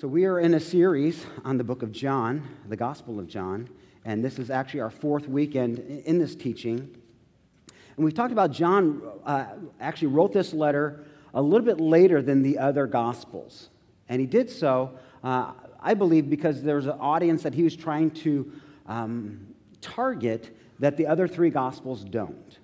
So, 0.00 0.08
we 0.08 0.24
are 0.24 0.40
in 0.40 0.54
a 0.54 0.60
series 0.60 1.26
on 1.44 1.58
the 1.58 1.64
book 1.64 1.82
of 1.82 1.92
John, 1.92 2.48
the 2.66 2.76
Gospel 2.76 3.18
of 3.18 3.26
John, 3.26 3.68
and 4.06 4.24
this 4.24 4.38
is 4.38 4.50
actually 4.50 4.80
our 4.80 4.88
fourth 4.88 5.28
weekend 5.28 5.78
in 6.06 6.18
this 6.18 6.34
teaching. 6.34 6.78
And 7.96 8.04
we've 8.06 8.14
talked 8.14 8.32
about 8.32 8.50
John 8.50 9.02
uh, 9.26 9.44
actually 9.78 10.08
wrote 10.08 10.32
this 10.32 10.54
letter 10.54 11.04
a 11.34 11.42
little 11.42 11.66
bit 11.66 11.82
later 11.82 12.22
than 12.22 12.42
the 12.42 12.56
other 12.56 12.86
Gospels. 12.86 13.68
And 14.08 14.22
he 14.22 14.26
did 14.26 14.48
so, 14.48 14.98
uh, 15.22 15.52
I 15.78 15.92
believe, 15.92 16.30
because 16.30 16.62
there 16.62 16.76
was 16.76 16.86
an 16.86 16.98
audience 16.98 17.42
that 17.42 17.52
he 17.52 17.62
was 17.62 17.76
trying 17.76 18.10
to 18.22 18.50
um, 18.86 19.48
target 19.82 20.56
that 20.78 20.96
the 20.96 21.06
other 21.06 21.28
three 21.28 21.50
Gospels 21.50 22.04
don't. 22.04 22.58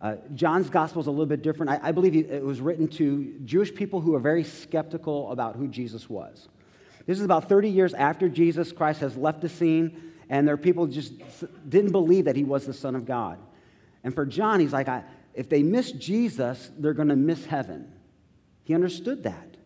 Uh, 0.00 0.16
John's 0.34 0.70
gospel 0.70 1.00
is 1.00 1.06
a 1.06 1.10
little 1.10 1.26
bit 1.26 1.42
different. 1.42 1.70
I, 1.70 1.88
I 1.88 1.92
believe 1.92 2.16
it 2.16 2.42
was 2.42 2.60
written 2.60 2.88
to 2.88 3.34
Jewish 3.44 3.74
people 3.74 4.00
who 4.00 4.14
are 4.14 4.20
very 4.20 4.44
skeptical 4.44 5.30
about 5.30 5.56
who 5.56 5.68
Jesus 5.68 6.08
was. 6.08 6.48
This 7.06 7.18
is 7.18 7.24
about 7.24 7.48
30 7.48 7.68
years 7.68 7.92
after 7.92 8.28
Jesus 8.28 8.72
Christ 8.72 9.00
has 9.00 9.16
left 9.16 9.40
the 9.40 9.48
scene, 9.48 10.12
and 10.30 10.46
there 10.46 10.54
are 10.54 10.58
people 10.58 10.86
just 10.86 11.12
didn't 11.68 11.92
believe 11.92 12.26
that 12.26 12.36
he 12.36 12.44
was 12.44 12.64
the 12.64 12.72
Son 12.72 12.94
of 12.94 13.04
God. 13.04 13.38
And 14.02 14.14
for 14.14 14.24
John, 14.24 14.60
he's 14.60 14.72
like, 14.72 14.88
if 15.34 15.48
they 15.48 15.62
miss 15.62 15.92
Jesus, 15.92 16.70
they're 16.78 16.94
going 16.94 17.08
to 17.08 17.16
miss 17.16 17.44
heaven. 17.44 17.92
He 18.64 18.74
understood 18.74 19.24
that. 19.24 19.56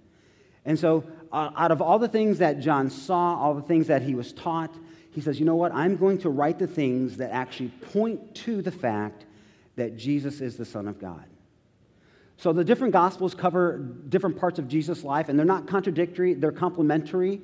And 0.65 0.79
so, 0.79 1.05
uh, 1.31 1.51
out 1.57 1.71
of 1.71 1.83
all 1.83 1.99
the 1.99 2.09
things 2.09 2.39
that 2.39 2.61
John 2.61 2.91
saw, 2.91 3.37
all 3.37 3.55
the 3.55 3.63
things 3.63 3.89
that 3.89 4.03
he 4.03 4.15
was 4.15 4.33
taught, 4.33 4.75
he 5.11 5.21
says, 5.21 5.39
you 5.39 5.47
know 5.47 5.57
what? 5.57 5.73
I'm 5.73 5.97
going 5.97 6.19
to 6.19 6.31
write 6.31 6.59
the 6.59 6.67
things 6.67 7.19
that 7.19 7.31
actually 7.31 7.69
point 7.69 8.35
to 8.37 8.63
the 8.63 8.71
fact 8.71 9.27
that 9.77 9.97
Jesus 9.97 10.41
is 10.41 10.57
the 10.57 10.65
Son 10.65 10.89
of 10.89 10.99
God. 10.99 11.25
So 12.37 12.53
the 12.53 12.65
different 12.65 12.93
gospels 12.93 13.35
cover 13.35 13.79
different 13.79 14.39
parts 14.39 14.59
of 14.59 14.69
Jesus' 14.69 15.05
life, 15.05 15.29
and 15.29 15.39
they're 15.39 15.47
not 15.47 15.67
contradictory, 15.67 16.35
they're 16.35 16.53
complementary. 16.53 17.41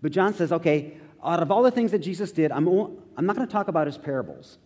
But 0.00 0.12
John 0.12 0.34
says, 0.34 0.52
okay, 0.52 0.98
out 1.22 1.42
of 1.42 1.50
all 1.50 1.62
the 1.62 1.70
things 1.70 1.92
that 1.92 2.00
Jesus 2.00 2.32
did, 2.32 2.50
I'm, 2.50 2.66
I'm 3.16 3.26
not 3.26 3.36
going 3.36 3.46
to 3.46 3.52
talk 3.52 3.68
about 3.68 3.86
his 3.86 3.98
parables. 3.98 4.58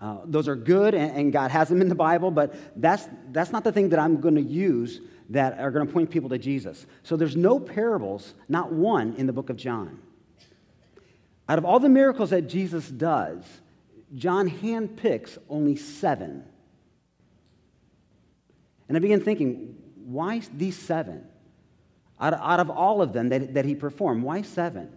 Uh, 0.00 0.18
those 0.24 0.48
are 0.48 0.56
good, 0.56 0.94
and, 0.94 1.14
and, 1.14 1.32
God 1.32 1.50
has 1.50 1.68
them 1.68 1.82
in 1.82 1.88
the 1.90 1.94
Bible, 1.94 2.30
but 2.30 2.54
that's, 2.80 3.06
that's 3.32 3.52
not 3.52 3.64
the 3.64 3.72
thing 3.72 3.90
that 3.90 3.98
I'm 3.98 4.18
going 4.18 4.36
to 4.36 4.42
use 4.42 5.02
that 5.28 5.58
are 5.58 5.70
going 5.70 5.86
to 5.86 5.92
point 5.92 6.10
people 6.10 6.30
to 6.30 6.38
Jesus. 6.38 6.86
So 7.02 7.16
there's 7.16 7.36
no 7.36 7.60
parables, 7.60 8.32
not 8.48 8.72
one, 8.72 9.14
in 9.16 9.26
the 9.26 9.32
book 9.32 9.50
of 9.50 9.56
John. 9.56 10.00
Out 11.50 11.58
of 11.58 11.66
all 11.66 11.78
the 11.80 11.88
miracles 11.90 12.30
that 12.30 12.42
Jesus 12.42 12.88
does, 12.88 13.44
John 14.14 14.50
handpicks 14.50 15.38
only 15.48 15.76
seven. 15.76 16.44
And 18.88 18.96
I 18.96 19.00
began 19.00 19.20
thinking, 19.20 19.76
why 20.04 20.42
these 20.52 20.76
seven? 20.76 21.24
Out 22.20 22.34
of, 22.34 22.40
out 22.40 22.60
of 22.60 22.70
all 22.70 23.00
of 23.02 23.12
them 23.12 23.28
that, 23.28 23.54
that 23.54 23.64
he 23.64 23.74
performed, 23.74 24.22
why 24.22 24.42
seven? 24.42 24.90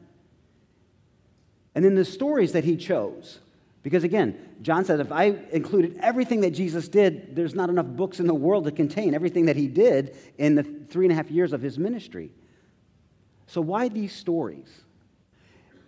And 1.76 1.86
then 1.86 1.96
the 1.96 2.06
stories 2.06 2.54
that 2.54 2.64
he 2.64 2.76
chose. 2.76 3.40
Because 3.84 4.04
again, 4.04 4.38
John 4.62 4.86
said, 4.86 5.00
if 5.00 5.12
I 5.12 5.36
included 5.52 6.00
everything 6.02 6.42
that 6.42 6.52
Jesus 6.52 6.88
did, 6.88 7.36
there's 7.36 7.54
not 7.54 7.70
enough 7.70 7.86
books 7.86 8.20
in 8.20 8.28
the 8.28 8.34
world 8.34 8.64
to 8.66 8.72
contain 8.72 9.14
everything 9.14 9.46
that 9.46 9.58
he 9.58 9.68
did 9.68 10.16
in 10.38 10.56
the 10.56 10.64
three 10.64 11.06
and 11.06 11.12
a 11.12 11.16
half 11.16 11.30
years 11.30 11.54
of 11.54 11.62
his 11.62 11.78
ministry. 11.78 12.32
So, 13.48 13.60
why 13.62 13.90
these 13.90 14.14
stories? 14.14 14.83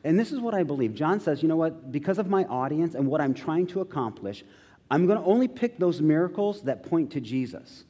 And 0.05 0.19
this 0.19 0.31
is 0.31 0.39
what 0.39 0.53
I 0.53 0.61
believe. 0.61 0.93
John 0.93 1.19
says, 1.19 1.41
you 1.41 1.49
know 1.49 1.55
what? 1.55 1.91
Because 1.91 2.19
of 2.19 2.29
my 2.29 2.43
audience 2.45 2.93
and 2.93 3.07
what 3.07 3.21
I'm 3.21 3.33
trying 3.33 3.65
to 3.67 3.81
accomplish, 3.81 4.45
I'm 4.91 5.07
going 5.07 5.17
to 5.17 5.25
only 5.25 5.47
pick 5.47 5.79
those 5.79 5.99
miracles 5.99 6.61
that 6.61 6.83
point 6.83 7.11
to 7.13 7.19
Jesus. 7.19 7.85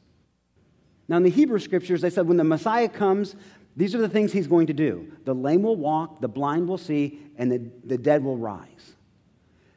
Now, 1.08 1.18
in 1.18 1.24
the 1.24 1.30
Hebrew 1.30 1.58
scriptures, 1.58 2.00
they 2.00 2.08
said 2.08 2.26
when 2.26 2.38
the 2.38 2.42
Messiah 2.44 2.88
comes, 2.88 3.36
these 3.76 3.94
are 3.94 3.98
the 3.98 4.08
things 4.08 4.32
he's 4.32 4.46
going 4.46 4.66
to 4.68 4.72
do 4.72 5.12
the 5.26 5.34
lame 5.34 5.62
will 5.62 5.76
walk, 5.76 6.22
the 6.22 6.28
blind 6.28 6.66
will 6.66 6.78
see, 6.78 7.20
and 7.36 7.52
the, 7.52 7.70
the 7.84 7.98
dead 7.98 8.24
will 8.24 8.38
rise. 8.38 8.96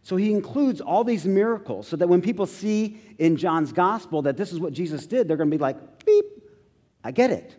So 0.02 0.16
he 0.16 0.32
includes 0.32 0.80
all 0.80 1.04
these 1.04 1.26
miracles 1.26 1.90
so 1.90 1.98
that 1.98 2.08
when 2.08 2.22
people 2.22 2.46
see 2.46 3.02
in 3.20 3.36
John's 3.36 3.74
gospel 3.74 4.22
that 4.22 4.38
this 4.38 4.54
is 4.54 4.60
what 4.62 4.72
Jesus 4.72 5.06
did, 5.06 5.28
they're 5.28 5.38
going 5.38 5.52
to 5.52 5.58
be 5.58 5.62
like, 5.62 6.06
beep, 6.06 6.26
I 7.04 7.12
get 7.12 7.32
it. 7.32 7.58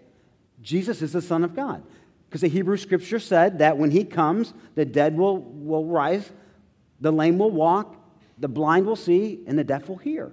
Jesus 0.62 1.02
is 1.02 1.12
the 1.12 1.22
Son 1.22 1.44
of 1.44 1.54
God. 1.54 1.82
Because 2.30 2.42
the 2.42 2.48
Hebrew 2.48 2.76
scripture 2.76 3.18
said 3.18 3.58
that 3.58 3.76
when 3.76 3.91
he 3.91 4.04
comes, 4.04 4.54
the 4.76 4.84
dead 4.84 5.16
will, 5.16 5.38
will 5.38 5.84
rise, 5.84 6.30
the 7.00 7.10
lame 7.10 7.38
will 7.38 7.50
walk, 7.50 7.96
the 8.38 8.46
blind 8.46 8.86
will 8.86 8.94
see, 8.94 9.41
and 9.48 9.58
the 9.58 9.64
deaf 9.64 9.88
will 9.88 9.96
hear. 9.96 10.30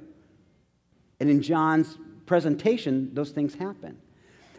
And 1.19 1.27
in 1.27 1.41
John's 1.41 1.97
presentation, 2.27 3.15
those 3.15 3.31
things 3.31 3.55
happen. 3.55 3.97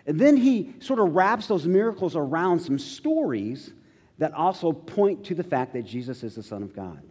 And 0.05 0.19
then 0.19 0.37
he 0.37 0.75
sort 0.81 0.99
of 0.99 1.15
wraps 1.15 1.47
those 1.47 1.65
miracles 1.65 2.17
around 2.17 2.59
some 2.59 2.77
stories 2.77 3.73
that 4.19 4.33
also 4.33 4.73
point 4.73 5.25
to 5.27 5.35
the 5.37 5.45
fact 5.45 5.75
that 5.75 5.85
Jesus 5.85 6.25
is 6.25 6.35
the 6.35 6.43
Son 6.43 6.65
of 6.65 6.75
God. 6.75 7.03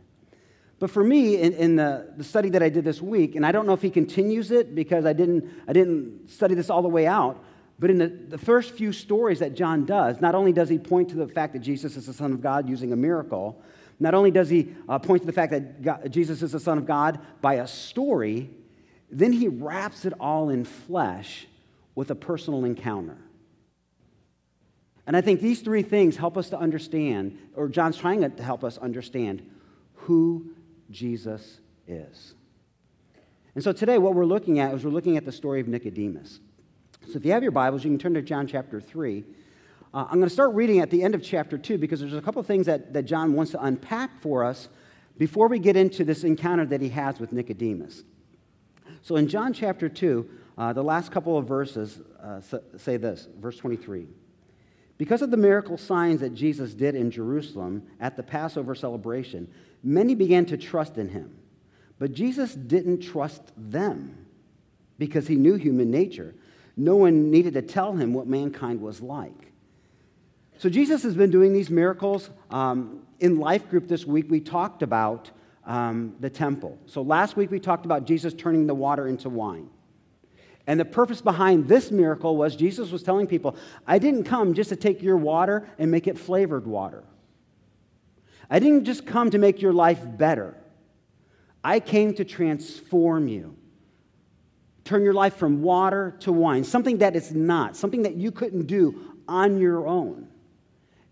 But 0.80 0.92
for 0.92 1.06
me, 1.06 1.38
in, 1.38 1.54
in 1.54 1.76
the, 1.78 2.12
the 2.18 2.24
study 2.24 2.50
that 2.50 2.62
I 2.62 2.68
did 2.68 2.84
this 2.84 3.02
week, 3.02 3.36
and 3.36 3.46
I 3.46 3.54
don't 3.54 3.66
know 3.66 3.74
if 3.74 3.82
he 3.82 3.90
continues 3.90 4.52
it 4.52 4.76
because 4.76 5.06
I 5.06 5.14
didn't, 5.14 5.50
I 5.70 5.74
didn't 5.74 6.30
study 6.30 6.54
this 6.54 6.70
all 6.70 6.82
the 6.82 6.90
way 6.90 7.08
out, 7.08 7.42
but 7.80 7.90
in 7.90 7.98
the, 7.98 8.08
the 8.08 8.38
first 8.38 8.72
few 8.72 8.92
stories 8.92 9.40
that 9.40 9.54
John 9.54 9.86
does, 9.86 10.20
not 10.20 10.34
only 10.36 10.52
does 10.52 10.70
he 10.70 10.80
point 10.80 11.10
to 11.10 11.16
the 11.16 11.28
fact 11.28 11.54
that 11.54 11.60
Jesus 11.60 11.96
is 11.96 12.08
the 12.08 12.14
Son 12.14 12.32
of 12.32 12.42
God 12.42 12.68
using 12.68 12.92
a 12.92 12.96
miracle, 12.96 13.62
not 14.00 14.14
only 14.14 14.32
does 14.32 14.50
he 14.50 14.74
uh, 14.90 15.00
point 15.00 15.22
to 15.22 15.26
the 15.26 15.34
fact 15.34 15.52
that 15.52 15.82
God, 15.82 16.12
Jesus 16.12 16.42
is 16.42 16.52
the 16.52 16.60
Son 16.60 16.78
of 16.78 16.86
God 16.86 17.20
by 17.42 17.56
a 17.56 17.68
story, 17.68 18.50
then 19.12 19.32
he 19.32 19.48
wraps 19.48 20.06
it 20.06 20.14
all 20.20 20.50
in 20.50 20.66
flesh 20.66 21.48
with 21.96 22.10
a 22.12 22.16
personal 22.16 22.66
encounter. 22.66 23.18
And 25.06 25.16
I 25.16 25.22
think 25.22 25.40
these 25.40 25.62
three 25.62 25.84
things 25.84 26.18
help 26.18 26.38
us 26.38 26.50
to 26.50 26.60
understand, 26.60 27.38
or 27.56 27.70
John's 27.70 27.98
trying 27.98 28.30
to 28.30 28.44
help 28.44 28.64
us 28.64 28.78
understand 28.78 29.50
who 29.94 30.52
Jesus 30.92 31.60
is. 31.88 32.34
And 33.56 33.64
so 33.64 33.72
today, 33.72 33.98
what 33.98 34.14
we're 34.14 34.26
looking 34.26 34.60
at 34.60 34.74
is 34.74 34.84
we're 34.84 34.92
looking 34.92 35.18
at 35.18 35.26
the 35.26 35.32
story 35.32 35.62
of 35.62 35.68
Nicodemus. 35.68 36.40
So 37.10 37.18
if 37.18 37.24
you 37.24 37.32
have 37.32 37.42
your 37.42 37.54
Bibles, 37.54 37.86
you 37.86 37.90
can 37.90 37.98
turn 37.98 38.16
to 38.16 38.22
John 38.22 38.48
chapter 38.48 38.82
3. 38.82 39.24
Uh, 39.94 40.06
I'm 40.10 40.18
going 40.18 40.28
to 40.28 40.30
start 40.30 40.54
reading 40.54 40.82
at 40.82 40.90
the 40.90 41.04
end 41.04 41.16
of 41.16 41.24
chapter 41.24 41.58
2 41.58 41.78
because 41.78 42.02
there's 42.02 42.14
a 42.14 42.22
couple 42.22 42.42
of 42.42 42.46
things 42.46 42.66
that, 42.66 42.92
that 42.92 43.04
John 43.04 43.32
wants 43.32 43.54
to 43.54 43.64
unpack 43.64 44.22
for 44.22 44.44
us 44.44 44.68
before 45.18 45.48
we 45.48 45.58
get 45.58 45.78
into 45.78 46.04
this 46.04 46.26
encounter 46.26 46.66
that 46.66 46.82
he 46.82 46.90
has 46.90 47.18
with 47.18 47.32
Nicodemus. 47.32 48.04
So 49.04 49.16
in 49.16 49.30
John 49.30 49.54
chapter 49.54 49.88
2, 49.88 50.30
uh, 50.58 50.74
the 50.74 50.84
last 50.84 51.10
couple 51.14 51.38
of 51.38 51.48
verses 51.48 52.02
uh, 52.22 52.42
say 52.76 52.98
this, 52.98 53.30
verse 53.40 53.56
23. 53.56 54.08
Because 54.98 55.22
of 55.22 55.32
the 55.32 55.38
miracle 55.38 55.78
signs 55.78 56.20
that 56.20 56.34
Jesus 56.34 56.74
did 56.74 56.94
in 56.94 57.10
Jerusalem 57.10 57.84
at 58.02 58.18
the 58.18 58.24
Passover 58.24 58.76
celebration, 58.76 59.48
many 59.82 60.14
began 60.14 60.46
to 60.48 60.58
trust 60.58 60.98
in 60.98 61.08
him. 61.08 61.38
But 62.00 62.12
Jesus 62.12 62.54
didn't 62.54 63.00
trust 63.00 63.54
them 63.56 64.26
because 64.98 65.28
he 65.28 65.36
knew 65.36 65.56
human 65.56 65.90
nature 65.90 66.36
no 66.78 66.96
one 66.96 67.32
needed 67.32 67.56
to 67.56 67.64
tell 67.64 67.94
him 67.94 68.14
what 68.14 68.28
mankind 68.28 68.80
was 68.80 69.02
like. 69.02 69.52
So 70.60 70.70
Jesus 70.70 71.04
has 71.04 71.16
been 71.16 71.32
doing 71.32 71.52
these 71.52 71.70
miracles. 71.70 72.30
Um, 72.52 73.02
in 73.20 73.40
Life 73.40 73.70
Group 73.70 73.88
this 73.88 74.06
week, 74.06 74.28
we 74.30 74.40
talked 74.40 74.84
about 74.84 75.32
um, 75.66 76.16
the 76.20 76.30
temple. 76.30 76.78
So 76.86 77.02
last 77.02 77.36
week, 77.36 77.50
we 77.50 77.60
talked 77.60 77.86
about 77.86 78.06
Jesus 78.06 78.34
turning 78.34 78.68
the 78.68 78.76
water 78.76 79.08
into 79.08 79.28
wine. 79.28 79.70
And 80.68 80.80
the 80.80 80.86
purpose 80.86 81.22
behind 81.22 81.68
this 81.68 81.92
miracle 81.92 82.38
was 82.38 82.56
Jesus 82.56 82.92
was 82.92 83.02
telling 83.02 83.26
people, 83.26 83.56
I 83.88 84.00
didn't 84.00 84.26
come 84.26 84.54
just 84.54 84.70
to 84.70 84.76
take 84.76 85.02
your 85.02 85.18
water 85.18 85.68
and 85.80 85.90
make 85.90 86.08
it 86.08 86.18
flavored 86.18 86.68
water. 86.68 87.04
I 88.50 88.60
didn't 88.60 88.86
just 88.86 89.06
come 89.06 89.32
to 89.32 89.38
make 89.38 89.62
your 89.62 89.74
life 89.74 90.02
better. 90.04 90.56
I 91.64 91.80
came 91.80 92.14
to 92.16 92.26
transform 92.26 93.28
you 93.28 93.56
turn 94.88 95.04
your 95.04 95.14
life 95.14 95.36
from 95.36 95.62
water 95.62 96.16
to 96.22 96.32
wine, 96.32 96.64
something 96.64 97.00
that 97.00 97.16
it's 97.16 97.32
not, 97.32 97.76
something 97.76 98.04
that 98.04 98.16
you 98.16 98.32
couldn't 98.32 98.68
do 98.68 99.16
on 99.28 99.60
your 99.60 99.88
own. 99.88 100.28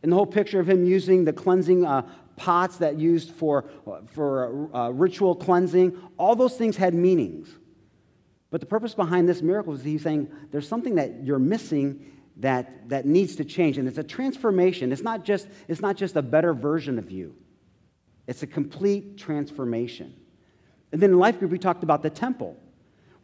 And 0.02 0.12
the 0.12 0.16
whole 0.16 0.26
picture 0.26 0.60
of 0.60 0.70
him 0.70 0.86
using 0.86 1.26
the 1.26 1.34
cleansing 1.34 1.86
uh, 1.86 2.08
pots 2.38 2.78
that 2.78 3.00
used 3.00 3.32
for, 3.32 3.66
for 4.12 4.70
uh, 4.76 4.90
ritual 4.90 5.36
cleansing, 5.36 5.98
all 6.18 6.36
those 6.36 6.58
things 6.58 6.78
had 6.78 6.94
meanings. 6.94 7.50
But 8.52 8.62
the 8.62 8.68
purpose 8.68 8.94
behind 8.94 9.28
this 9.28 9.42
miracle 9.42 9.74
is 9.74 9.84
he's 9.84 10.04
saying 10.04 10.32
there's 10.52 10.68
something 10.68 10.96
that 10.96 11.24
you're 11.24 11.40
missing 11.40 12.12
that, 12.38 12.90
that 12.90 13.06
needs 13.06 13.36
to 13.38 13.46
change. 13.46 13.78
And 13.78 13.88
it's 13.88 13.98
a 13.98 14.04
transformation. 14.04 14.92
It's 14.92 15.02
not, 15.02 15.24
just, 15.26 15.48
it's 15.68 15.82
not 15.82 15.98
just 15.98 16.16
a 16.16 16.22
better 16.22 16.54
version 16.54 16.98
of 16.98 17.12
you, 17.12 17.36
it's 18.28 18.44
a 18.44 18.48
complete 18.48 19.18
transformation. 19.18 20.14
And 20.92 21.02
then 21.02 21.10
in 21.10 21.20
Life 21.20 21.40
Group, 21.40 21.52
we 21.52 21.60
talked 21.60 21.84
about 21.84 22.04
the 22.04 22.10
temple 22.10 22.58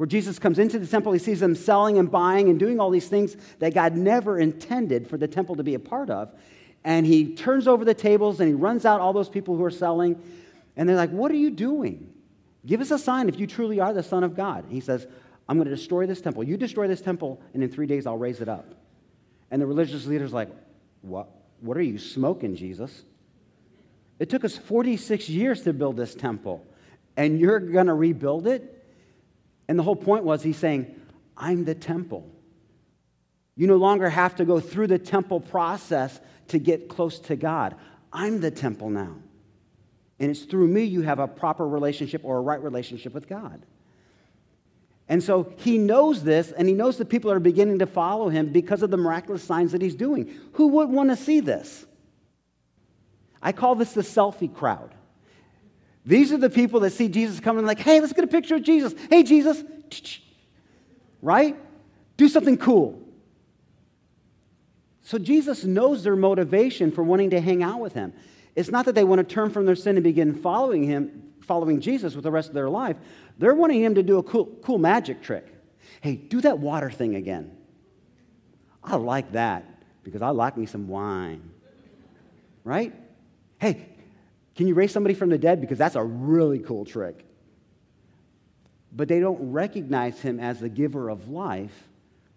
where 0.01 0.07
Jesus 0.07 0.39
comes 0.39 0.57
into 0.57 0.80
the 0.80 0.88
temple, 0.88 1.12
he 1.12 1.19
sees 1.19 1.42
them 1.42 1.53
selling 1.53 2.00
and 2.00 2.09
buying 2.09 2.50
and 2.50 2.59
doing 2.59 2.80
all 2.80 2.89
these 2.89 3.07
things 3.07 3.38
that 3.59 3.75
God 3.75 3.95
never 3.95 4.39
intended 4.39 5.07
for 5.07 5.15
the 5.15 5.27
temple 5.27 5.57
to 5.57 5.63
be 5.63 5.75
a 5.75 5.80
part 5.80 6.09
of. 6.09 6.33
And 6.83 7.06
he 7.06 7.36
turns 7.36 7.68
over 7.68 7.86
the 7.86 7.94
tables 7.94 8.39
and 8.39 8.50
he 8.50 8.56
runs 8.56 8.83
out 8.83 9.00
all 9.00 9.13
those 9.13 9.30
people 9.30 9.56
who 9.56 9.63
are 9.63 9.69
selling. 9.69 10.19
And 10.75 10.89
they're 10.89 10.95
like, 10.95 11.12
What 11.12 11.30
are 11.30 11.36
you 11.36 11.51
doing? 11.51 12.12
Give 12.65 12.81
us 12.81 12.89
a 12.89 12.98
sign 12.98 13.30
if 13.30 13.39
you 13.39 13.45
truly 13.45 13.80
are 13.80 13.94
the 13.94 14.01
Son 14.01 14.24
of 14.24 14.36
God. 14.36 14.65
he 14.69 14.80
says, 14.80 15.06
I'm 15.48 15.57
going 15.57 15.69
to 15.69 15.75
destroy 15.75 16.07
this 16.07 16.19
temple. 16.19 16.44
You 16.44 16.57
destroy 16.57 16.88
this 16.88 17.01
temple, 17.01 17.39
and 17.54 17.62
in 17.62 17.69
three 17.69 17.86
days 17.86 18.07
I'll 18.07 18.18
raise 18.18 18.42
it 18.42 18.50
up. 18.50 18.74
And 19.51 19.62
the 19.62 19.68
religious 19.68 20.07
leader's 20.07 20.33
like, 20.33 20.50
What, 21.01 21.30
what 21.59 21.77
are 21.77 21.83
you 21.83 22.00
smoking, 22.00 22.56
Jesus? 22.56 23.04
It 24.18 24.31
took 24.31 24.45
us 24.45 24.57
46 24.57 25.30
years 25.30 25.62
to 25.62 25.74
build 25.74 25.95
this 25.95 26.15
temple, 26.15 26.65
and 27.15 27.39
you're 27.39 27.59
going 27.59 27.86
to 27.86 27.94
rebuild 27.94 28.47
it? 28.47 28.80
And 29.71 29.79
the 29.79 29.83
whole 29.83 29.95
point 29.95 30.25
was 30.25 30.44
he's 30.44 30.57
saying, 30.57 30.94
I'm 31.38 31.63
the 31.63 31.73
temple. 31.73 32.29
You 33.56 33.68
no 33.68 33.77
longer 33.77 34.09
have 34.09 34.35
to 34.35 34.44
go 34.44 34.59
through 34.59 34.88
the 34.88 35.00
temple 35.00 35.39
process 35.39 36.19
to 36.50 36.59
get 36.59 36.89
close 36.89 37.19
to 37.19 37.38
God. 37.38 37.75
I'm 38.12 38.41
the 38.41 38.51
temple 38.51 38.89
now. 38.89 39.15
And 40.19 40.29
it's 40.29 40.41
through 40.41 40.68
me 40.68 40.83
you 40.83 41.03
have 41.03 41.19
a 41.19 41.27
proper 41.27 41.65
relationship 41.65 42.19
or 42.25 42.35
a 42.35 42.41
right 42.41 42.62
relationship 42.62 43.13
with 43.13 43.29
God. 43.29 43.65
And 45.07 45.23
so 45.23 45.53
he 45.59 45.77
knows 45.77 46.21
this, 46.21 46.51
and 46.51 46.68
he 46.68 46.73
knows 46.73 46.97
that 46.97 47.06
people 47.07 47.31
are 47.31 47.39
beginning 47.39 47.79
to 47.79 47.88
follow 47.88 48.27
him 48.27 48.51
because 48.51 48.83
of 48.83 48.91
the 48.91 48.97
miraculous 48.97 49.41
signs 49.41 49.71
that 49.71 49.81
he's 49.81 49.95
doing. 49.95 50.38
Who 50.56 50.68
would 50.68 50.89
want 50.89 51.12
to 51.12 51.15
see 51.15 51.39
this? 51.39 51.85
I 53.41 53.53
call 53.53 53.75
this 53.75 53.94
the 53.94 54.01
selfie 54.01 54.53
crowd. 54.53 54.94
These 56.06 56.31
are 56.31 56.38
the 56.38 56.50
people 56.50 56.80
that 56.81 56.92
see 56.92 57.07
Jesus 57.07 57.39
coming, 57.39 57.65
like, 57.65 57.80
hey, 57.80 58.00
let's 58.00 58.13
get 58.13 58.24
a 58.24 58.27
picture 58.27 58.56
of 58.56 58.63
Jesus. 58.63 58.94
Hey, 59.09 59.24
Jesus. 59.24 59.63
Right? 61.21 61.56
Do 62.18 62.27
something 62.27 62.57
cool. 62.57 63.00
So 65.03 65.18
Jesus 65.18 65.63
knows 65.63 66.03
their 66.03 66.15
motivation 66.15 66.92
for 66.92 67.03
wanting 67.03 67.31
to 67.31 67.42
hang 67.42 67.63
out 67.63 67.80
with 67.80 67.94
him. 67.94 68.13
It's 68.56 68.69
not 68.69 68.86
that 68.86 68.95
they 68.95 69.03
want 69.03 69.19
to 69.19 69.36
turn 69.36 69.50
from 69.50 69.65
their 69.65 69.75
sin 69.75 69.98
and 69.98 70.03
begin 70.03 70.33
following 70.36 70.83
him, 70.83 71.33
following 71.42 71.80
Jesus 71.80 72.15
with 72.15 72.24
the 72.24 72.31
rest 72.31 72.50
of 72.50 72.56
their 72.56 72.69
life. 72.69 72.97
They're 73.38 73.56
wanting 73.56 73.81
him 73.81 73.95
to 73.95 74.04
do 74.04 74.18
a 74.18 74.24
cool, 74.24 74.45
cool 74.62 74.77
magic 74.77 75.21
trick. 75.21 75.47
Hey, 76.01 76.15
do 76.15 76.42
that 76.42 76.59
water 76.59 76.89
thing 76.89 77.15
again. 77.15 77.56
I 78.83 78.95
like 78.95 79.33
that 79.33 79.65
because 80.04 80.21
I 80.21 80.30
like 80.30 80.57
me 80.57 80.65
some 80.65 80.88
wine. 80.88 81.50
Right? 82.63 82.94
Hey, 83.59 83.88
can 84.56 84.68
you 84.68 84.74
raise 84.74 84.92
somebody 84.92 85.15
from 85.15 85.30
the 85.30 85.38
dead? 85.38 85.62
Because 85.62 85.77
that's 85.77 85.95
a 85.95 86.03
really 86.03 86.59
cool 86.59 86.86
trick. 86.86 87.25
But 88.92 89.07
they 89.07 89.19
don't 89.19 89.51
recognize 89.51 90.19
him 90.19 90.39
as 90.39 90.59
the 90.59 90.69
giver 90.69 91.09
of 91.09 91.30
life. 91.30 91.88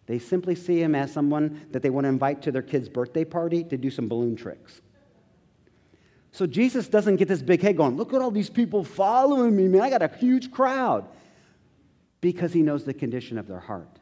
They 0.07 0.19
simply 0.19 0.55
see 0.55 0.81
him 0.81 0.95
as 0.95 1.13
someone 1.13 1.67
that 1.73 1.83
they 1.83 1.91
want 1.91 2.05
to 2.05 2.09
invite 2.09 2.43
to 2.43 2.53
their 2.53 2.63
kid's 2.63 2.89
birthday 2.89 3.25
party 3.25 3.65
to 3.65 3.77
do 3.77 3.91
some 3.91 4.09
balloon 4.09 4.37
tricks. 4.37 4.81
So 6.31 6.47
Jesus 6.47 6.89
doesn't 6.89 7.17
get 7.17 7.29
this 7.29 7.43
big 7.43 7.63
head 7.63 7.77
going, 7.77 7.97
look 7.97 8.13
at 8.13 8.21
all 8.21 8.31
these 8.31 8.51
people 8.51 8.85
following 8.85 9.57
me, 9.57 9.69
man. 9.69 9.81
I 9.83 9.91
got 9.91 10.03
a 10.03 10.09
huge 10.09 10.51
crowd. 10.51 11.09
Because 12.21 12.53
he 12.53 12.63
knows 12.63 12.85
the 12.85 12.95
condition 12.95 13.39
of 13.39 13.47
their 13.47 13.61
heart. 13.61 13.99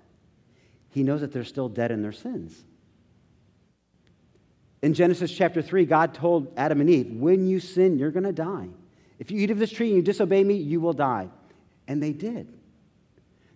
He 0.91 1.03
knows 1.03 1.23
that 1.23 1.32
they're 1.32 1.44
still 1.44 1.69
dead 1.69 1.91
in 1.91 2.03
their 2.03 2.12
sins. 2.12 2.65
In 4.82 4.94
Genesis 4.94 5.31
chapter 5.31 5.62
3, 5.62 5.84
God 5.84 6.12
told 6.12 6.52
Adam 6.56 6.81
and 6.81 6.90
Eve, 6.90 7.12
when 7.12 7.46
you 7.46 7.61
sin, 7.61 7.99
you're 7.99 8.11
going 8.11 8.25
to 8.25 8.32
die. 8.32 8.69
If 9.19 9.31
you 9.31 9.38
eat 9.38 9.50
of 9.50 9.58
this 9.58 9.70
tree 9.70 9.88
and 9.88 9.96
you 9.96 10.02
disobey 10.02 10.43
me, 10.43 10.55
you 10.55 10.81
will 10.81 10.93
die. 10.93 11.29
And 11.87 12.02
they 12.02 12.12
did. 12.12 12.52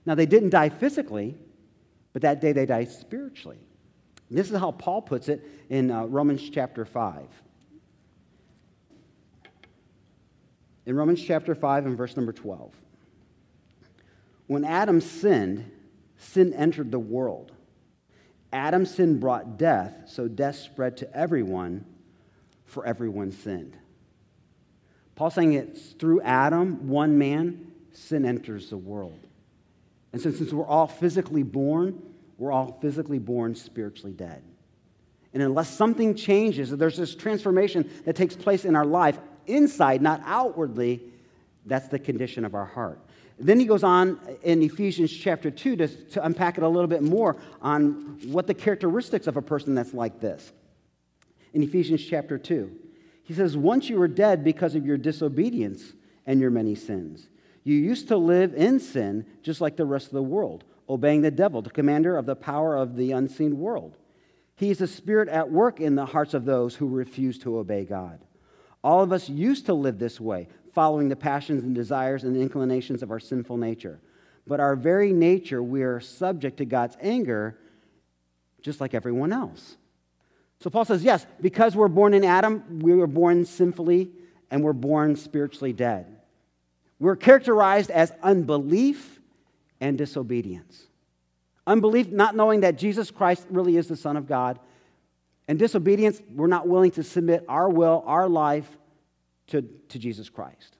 Now, 0.04 0.14
they 0.14 0.26
didn't 0.26 0.50
die 0.50 0.68
physically, 0.68 1.36
but 2.12 2.22
that 2.22 2.40
day 2.40 2.52
they 2.52 2.64
died 2.64 2.90
spiritually. 2.90 3.58
This 4.30 4.50
is 4.50 4.58
how 4.58 4.70
Paul 4.72 5.02
puts 5.02 5.28
it 5.28 5.44
in 5.68 5.90
uh, 5.90 6.04
Romans 6.04 6.48
chapter 6.48 6.84
5. 6.84 7.26
in 10.86 10.94
Romans 10.94 11.22
chapter 11.22 11.54
5 11.54 11.86
and 11.86 11.98
verse 11.98 12.16
number 12.16 12.32
12. 12.32 12.72
When 14.46 14.64
Adam 14.64 15.00
sinned, 15.00 15.70
sin 16.16 16.54
entered 16.54 16.92
the 16.92 16.98
world. 17.00 17.52
Adam's 18.56 18.94
sin 18.94 19.20
brought 19.20 19.58
death, 19.58 19.94
so 20.06 20.26
death 20.26 20.56
spread 20.56 20.96
to 20.98 21.16
everyone, 21.16 21.84
for 22.64 22.84
everyone 22.86 23.30
sinned. 23.30 23.76
Paul's 25.14 25.34
saying 25.34 25.52
it's 25.52 25.92
through 25.92 26.20
Adam, 26.22 26.88
one 26.88 27.18
man, 27.18 27.72
sin 27.92 28.24
enters 28.24 28.70
the 28.70 28.76
world. 28.76 29.18
And 30.12 30.20
so, 30.20 30.30
since 30.30 30.52
we're 30.52 30.66
all 30.66 30.86
physically 30.86 31.42
born, 31.42 32.02
we're 32.38 32.52
all 32.52 32.78
physically 32.80 33.18
born 33.18 33.54
spiritually 33.54 34.12
dead. 34.12 34.42
And 35.32 35.42
unless 35.42 35.68
something 35.68 36.14
changes, 36.14 36.70
there's 36.70 36.96
this 36.96 37.14
transformation 37.14 37.90
that 38.04 38.16
takes 38.16 38.36
place 38.36 38.64
in 38.64 38.74
our 38.74 38.86
life, 38.86 39.18
inside, 39.46 40.00
not 40.00 40.22
outwardly, 40.24 41.02
that's 41.66 41.88
the 41.88 41.98
condition 41.98 42.44
of 42.44 42.54
our 42.54 42.64
heart. 42.64 43.00
Then 43.38 43.60
he 43.60 43.66
goes 43.66 43.84
on 43.84 44.18
in 44.42 44.62
Ephesians 44.62 45.12
chapter 45.12 45.50
2 45.50 45.76
to, 45.76 45.88
to 45.88 46.24
unpack 46.24 46.56
it 46.56 46.64
a 46.64 46.68
little 46.68 46.88
bit 46.88 47.02
more 47.02 47.36
on 47.60 48.18
what 48.26 48.46
the 48.46 48.54
characteristics 48.54 49.26
of 49.26 49.36
a 49.36 49.42
person 49.42 49.74
that's 49.74 49.92
like 49.92 50.20
this. 50.20 50.52
In 51.52 51.62
Ephesians 51.62 52.02
chapter 52.04 52.38
2, 52.38 52.70
he 53.24 53.34
says, 53.34 53.56
Once 53.56 53.88
you 53.88 53.98
were 53.98 54.08
dead 54.08 54.42
because 54.42 54.74
of 54.74 54.86
your 54.86 54.96
disobedience 54.96 55.92
and 56.26 56.40
your 56.40 56.50
many 56.50 56.74
sins, 56.74 57.28
you 57.62 57.74
used 57.74 58.08
to 58.08 58.16
live 58.16 58.54
in 58.54 58.78
sin 58.80 59.26
just 59.42 59.60
like 59.60 59.76
the 59.76 59.84
rest 59.84 60.06
of 60.06 60.12
the 60.12 60.22
world, 60.22 60.64
obeying 60.88 61.22
the 61.22 61.30
devil, 61.30 61.60
the 61.60 61.70
commander 61.70 62.16
of 62.16 62.24
the 62.24 62.36
power 62.36 62.76
of 62.76 62.96
the 62.96 63.12
unseen 63.12 63.58
world. 63.58 63.96
He 64.54 64.70
is 64.70 64.80
a 64.80 64.86
spirit 64.86 65.28
at 65.28 65.50
work 65.50 65.80
in 65.80 65.94
the 65.94 66.06
hearts 66.06 66.32
of 66.32 66.46
those 66.46 66.76
who 66.76 66.88
refuse 66.88 67.38
to 67.40 67.58
obey 67.58 67.84
God. 67.84 68.20
All 68.82 69.02
of 69.02 69.12
us 69.12 69.28
used 69.28 69.66
to 69.66 69.74
live 69.74 69.98
this 69.98 70.20
way, 70.20 70.48
following 70.76 71.08
the 71.08 71.16
passions 71.16 71.64
and 71.64 71.74
desires 71.74 72.22
and 72.22 72.36
inclinations 72.36 73.02
of 73.02 73.10
our 73.10 73.18
sinful 73.18 73.56
nature. 73.56 73.98
But 74.46 74.60
our 74.60 74.76
very 74.76 75.10
nature, 75.10 75.62
we 75.62 75.82
are 75.82 76.00
subject 76.00 76.58
to 76.58 76.66
God's 76.66 76.98
anger 77.00 77.58
just 78.60 78.78
like 78.78 78.92
everyone 78.92 79.32
else. 79.32 79.78
So 80.60 80.68
Paul 80.68 80.84
says, 80.84 81.02
yes, 81.02 81.24
because 81.40 81.74
we're 81.74 81.88
born 81.88 82.12
in 82.12 82.24
Adam, 82.24 82.80
we 82.80 82.94
were 82.94 83.06
born 83.06 83.46
sinfully 83.46 84.10
and 84.50 84.62
we're 84.62 84.74
born 84.74 85.16
spiritually 85.16 85.72
dead. 85.72 86.14
We're 86.98 87.16
characterized 87.16 87.90
as 87.90 88.12
unbelief 88.22 89.18
and 89.80 89.96
disobedience. 89.96 90.88
Unbelief, 91.66 92.10
not 92.10 92.36
knowing 92.36 92.60
that 92.60 92.76
Jesus 92.76 93.10
Christ 93.10 93.46
really 93.48 93.78
is 93.78 93.88
the 93.88 93.96
Son 93.96 94.18
of 94.18 94.26
God, 94.26 94.58
and 95.48 95.58
disobedience, 95.58 96.20
we're 96.34 96.48
not 96.48 96.68
willing 96.68 96.90
to 96.92 97.02
submit 97.02 97.46
our 97.48 97.70
will, 97.70 98.04
our 98.06 98.28
life 98.28 98.68
to, 99.48 99.62
to 99.62 99.98
Jesus 99.98 100.28
Christ. 100.28 100.76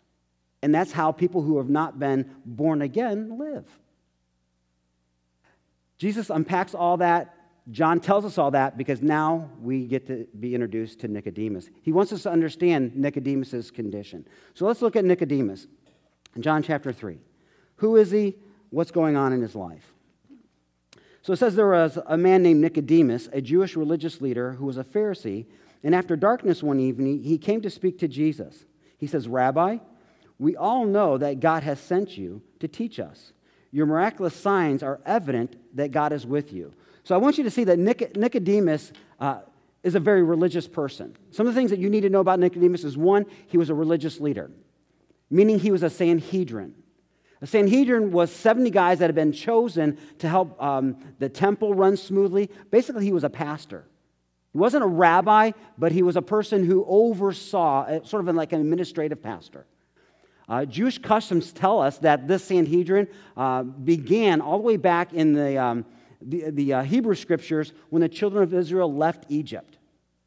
And 0.63 0.75
that's 0.75 0.93
how 0.93 1.13
people 1.13 1.43
who 1.43 1.59
have 1.59 1.69
not 1.69 1.99
been 1.99 2.31
born 2.45 2.83
again 2.83 3.39
live. 3.39 3.67
Jesus 5.99 6.31
unpacks 6.31 6.75
all 6.75 6.97
that. 6.99 7.35
John 7.71 8.01
tells 8.01 8.25
us 8.25 8.39
all 8.39 8.53
that 8.53 8.79
because 8.79 9.03
now 9.03 9.51
we 9.61 9.87
get 9.87 10.07
to 10.07 10.27
be 10.39 10.55
introduced 10.55 11.01
to 11.01 11.09
Nicodemus. 11.09 11.69
He 11.83 11.91
wants 11.91 12.13
us 12.13 12.23
to 12.23 12.31
understand 12.31 12.95
Nicodemus's 12.95 13.71
condition. 13.71 14.27
So 14.55 14.67
let's 14.67 14.83
look 14.83 14.95
at 14.95 15.05
Nicodemus 15.05 15.67
in 16.37 16.43
John 16.43 16.63
chapter 16.63 16.93
3. 16.93 17.19
Who 17.77 17.97
is 17.97 18.11
he? 18.11 18.37
What's 18.71 18.91
going 18.91 19.17
on 19.17 19.33
in 19.33 19.43
his 19.43 19.55
life? 19.55 19.95
So 21.23 21.33
it 21.33 21.39
says 21.39 21.57
there 21.57 21.69
was 21.69 21.99
a 22.07 22.17
man 22.17 22.45
named 22.45 22.61
Nicodemus, 22.61 23.29
a 23.33 23.41
Jewish 23.41 23.75
religious 23.75 24.21
leader 24.21 24.53
who 24.53 24.67
was 24.67 24.79
a 24.79 24.85
Pharisee, 24.85 25.47
and 25.87 25.95
after 25.95 26.17
darkness 26.17 26.65
one 26.65 26.81
evening, 26.81 27.23
he 27.23 27.39
came 27.39 27.61
to 27.61 27.71
speak 27.71 28.01
to 28.01 28.09
Jesus. 28.09 28.65
He 28.99 29.07
says, 29.07 29.29
Rabbi, 29.29 29.79
we 30.37 30.57
all 30.57 30.85
know 30.85 31.17
that 31.17 31.39
God 31.39 31.63
has 31.63 31.79
sent 31.79 32.19
you 32.19 32.43
to 32.59 32.67
teach 32.67 32.99
us. 32.99 33.33
Your 33.71 33.87
miraculous 33.87 34.35
signs 34.35 34.83
are 34.83 34.99
evident 35.07 35.55
that 35.77 35.93
God 35.93 36.13
is 36.13 36.27
with 36.27 36.53
you. 36.53 36.75
So 37.05 37.15
I 37.15 37.19
want 37.19 37.39
you 37.39 37.45
to 37.45 37.53
see 37.53 37.63
that 37.63 37.79
Nicodemus 37.79 38.91
uh, 39.21 39.43
is 39.85 39.95
a 39.95 40.01
very 40.01 40.25
religious 40.25 40.67
person. 40.67 41.17
Some 41.31 41.47
of 41.47 41.55
the 41.55 41.61
things 41.61 41.71
that 41.71 41.79
you 41.79 41.89
need 41.89 42.01
to 42.01 42.11
know 42.11 42.19
about 42.19 42.41
Nicodemus 42.41 42.83
is 42.83 42.97
one, 42.97 43.25
he 43.47 43.57
was 43.57 43.71
a 43.71 43.75
religious 43.75 44.19
leader, 44.19 44.51
meaning 45.31 45.61
he 45.61 45.71
was 45.71 45.85
a 45.85 45.91
Sanhedrin. 45.91 46.75
A 47.41 47.47
Sanhedrin 47.47 48.11
was 48.11 48.33
70 48.33 48.71
guys 48.71 48.99
that 48.99 49.07
had 49.07 49.15
been 49.15 49.31
chosen 49.31 49.99
to 50.19 50.29
help 50.29 50.61
um, 50.61 50.97
the 51.21 51.29
temple 51.29 51.75
run 51.75 51.97
smoothly. 51.97 52.51
Basically, 52.73 53.05
he 53.05 53.13
was 53.13 53.23
a 53.23 53.31
pastor. 53.31 53.85
He 54.57 54.59
wasn't 54.59 54.85
a 54.85 54.87
rabbi, 54.87 55.51
but 55.77 55.93
he 55.93 56.03
was 56.03 56.17
a 56.17 56.23
person 56.23 56.65
who 56.65 56.83
oversaw, 56.89 57.83
uh, 57.83 58.03
sort 58.05 58.27
of 58.27 58.35
like 58.35 58.55
an 58.55 58.63
administrative 58.63 59.23
pastor. 59.23 59.67
Uh, 60.49 60.65
Jewish 60.65 60.97
customs 60.97 61.53
tell 61.53 61.79
us 61.83 61.99
that 61.99 62.27
this 62.27 62.45
Sanhedrin 62.45 63.07
uh, 63.37 63.65
began 63.65 64.41
all 64.41 64.57
the 64.57 64.63
way 64.63 64.79
back 64.79 65.13
in 65.13 65.35
the, 65.35 65.59
um, 65.59 65.85
the, 66.23 66.49
the 66.49 66.73
uh, 66.73 66.83
Hebrew 66.85 67.15
scriptures 67.15 67.75
when 67.91 68.01
the 68.01 68.09
children 68.09 68.43
of 68.43 68.55
Israel 68.55 68.91
left 68.91 69.27
Egypt. 69.29 69.77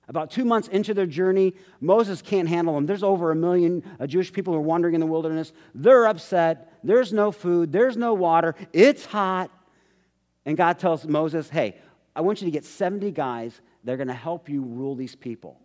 About 0.08 0.30
two 0.30 0.46
months 0.46 0.68
into 0.68 0.94
their 0.94 1.08
journey, 1.08 1.56
Moses 1.82 2.22
can't 2.22 2.48
handle 2.48 2.76
them. 2.76 2.86
There's 2.86 3.02
over 3.02 3.32
a 3.32 3.36
million 3.36 3.82
uh, 4.00 4.06
Jewish 4.06 4.32
people 4.32 4.54
who 4.54 4.60
are 4.60 4.62
wandering 4.62 4.94
in 4.94 5.00
the 5.00 5.08
wilderness. 5.08 5.54
They're 5.74 6.06
upset. 6.06 6.72
There's 6.84 7.12
no 7.12 7.32
food. 7.32 7.72
There's 7.72 7.98
no 7.98 8.14
water. 8.14 8.54
It's 8.74 9.08
hot. 9.08 9.50
And 10.46 10.56
God 10.56 10.78
tells 10.78 11.08
Moses, 11.08 11.50
hey, 11.50 11.78
I 12.16 12.22
want 12.22 12.42
you 12.42 12.46
to 12.46 12.52
get 12.52 12.64
70 12.64 13.10
guys 13.10 13.60
that 13.84 13.94
are 13.94 13.98
going 13.98 14.08
to 14.08 14.14
help 14.14 14.50
you 14.50 14.62
rule 14.62 14.96
these 14.96 15.16
people. 15.16 15.60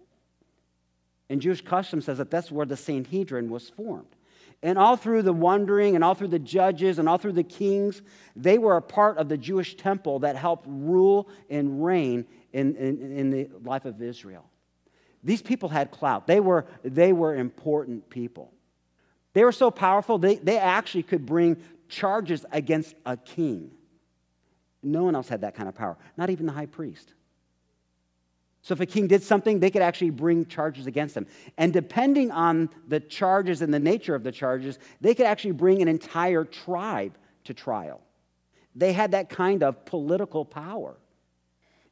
And 1.29 1.41
Jewish 1.41 1.63
custom 1.63 2.01
says 2.01 2.19
that 2.19 2.31
that's 2.31 2.51
where 2.51 2.67
the 2.67 2.77
Sanhedrin 2.77 3.51
was 3.51 3.71
formed. 3.71 4.15
And 4.63 4.79
all 4.79 4.97
through 4.97 5.23
the 5.23 5.33
wandering 5.33 5.95
and 5.95 6.05
all 6.05 6.15
through 6.15 6.29
the 6.29 6.39
judges 6.39 6.99
and 6.99 7.09
all 7.09 7.19
through 7.19 7.33
the 7.33 7.43
kings, 7.43 8.03
they 8.35 8.57
were 8.59 8.77
a 8.77 8.83
part 8.83 9.19
of 9.19 9.29
the 9.29 9.37
Jewish 9.37 9.77
temple 9.77 10.21
that 10.21 10.37
helped 10.37 10.67
rule 10.69 11.29
and 11.51 11.85
reign 11.85 12.27
in, 12.53 12.77
in, 12.77 13.13
in 13.13 13.31
the 13.31 13.51
life 13.63 13.85
of 13.85 14.01
Israel. 14.01 14.45
These 15.23 15.43
people 15.43 15.71
had 15.71 15.91
clout, 15.91 16.27
they 16.27 16.41
were, 16.41 16.67
they 16.83 17.13
were 17.13 17.35
important 17.35 18.09
people. 18.11 18.53
They 19.33 19.43
were 19.43 19.53
so 19.53 19.71
powerful, 19.71 20.19
they, 20.19 20.37
they 20.37 20.59
actually 20.59 21.03
could 21.03 21.27
bring 21.27 21.57
charges 21.89 22.45
against 22.53 22.95
a 23.05 23.17
king. 23.17 23.71
No 24.83 25.05
one 25.05 25.15
else 25.15 25.29
had 25.29 25.41
that 25.41 25.55
kind 25.55 25.69
of 25.69 25.75
power, 25.75 25.97
not 26.17 26.31
even 26.31 26.47
the 26.47 26.53
high 26.53 26.67
priest. 26.67 27.14
So 28.65 28.73
if 28.73 28.81
a 28.81 28.87
king 28.87 29.09
did 29.09 29.23
something, 29.23 29.61
they 29.61 29.71
could 29.71 29.83
actually 29.83 30.09
bring 30.09 30.47
charges 30.47 30.87
against 30.87 31.15
them. 31.15 31.27
And 31.59 31.71
depending 31.71 32.31
on 32.31 32.71
the 32.89 32.99
charges 32.99 33.61
and 33.61 33.75
the 33.75 33.79
nature 33.79 34.15
of 34.15 34.25
the 34.25 34.33
charges, 34.33 34.79
they 35.03 35.15
could 35.15 35.27
actually 35.27 35.53
bring 35.53 35.83
an 35.83 35.89
entire 35.89 36.45
tribe 36.45 37.19
to 37.45 37.53
trial. 37.53 38.01
They 38.75 38.95
had 38.95 39.11
that 39.11 39.29
kind 39.29 39.63
of 39.63 39.85
political 39.85 40.47
power. 40.47 40.97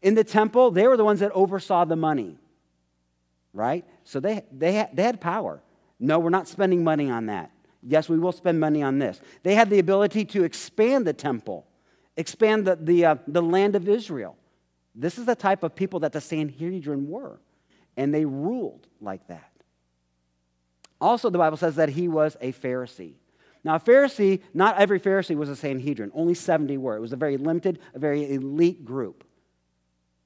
In 0.00 0.14
the 0.14 0.24
temple, 0.24 0.70
they 0.70 0.88
were 0.88 0.96
the 0.96 1.04
ones 1.04 1.20
that 1.20 1.30
oversaw 1.32 1.84
the 1.84 1.94
money, 1.94 2.38
right? 3.52 3.84
So 4.04 4.18
they, 4.18 4.40
they, 4.50 4.72
had, 4.72 4.96
they 4.96 5.02
had 5.02 5.20
power. 5.20 5.60
No, 6.00 6.18
we're 6.20 6.30
not 6.30 6.48
spending 6.48 6.82
money 6.82 7.10
on 7.10 7.26
that. 7.26 7.50
Yes, 7.82 8.08
we 8.08 8.18
will 8.18 8.32
spend 8.32 8.58
money 8.58 8.82
on 8.82 8.98
this. 8.98 9.20
They 9.42 9.54
had 9.56 9.68
the 9.68 9.78
ability 9.78 10.24
to 10.24 10.42
expand 10.42 11.06
the 11.06 11.12
temple, 11.12 11.66
expand 12.16 12.66
the, 12.66 12.76
the, 12.76 13.04
uh, 13.04 13.16
the 13.26 13.42
land 13.42 13.76
of 13.76 13.90
Israel. 13.90 14.38
This 14.94 15.18
is 15.18 15.26
the 15.26 15.34
type 15.34 15.62
of 15.62 15.74
people 15.74 16.00
that 16.00 16.12
the 16.12 16.20
Sanhedrin 16.20 17.08
were, 17.08 17.40
and 17.96 18.12
they 18.12 18.24
ruled 18.24 18.86
like 19.00 19.26
that. 19.28 19.50
Also, 21.00 21.30
the 21.30 21.38
Bible 21.38 21.56
says 21.56 21.76
that 21.76 21.88
he 21.88 22.08
was 22.08 22.36
a 22.40 22.52
Pharisee. 22.52 23.14
Now, 23.64 23.76
a 23.76 23.80
Pharisee, 23.80 24.40
not 24.54 24.78
every 24.78 25.00
Pharisee 25.00 25.36
was 25.36 25.48
a 25.48 25.56
Sanhedrin, 25.56 26.10
only 26.14 26.34
70 26.34 26.76
were. 26.78 26.96
It 26.96 27.00
was 27.00 27.12
a 27.12 27.16
very 27.16 27.36
limited, 27.36 27.78
a 27.94 27.98
very 27.98 28.34
elite 28.34 28.84
group. 28.84 29.24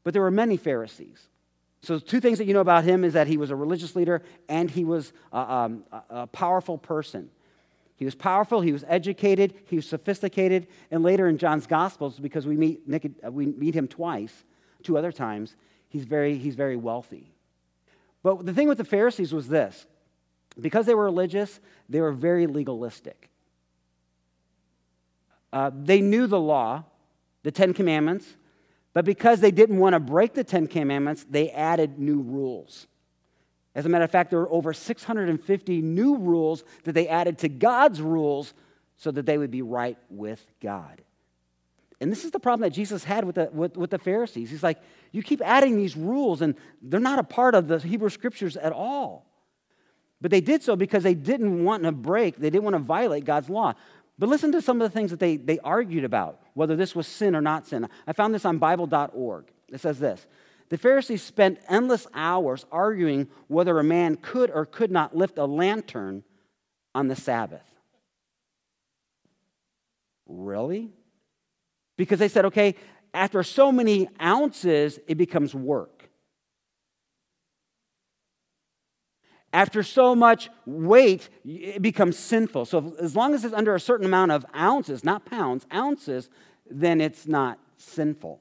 But 0.05 0.13
there 0.13 0.23
were 0.23 0.31
many 0.31 0.57
Pharisees. 0.57 1.29
So, 1.83 1.99
two 1.99 2.21
things 2.21 2.39
that 2.39 2.47
you 2.47 2.55
know 2.55 2.61
about 2.61 2.85
him 2.85 3.05
is 3.05 3.13
that 3.13 3.27
he 3.27 3.37
was 3.37 3.51
a 3.51 3.57
religious 3.57 3.95
leader 3.95 4.23
and 4.49 4.71
he 4.71 4.85
was 4.85 5.13
a, 5.33 5.39
um, 5.39 5.85
a 6.11 6.27
powerful 6.27 6.79
person. 6.79 7.31
He 7.97 8.05
was 8.05 8.15
powerful, 8.15 8.61
he 8.61 8.73
was 8.73 8.85
educated, 8.89 9.55
he 9.67 9.77
was 9.77 9.87
sophisticated, 9.87 10.67
and 10.91 11.03
later 11.03 11.29
in 11.29 11.39
John's 11.39 11.67
Gospels, 11.67 12.19
because 12.19 12.47
we 12.47 12.57
meet, 12.57 12.83
we 13.31 13.47
meet 13.47 13.75
him 13.75 13.89
twice, 13.89 14.45
two 14.87 14.97
other 14.97 15.13
times, 15.13 15.57
he's 15.89 16.05
very, 16.05 16.39
he's 16.39 16.55
very 16.55 16.77
wealthy. 16.77 17.33
But 18.23 18.47
the 18.47 18.53
thing 18.53 18.69
with 18.69 18.79
the 18.79 18.85
Pharisees 18.85 19.33
was 19.33 19.49
this 19.49 19.87
because 20.61 20.87
they 20.87 20.95
were 20.95 21.05
religious, 21.05 21.61
they 21.89 22.01
were 22.01 22.13
very 22.13 22.47
legalistic. 22.47 23.29
Uh, 25.53 25.71
they 25.75 26.01
knew 26.01 26.27
the 26.27 26.41
law, 26.41 26.85
the 27.43 27.51
Ten 27.51 27.73
Commandments, 27.75 28.27
but 28.95 29.05
because 29.05 29.41
they 29.41 29.51
didn't 29.51 29.79
want 29.79 29.93
to 29.93 30.01
break 30.01 30.35
the 30.35 30.45
Ten 30.45 30.67
Commandments, 30.67 31.27
they 31.29 31.51
added 31.51 31.99
new 31.99 32.21
rules. 32.21 32.87
As 33.75 33.85
a 33.85 33.91
matter 33.91 34.05
of 34.05 34.11
fact, 34.11 34.31
there 34.31 34.39
were 34.39 34.51
over 34.51 34.73
650 34.73 35.83
new 35.83 36.17
rules 36.17 36.65
that 36.85 36.93
they 36.93 37.09
added 37.09 37.39
to 37.39 37.49
God's 37.49 38.01
rules 38.01 38.55
so 38.97 39.11
that 39.11 39.27
they 39.27 39.37
would 39.37 39.51
be 39.51 39.61
right 39.61 39.99
with 40.09 40.45
God. 40.63 41.03
And 42.01 42.13
this 42.13 42.25
is 42.25 42.31
the 42.31 42.41
problem 42.41 42.69
that 42.69 42.75
Jesus 42.75 43.05
had 43.05 43.25
with 43.25 43.37
the, 43.37 43.49
with, 43.53 43.77
with 43.77 43.91
the 43.91 43.99
Pharisees. 43.99 44.51
He's 44.51 44.63
like, 44.63 44.79
you 45.13 45.23
keep 45.23 45.41
adding 45.43 45.77
these 45.77 45.97
rules, 45.97 46.43
and 46.43 46.55
they're 46.83 47.01
not 47.01 47.19
a 47.19 47.25
part 47.25 47.55
of 47.55 47.69
the 47.69 47.79
Hebrew 47.79 48.11
scriptures 48.11 48.57
at 48.57 48.73
all. 48.73 49.27
But 50.21 50.31
they 50.31 50.41
did 50.41 50.63
so 50.63 50.77
because 50.77 51.03
they 51.03 51.15
didn't 51.15 51.65
want 51.65 51.85
to 51.85 51.93
break, 51.93 52.37
they 52.37 52.51
didn't 52.51 52.65
want 52.65 52.75
to 52.75 52.83
violate 52.83 53.25
God's 53.25 53.49
law. 53.49 53.75
But 54.19 54.29
listen 54.29 54.53
to 54.53 54.63
some 54.63 54.81
of 54.81 54.91
the 54.91 54.95
things 54.95 55.11
that 55.11 55.21
they, 55.21 55.37
they 55.37 55.59
argued 55.59 56.05
about, 56.05 56.41
whether 56.55 56.75
this 56.75 56.95
was 56.95 57.07
sin 57.07 57.37
or 57.37 57.43
not 57.43 57.67
sin. 57.67 57.89
I 58.07 58.13
found 58.13 58.35
this 58.35 58.45
on 58.45 58.59
Bible.org. 58.59 59.47
It 59.73 59.81
says 59.81 59.99
this 59.99 60.27
The 60.69 60.79
Pharisees 60.79 61.23
spent 61.23 61.59
endless 61.69 62.07
hours 62.15 62.65
arguing 62.73 63.29
whether 63.49 63.79
a 63.79 63.85
man 63.85 64.17
could 64.17 64.51
or 64.51 64.65
could 64.65 64.91
not 64.91 65.15
lift 65.15 65.39
a 65.39 65.45
lantern 65.45 66.25
on 66.95 67.09
the 67.09 67.17
Sabbath. 67.17 67.67
Really? 70.27 70.91
Because 71.97 72.19
they 72.19 72.29
said, 72.29 72.45
okay, 72.47 72.75
after 73.15 73.43
so 73.43 73.73
many 73.73 74.09
ounces, 74.21 74.99
it 75.07 75.17
becomes 75.17 75.55
work. 75.55 76.11
After 79.53 79.83
so 79.83 80.15
much 80.15 80.51
weight, 80.67 81.31
it 81.45 81.81
becomes 81.81 82.19
sinful. 82.19 82.67
So 82.67 82.95
as 83.01 83.17
long 83.17 83.33
as 83.33 83.45
it's 83.45 83.55
under 83.55 83.75
a 83.75 83.81
certain 83.81 84.05
amount 84.05 84.33
of 84.33 84.45
ounces, 84.55 85.03
not 85.03 85.25
pounds, 85.25 85.67
ounces, 85.73 86.29
then 86.71 87.01
it's 87.01 87.27
not 87.27 87.59
sinful. 87.79 88.41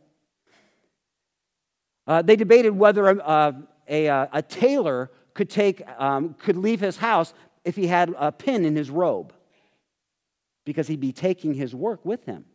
Uh, 2.05 2.21
they 2.21 2.35
debated 2.35 2.71
whether 2.71 3.07
a, 3.07 3.17
a, 3.87 4.05
a, 4.07 4.29
a 4.33 4.41
tailor 4.41 5.09
could, 5.33 5.49
take, 5.49 5.81
um, 5.97 6.33
could 6.33 6.57
leave 6.57 6.81
his 6.81 6.97
house 6.97 7.33
if 7.63 7.77
he 7.77 7.87
had 7.87 8.13
a 8.17 8.31
pin 8.31 8.65
in 8.65 8.75
his 8.75 8.89
robe, 8.89 9.33
because 10.65 10.87
he'd 10.87 10.99
be 10.99 11.13
taking 11.13 11.53
his 11.53 11.73
work 11.73 12.03
with 12.03 12.25
him 12.25 12.45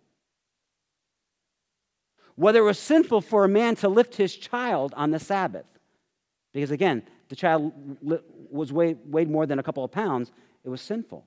whether 2.40 2.60
it 2.60 2.64
was 2.64 2.78
sinful 2.78 3.20
for 3.20 3.44
a 3.44 3.48
man 3.48 3.76
to 3.76 3.88
lift 3.88 4.16
his 4.16 4.34
child 4.34 4.94
on 4.96 5.10
the 5.10 5.18
Sabbath. 5.18 5.66
Because 6.54 6.70
again, 6.70 7.02
the 7.28 7.36
child 7.36 7.70
was 8.50 8.72
weighed, 8.72 8.98
weighed 9.04 9.28
more 9.28 9.44
than 9.44 9.58
a 9.58 9.62
couple 9.62 9.84
of 9.84 9.90
pounds, 9.90 10.32
it 10.64 10.70
was 10.70 10.80
sinful. 10.80 11.26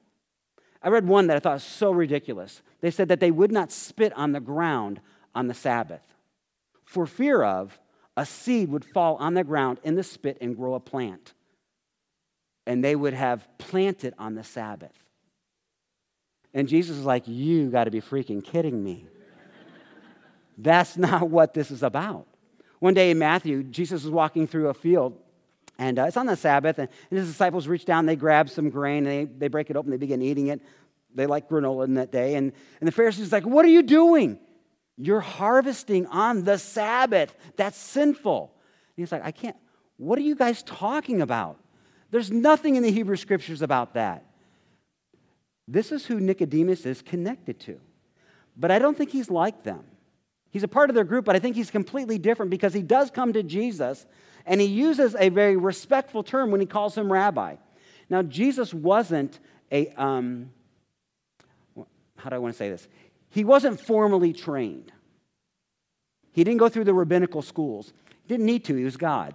I 0.82 0.89
read 0.89 1.08
one 1.08 1.27
that 1.27 1.38
I 1.38 1.39
thought 1.39 1.53
was 1.53 1.63
so 1.63 1.91
ridiculous. 1.91 2.63
They 2.82 2.89
said 2.89 3.10
that 3.10 3.20
they 3.20 3.29
would 3.29 3.51
not 3.51 3.72
spit 3.72 4.12
on 4.13 4.32
the 4.32 4.39
ground 4.39 5.01
on 5.36 5.48
the 5.48 5.53
Sabbath 5.53 6.15
for 6.84 7.05
fear 7.05 7.43
of 7.43 7.79
a 8.17 8.25
seed 8.25 8.70
would 8.70 8.84
fall 8.84 9.15
on 9.17 9.36
the 9.36 9.43
ground 9.43 9.79
in 9.84 9.93
the 9.93 10.03
spit 10.03 10.39
and 10.41 10.55
grow 10.55 10.74
a 10.74 10.79
plant. 10.79 11.34
And 12.65 12.84
they 12.84 12.96
would 12.96 13.13
have 13.13 13.48
planted 13.60 14.15
on 14.17 14.34
the 14.34 14.43
Sabbath. 14.43 15.03
And 16.55 16.67
Jesus 16.67 16.98
is 16.98 17.05
like, 17.05 17.27
You 17.27 17.70
got 17.70 17.84
to 17.84 17.91
be 17.91 18.01
freaking 18.01 18.43
kidding 18.43 18.84
me. 18.84 19.05
That's 20.57 20.98
not 20.98 21.29
what 21.29 21.53
this 21.53 21.72
is 21.72 21.83
about. 21.83 22.27
One 22.79 22.93
day 22.93 23.12
in 23.12 23.19
Matthew, 23.19 23.63
Jesus 23.63 24.03
was 24.03 24.12
walking 24.12 24.45
through 24.45 24.69
a 24.69 24.74
field, 24.74 25.17
and 25.79 25.98
uh, 25.98 26.03
it's 26.03 26.17
on 26.17 26.25
the 26.25 26.36
Sabbath, 26.36 26.79
and, 26.79 26.89
and, 27.10 27.19
his 27.19 27.29
disciples 27.29 27.67
reach 27.67 27.86
down, 27.86 28.05
they 28.05 28.15
grab 28.15 28.50
some 28.50 28.69
grain, 28.69 29.05
they, 29.05 29.25
they 29.25 29.48
break 29.48 29.69
it 29.69 29.77
open, 29.77 29.91
they 29.91 29.98
begin 29.98 30.22
eating 30.22 30.48
it. 30.48 30.62
They 31.15 31.27
like 31.27 31.48
granola 31.48 31.86
in 31.86 31.93
that 31.95 32.12
day. 32.12 32.36
And, 32.36 32.51
and 32.81 32.88
the 32.88 32.91
Pharisees 32.91 33.31
like, 33.31 33.45
What 33.45 33.65
are 33.65 33.69
you 33.69 33.83
doing? 33.83 34.39
You're 34.98 35.22
harvesting 35.22 36.05
on 36.07 36.43
the 36.43 36.57
Sabbath. 36.57 37.36
That's 37.55 37.77
sinful. 37.77 38.51
And 38.95 39.03
he's 39.03 39.12
like, 39.12 39.24
I 39.24 39.31
can't. 39.31 39.55
What 39.98 40.19
are 40.19 40.24
you 40.24 40.36
guys 40.36 40.62
talking 40.63 41.22
about? 41.22 41.60
There's 42.12 42.31
nothing 42.31 42.75
in 42.75 42.83
the 42.83 42.91
Hebrew 42.91 43.15
scriptures 43.15 43.62
about 43.62 43.95
that. 43.95 44.25
This 45.67 45.91
is 45.91 46.05
who 46.05 46.19
Nicodemus 46.19 46.86
is 46.86 47.01
connected 47.01 47.60
to. 47.62 47.79
But 48.55 48.69
I 48.69 48.79
don't 48.79 48.95
think 48.95 49.12
he's 49.12 49.31
like 49.31 49.63
them. 49.63 49.83
He's 50.53 50.62
a 50.62 50.67
part 50.67 50.91
of 50.91 50.95
their 50.95 51.03
group, 51.03 51.25
but 51.25 51.36
I 51.36 51.39
think 51.39 51.55
he's 51.55 51.72
completely 51.72 52.19
different 52.19 52.51
because 52.51 52.75
he 52.75 52.83
does 52.83 53.10
come 53.10 53.33
to 53.33 53.41
Jesus 53.41 54.05
and 54.45 54.62
he 54.62 54.67
uses 54.67 55.15
a 55.17 55.29
very 55.29 55.57
respectful 55.57 56.22
term 56.22 56.51
when 56.51 56.62
he 56.62 56.67
calls 56.67 56.95
him 56.95 57.12
rabbi. 57.12 57.55
Now, 58.07 58.22
Jesus 58.22 58.72
wasn't 58.72 59.39
a, 59.72 59.89
um, 59.98 60.51
how 62.17 62.29
do 62.29 62.36
I 62.36 62.38
want 62.38 62.53
to 62.53 62.57
say 62.57 62.69
this? 62.69 62.88
He 63.31 63.43
wasn't 63.43 63.79
formally 63.79 64.31
trained. 64.31 64.91
He 66.33 66.43
didn't 66.43 66.60
go 66.60 66.69
through 66.69 66.83
the 66.83 66.93
rabbinical 66.93 67.41
schools. 67.41 67.91
He 68.22 68.27
didn't 68.27 68.45
need 68.45 68.63
to, 68.65 68.75
he 68.75 68.83
was 68.83 68.95
God. 68.95 69.33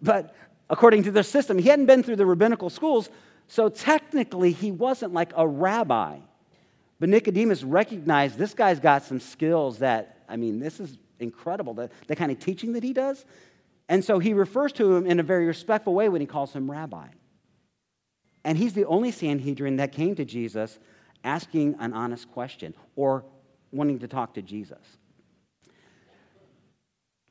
but 0.00 0.32
according 0.70 1.02
to 1.02 1.10
their 1.10 1.24
system, 1.24 1.58
he 1.58 1.68
hadn't 1.68 1.86
been 1.86 2.04
through 2.04 2.16
the 2.16 2.26
rabbinical 2.26 2.70
schools, 2.70 3.10
so 3.48 3.68
technically 3.68 4.52
he 4.52 4.70
wasn't 4.70 5.12
like 5.12 5.32
a 5.34 5.48
rabbi. 5.48 6.18
But 7.00 7.08
Nicodemus 7.08 7.62
recognized 7.62 8.38
this 8.38 8.54
guy's 8.54 8.80
got 8.80 9.04
some 9.04 9.20
skills 9.20 9.78
that, 9.78 10.24
I 10.28 10.36
mean, 10.36 10.58
this 10.58 10.80
is 10.80 10.98
incredible, 11.20 11.74
the, 11.74 11.90
the 12.06 12.16
kind 12.16 12.32
of 12.32 12.38
teaching 12.38 12.72
that 12.72 12.82
he 12.82 12.92
does. 12.92 13.24
And 13.88 14.04
so 14.04 14.18
he 14.18 14.34
refers 14.34 14.72
to 14.74 14.96
him 14.96 15.06
in 15.06 15.20
a 15.20 15.22
very 15.22 15.46
respectful 15.46 15.94
way 15.94 16.08
when 16.08 16.20
he 16.20 16.26
calls 16.26 16.52
him 16.52 16.70
rabbi. 16.70 17.08
And 18.44 18.58
he's 18.58 18.72
the 18.72 18.84
only 18.86 19.10
Sanhedrin 19.10 19.76
that 19.76 19.92
came 19.92 20.14
to 20.16 20.24
Jesus 20.24 20.78
asking 21.24 21.76
an 21.78 21.92
honest 21.92 22.30
question 22.30 22.74
or 22.96 23.24
wanting 23.72 23.98
to 24.00 24.08
talk 24.08 24.34
to 24.34 24.42
Jesus. 24.42 24.98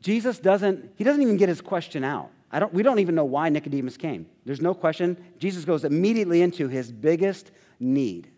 Jesus 0.01 0.39
doesn't, 0.39 0.91
he 0.95 1.03
doesn't 1.03 1.21
even 1.21 1.37
get 1.37 1.49
his 1.49 1.61
question 1.61 2.03
out. 2.03 2.29
I 2.51 2.59
don't, 2.59 2.73
we 2.73 2.83
don't 2.83 2.99
even 2.99 3.15
know 3.15 3.25
why 3.25 3.49
Nicodemus 3.49 3.97
came. 3.97 4.27
There's 4.45 4.61
no 4.61 4.73
question. 4.73 5.17
Jesus 5.39 5.65
goes 5.65 5.83
immediately 5.83 6.41
into 6.41 6.67
his 6.67 6.91
biggest 6.91 7.51
need 7.79 8.29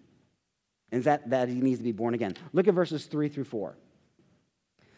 and 0.91 1.03
that, 1.03 1.29
that 1.29 1.49
he 1.49 1.55
needs 1.55 1.79
to 1.79 1.83
be 1.83 1.91
born 1.91 2.13
again. 2.13 2.35
Look 2.53 2.67
at 2.67 2.73
verses 2.73 3.05
3 3.05 3.29
through 3.29 3.43
4. 3.45 3.77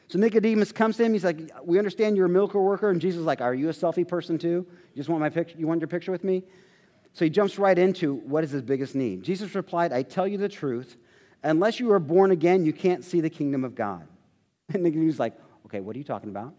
So 0.07 0.19
Nicodemus 0.19 0.71
comes 0.71 0.97
to 0.97 1.05
him. 1.05 1.13
He's 1.13 1.23
like, 1.23 1.39
We 1.63 1.77
understand 1.77 2.17
you're 2.17 2.25
a 2.25 2.29
miracle 2.29 2.61
worker. 2.61 2.89
And 2.89 2.99
Jesus 2.99 3.21
is 3.21 3.25
like, 3.25 3.39
Are 3.39 3.53
you 3.53 3.69
a 3.69 3.73
selfie 3.73 4.07
person 4.07 4.37
too? 4.37 4.67
You 4.93 4.97
just 4.97 5.09
want 5.09 5.21
my 5.21 5.29
picture? 5.29 5.57
You 5.57 5.67
want 5.67 5.79
your 5.79 5.87
picture 5.87 6.11
with 6.11 6.23
me? 6.23 6.43
So 7.13 7.25
he 7.25 7.31
jumps 7.31 7.57
right 7.57 7.77
into 7.77 8.15
what 8.15 8.43
is 8.43 8.51
his 8.51 8.61
biggest 8.61 8.95
need. 8.95 9.23
Jesus 9.23 9.55
replied, 9.55 9.91
I 9.93 10.03
tell 10.03 10.27
you 10.27 10.37
the 10.37 10.49
truth. 10.49 10.97
Unless 11.43 11.79
you 11.79 11.91
are 11.91 11.99
born 11.99 12.31
again, 12.31 12.65
you 12.65 12.73
can't 12.73 13.03
see 13.03 13.21
the 13.21 13.29
kingdom 13.29 13.63
of 13.63 13.75
God. 13.75 14.07
And 14.73 14.83
Nicodemus 14.83 15.19
like, 15.19 15.33
okay, 15.65 15.81
what 15.81 15.95
are 15.95 15.99
you 15.99 16.05
talking 16.05 16.29
about? 16.29 16.53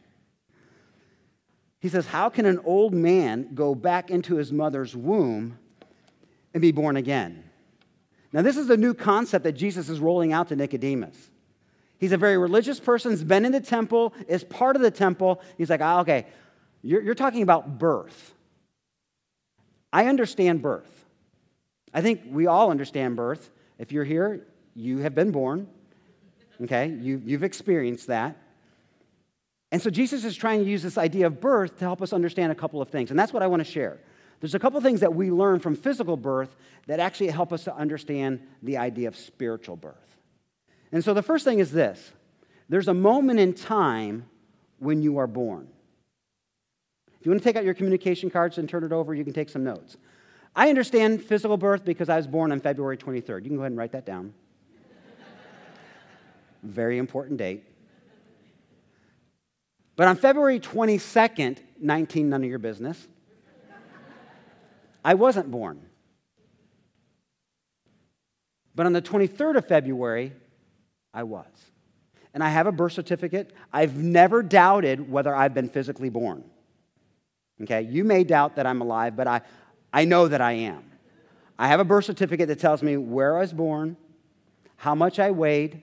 He 1.80 1.88
says, 1.88 2.06
How 2.06 2.28
can 2.28 2.46
an 2.46 2.60
old 2.64 2.94
man 2.94 3.54
go 3.54 3.74
back 3.74 4.10
into 4.10 4.36
his 4.36 4.52
mother's 4.52 4.94
womb 4.96 5.58
and 6.54 6.60
be 6.60 6.72
born 6.72 6.96
again? 6.96 7.44
Now, 8.32 8.42
this 8.42 8.56
is 8.56 8.70
a 8.70 8.76
new 8.76 8.94
concept 8.94 9.44
that 9.44 9.52
Jesus 9.52 9.88
is 9.88 10.00
rolling 10.00 10.32
out 10.32 10.48
to 10.48 10.56
Nicodemus. 10.56 11.30
He's 11.98 12.12
a 12.12 12.16
very 12.16 12.38
religious 12.38 12.80
person, 12.80 13.12
He's 13.12 13.22
been 13.22 13.44
in 13.44 13.52
the 13.52 13.60
temple, 13.60 14.14
is 14.26 14.42
part 14.42 14.74
of 14.74 14.82
the 14.82 14.90
temple. 14.90 15.40
He's 15.56 15.70
like, 15.70 15.80
ah, 15.80 16.00
okay, 16.00 16.26
you're, 16.82 17.00
you're 17.00 17.14
talking 17.14 17.42
about 17.42 17.78
birth. 17.78 18.34
I 19.92 20.06
understand 20.06 20.62
birth. 20.62 21.04
I 21.94 22.00
think 22.00 22.22
we 22.26 22.46
all 22.46 22.70
understand 22.70 23.16
birth. 23.16 23.50
If 23.78 23.92
you're 23.92 24.04
here, 24.04 24.46
you 24.74 24.98
have 24.98 25.14
been 25.14 25.30
born. 25.30 25.68
Okay? 26.62 26.88
You, 26.88 27.20
you've 27.24 27.44
experienced 27.44 28.06
that. 28.06 28.36
And 29.70 29.80
so 29.80 29.90
Jesus 29.90 30.24
is 30.24 30.36
trying 30.36 30.64
to 30.64 30.70
use 30.70 30.82
this 30.82 30.98
idea 30.98 31.26
of 31.26 31.40
birth 31.40 31.78
to 31.78 31.84
help 31.84 32.02
us 32.02 32.12
understand 32.12 32.52
a 32.52 32.54
couple 32.54 32.82
of 32.82 32.88
things. 32.88 33.10
And 33.10 33.18
that's 33.18 33.32
what 33.32 33.42
I 33.42 33.46
want 33.46 33.60
to 33.60 33.70
share. 33.70 34.00
There's 34.42 34.56
a 34.56 34.58
couple 34.58 34.80
things 34.80 35.00
that 35.00 35.14
we 35.14 35.30
learn 35.30 35.60
from 35.60 35.76
physical 35.76 36.16
birth 36.16 36.56
that 36.88 36.98
actually 36.98 37.28
help 37.28 37.52
us 37.52 37.62
to 37.64 37.76
understand 37.76 38.40
the 38.60 38.76
idea 38.76 39.06
of 39.06 39.16
spiritual 39.16 39.76
birth. 39.76 40.16
And 40.90 41.02
so 41.02 41.14
the 41.14 41.22
first 41.22 41.44
thing 41.44 41.60
is 41.60 41.70
this 41.70 42.12
there's 42.68 42.88
a 42.88 42.94
moment 42.94 43.38
in 43.38 43.54
time 43.54 44.28
when 44.80 45.00
you 45.00 45.18
are 45.18 45.28
born. 45.28 45.68
If 47.20 47.24
you 47.24 47.30
want 47.30 47.40
to 47.40 47.48
take 47.48 47.54
out 47.54 47.64
your 47.64 47.74
communication 47.74 48.30
cards 48.30 48.58
and 48.58 48.68
turn 48.68 48.82
it 48.82 48.90
over, 48.90 49.14
you 49.14 49.22
can 49.22 49.32
take 49.32 49.48
some 49.48 49.62
notes. 49.62 49.96
I 50.56 50.68
understand 50.70 51.22
physical 51.22 51.56
birth 51.56 51.84
because 51.84 52.08
I 52.08 52.16
was 52.16 52.26
born 52.26 52.50
on 52.50 52.58
February 52.58 52.96
23rd. 52.96 53.44
You 53.44 53.50
can 53.50 53.56
go 53.56 53.62
ahead 53.62 53.70
and 53.70 53.78
write 53.78 53.92
that 53.92 54.04
down. 54.04 54.34
Very 56.64 56.98
important 56.98 57.38
date. 57.38 57.62
But 59.94 60.08
on 60.08 60.16
February 60.16 60.58
22nd, 60.58 61.58
19, 61.80 62.28
none 62.28 62.42
of 62.42 62.50
your 62.50 62.58
business, 62.58 63.06
I 65.04 65.14
wasn't 65.14 65.50
born. 65.50 65.80
But 68.74 68.86
on 68.86 68.92
the 68.92 69.02
23rd 69.02 69.56
of 69.56 69.66
February, 69.66 70.32
I 71.12 71.24
was. 71.24 71.46
And 72.34 72.42
I 72.42 72.48
have 72.48 72.66
a 72.66 72.72
birth 72.72 72.92
certificate. 72.92 73.52
I've 73.72 73.96
never 73.96 74.42
doubted 74.42 75.10
whether 75.10 75.34
I've 75.34 75.52
been 75.52 75.68
physically 75.68 76.08
born. 76.08 76.44
Okay, 77.62 77.82
you 77.82 78.04
may 78.04 78.24
doubt 78.24 78.56
that 78.56 78.66
I'm 78.66 78.80
alive, 78.80 79.14
but 79.14 79.26
I, 79.26 79.42
I 79.92 80.04
know 80.04 80.26
that 80.28 80.40
I 80.40 80.52
am. 80.52 80.82
I 81.58 81.68
have 81.68 81.80
a 81.80 81.84
birth 81.84 82.06
certificate 82.06 82.48
that 82.48 82.58
tells 82.58 82.82
me 82.82 82.96
where 82.96 83.36
I 83.36 83.40
was 83.40 83.52
born, 83.52 83.96
how 84.76 84.94
much 84.94 85.18
I 85.18 85.30
weighed, 85.30 85.82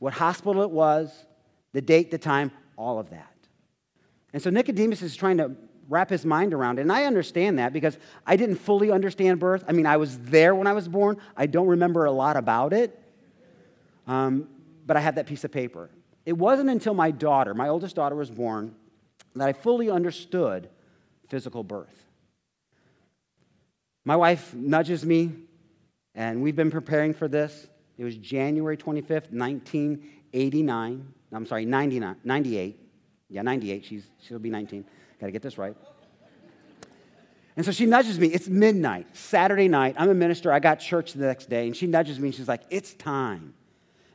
what 0.00 0.12
hospital 0.12 0.62
it 0.62 0.70
was, 0.70 1.24
the 1.72 1.80
date, 1.80 2.10
the 2.10 2.18
time, 2.18 2.50
all 2.76 2.98
of 2.98 3.10
that. 3.10 3.32
And 4.32 4.42
so 4.42 4.50
Nicodemus 4.50 5.00
is 5.02 5.16
trying 5.16 5.38
to 5.38 5.52
wrap 5.88 6.10
his 6.10 6.24
mind 6.24 6.52
around 6.52 6.78
it. 6.78 6.82
And 6.82 6.92
I 6.92 7.04
understand 7.04 7.58
that 7.58 7.72
because 7.72 7.96
I 8.26 8.36
didn't 8.36 8.56
fully 8.56 8.90
understand 8.90 9.40
birth. 9.40 9.64
I 9.66 9.72
mean, 9.72 9.86
I 9.86 9.96
was 9.96 10.18
there 10.18 10.54
when 10.54 10.66
I 10.66 10.72
was 10.74 10.86
born, 10.86 11.16
I 11.36 11.46
don't 11.46 11.68
remember 11.68 12.04
a 12.04 12.12
lot 12.12 12.36
about 12.36 12.72
it, 12.72 12.98
um, 14.06 14.48
but 14.86 14.96
I 14.96 15.00
had 15.00 15.16
that 15.16 15.26
piece 15.26 15.44
of 15.44 15.52
paper. 15.52 15.90
It 16.26 16.34
wasn't 16.34 16.68
until 16.68 16.94
my 16.94 17.10
daughter, 17.10 17.54
my 17.54 17.68
oldest 17.68 17.96
daughter, 17.96 18.14
was 18.14 18.30
born 18.30 18.74
that 19.34 19.48
I 19.48 19.52
fully 19.52 19.90
understood 19.90 20.68
physical 21.28 21.64
birth. 21.64 22.04
My 24.04 24.16
wife 24.16 24.54
nudges 24.54 25.04
me, 25.04 25.32
and 26.14 26.42
we've 26.42 26.56
been 26.56 26.70
preparing 26.70 27.14
for 27.14 27.28
this. 27.28 27.68
It 27.96 28.04
was 28.04 28.16
January 28.16 28.76
25th, 28.76 29.32
1989. 29.32 31.14
I'm 31.32 31.46
sorry, 31.46 31.64
99, 31.64 32.16
98. 32.24 32.78
Yeah, 33.28 33.42
98. 33.42 33.84
She's, 33.84 34.10
she'll 34.22 34.38
be 34.38 34.50
19. 34.50 34.84
Got 35.20 35.26
to 35.26 35.32
get 35.32 35.42
this 35.42 35.58
right. 35.58 35.76
And 37.56 37.64
so 37.64 37.72
she 37.72 37.86
nudges 37.86 38.20
me. 38.20 38.28
It's 38.28 38.48
midnight, 38.48 39.16
Saturday 39.16 39.66
night. 39.66 39.96
I'm 39.98 40.10
a 40.10 40.14
minister. 40.14 40.52
I 40.52 40.60
got 40.60 40.76
church 40.76 41.12
the 41.12 41.26
next 41.26 41.50
day. 41.50 41.66
And 41.66 41.76
she 41.76 41.88
nudges 41.88 42.20
me 42.20 42.28
and 42.28 42.34
she's 42.34 42.48
like, 42.48 42.62
It's 42.70 42.94
time. 42.94 43.54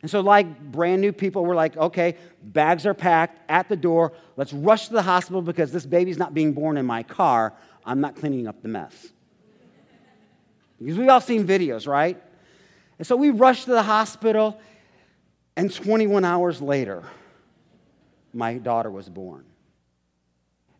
And 0.03 0.11
so, 0.11 0.19
like 0.19 0.59
brand 0.59 1.01
new 1.01 1.13
people, 1.13 1.45
we're 1.45 1.55
like, 1.55 1.77
okay, 1.77 2.17
bags 2.43 2.85
are 2.85 2.93
packed 2.93 3.39
at 3.49 3.69
the 3.69 3.77
door. 3.77 4.11
Let's 4.35 4.51
rush 4.51 4.87
to 4.87 4.93
the 4.93 5.01
hospital 5.01 5.41
because 5.41 5.71
this 5.71 5.85
baby's 5.85 6.17
not 6.17 6.33
being 6.33 6.51
born 6.51 6.75
in 6.75 6.85
my 6.85 7.03
car. 7.03 7.53
I'm 7.85 8.01
not 8.01 8.17
cleaning 8.17 8.45
up 8.45 8.61
the 8.61 8.67
mess. 8.67 9.13
Because 10.77 10.97
we've 10.97 11.07
all 11.07 11.21
seen 11.21 11.47
videos, 11.47 11.87
right? 11.87 12.21
And 12.97 13.07
so 13.07 13.15
we 13.15 13.29
rush 13.29 13.63
to 13.63 13.71
the 13.71 13.83
hospital, 13.83 14.59
and 15.55 15.73
21 15.73 16.25
hours 16.25 16.61
later, 16.61 17.05
my 18.33 18.55
daughter 18.55 18.91
was 18.91 19.07
born. 19.07 19.45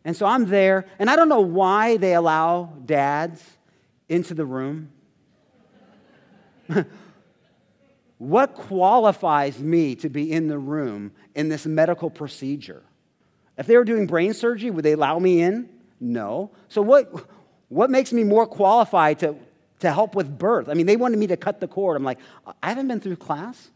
And 0.04 0.16
so 0.16 0.26
I'm 0.26 0.46
there, 0.46 0.86
and 0.98 1.08
I 1.08 1.16
don't 1.16 1.28
know 1.28 1.40
why 1.40 1.96
they 1.96 2.14
allow 2.14 2.74
dads 2.84 3.42
into 4.08 4.34
the 4.34 4.44
room. 4.44 4.90
What 8.18 8.54
qualifies 8.54 9.58
me 9.58 9.96
to 9.96 10.08
be 10.08 10.32
in 10.32 10.48
the 10.48 10.58
room 10.58 11.12
in 11.34 11.50
this 11.50 11.66
medical 11.66 12.08
procedure? 12.08 12.82
If 13.58 13.66
they 13.66 13.76
were 13.76 13.84
doing 13.84 14.06
brain 14.06 14.32
surgery, 14.32 14.70
would 14.70 14.84
they 14.84 14.92
allow 14.92 15.18
me 15.18 15.42
in? 15.42 15.68
No. 16.00 16.50
So, 16.68 16.80
what, 16.80 17.12
what 17.68 17.90
makes 17.90 18.12
me 18.12 18.24
more 18.24 18.46
qualified 18.46 19.18
to, 19.20 19.36
to 19.80 19.92
help 19.92 20.14
with 20.14 20.38
birth? 20.38 20.70
I 20.70 20.74
mean, 20.74 20.86
they 20.86 20.96
wanted 20.96 21.18
me 21.18 21.26
to 21.28 21.36
cut 21.36 21.60
the 21.60 21.68
cord. 21.68 21.96
I'm 21.96 22.04
like, 22.04 22.18
I 22.62 22.70
haven't 22.70 22.88
been 22.88 23.00
through 23.00 23.16
class, 23.16 23.70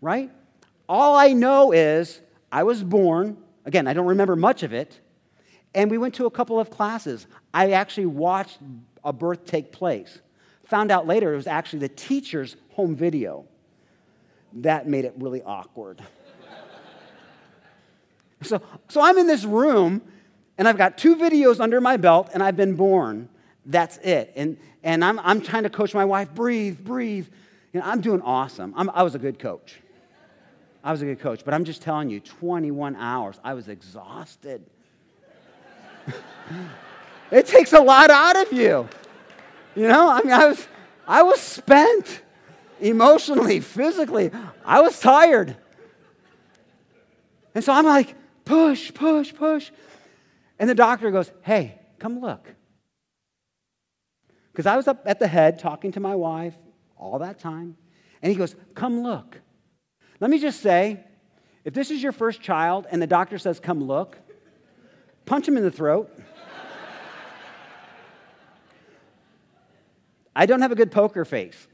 right? 0.00 0.30
All 0.88 1.16
I 1.16 1.32
know 1.32 1.72
is 1.72 2.20
I 2.50 2.64
was 2.64 2.82
born. 2.82 3.38
Again, 3.64 3.86
I 3.86 3.92
don't 3.92 4.06
remember 4.06 4.36
much 4.36 4.62
of 4.62 4.72
it. 4.72 5.00
And 5.74 5.90
we 5.90 5.98
went 5.98 6.14
to 6.16 6.26
a 6.26 6.30
couple 6.30 6.60
of 6.60 6.70
classes. 6.70 7.26
I 7.54 7.72
actually 7.72 8.06
watched 8.06 8.58
a 9.04 9.12
birth 9.12 9.46
take 9.46 9.72
place. 9.72 10.20
Found 10.66 10.90
out 10.90 11.06
later 11.06 11.32
it 11.32 11.36
was 11.36 11.46
actually 11.46 11.80
the 11.80 11.88
teacher's 11.88 12.56
home 12.70 12.94
video. 12.94 13.46
That 14.54 14.86
made 14.86 15.04
it 15.04 15.14
really 15.16 15.42
awkward. 15.42 16.02
so, 18.42 18.60
so 18.88 19.00
I'm 19.00 19.18
in 19.18 19.26
this 19.26 19.44
room 19.44 20.02
and 20.58 20.68
I've 20.68 20.76
got 20.76 20.98
two 20.98 21.16
videos 21.16 21.60
under 21.60 21.80
my 21.80 21.96
belt 21.96 22.30
and 22.34 22.42
I've 22.42 22.56
been 22.56 22.74
born. 22.74 23.28
That's 23.64 23.96
it. 23.98 24.32
And, 24.36 24.58
and 24.82 25.04
I'm, 25.04 25.18
I'm 25.20 25.40
trying 25.40 25.62
to 25.62 25.70
coach 25.70 25.94
my 25.94 26.04
wife 26.04 26.34
breathe, 26.34 26.78
breathe. 26.84 27.28
You 27.72 27.80
know, 27.80 27.86
I'm 27.86 28.00
doing 28.00 28.20
awesome. 28.20 28.74
I'm, 28.76 28.90
I 28.90 29.02
was 29.02 29.14
a 29.14 29.18
good 29.18 29.38
coach. 29.38 29.78
I 30.84 30.90
was 30.90 31.02
a 31.02 31.04
good 31.04 31.20
coach, 31.20 31.44
but 31.44 31.54
I'm 31.54 31.64
just 31.64 31.82
telling 31.82 32.10
you, 32.10 32.20
21 32.20 32.96
hours, 32.96 33.38
I 33.44 33.54
was 33.54 33.68
exhausted. 33.68 34.64
it 37.30 37.46
takes 37.46 37.72
a 37.72 37.80
lot 37.80 38.10
out 38.10 38.36
of 38.36 38.52
you. 38.52 38.88
You 39.76 39.88
know, 39.88 40.10
I 40.10 40.22
mean, 40.22 40.32
I 40.32 40.46
was, 40.46 40.66
I 41.06 41.22
was 41.22 41.40
spent 41.40 42.22
emotionally, 42.80 43.60
physically. 43.60 44.30
I 44.64 44.80
was 44.80 44.98
tired. 44.98 45.56
And 47.54 47.62
so 47.62 47.72
I'm 47.72 47.84
like, 47.84 48.16
push, 48.44 48.92
push, 48.92 49.32
push. 49.34 49.70
And 50.58 50.68
the 50.68 50.74
doctor 50.74 51.10
goes, 51.10 51.30
hey, 51.42 51.78
come 51.98 52.20
look. 52.20 52.54
Because 54.52 54.66
I 54.66 54.76
was 54.76 54.88
up 54.88 55.02
at 55.06 55.18
the 55.18 55.28
head 55.28 55.58
talking 55.58 55.92
to 55.92 56.00
my 56.00 56.14
wife 56.14 56.54
all 56.96 57.20
that 57.20 57.38
time. 57.38 57.76
And 58.20 58.30
he 58.30 58.36
goes, 58.36 58.54
come 58.74 59.02
look. 59.02 59.40
Let 60.22 60.30
me 60.30 60.38
just 60.38 60.60
say, 60.60 61.00
if 61.64 61.74
this 61.74 61.90
is 61.90 62.00
your 62.00 62.12
first 62.12 62.40
child 62.40 62.86
and 62.88 63.02
the 63.02 63.08
doctor 63.08 63.38
says, 63.38 63.58
come 63.58 63.82
look, 63.82 64.16
punch 65.26 65.48
him 65.48 65.56
in 65.56 65.64
the 65.64 65.70
throat. 65.72 66.16
I 70.36 70.46
don't 70.46 70.62
have 70.62 70.70
a 70.70 70.76
good 70.76 70.92
poker 70.92 71.24
face. 71.24 71.66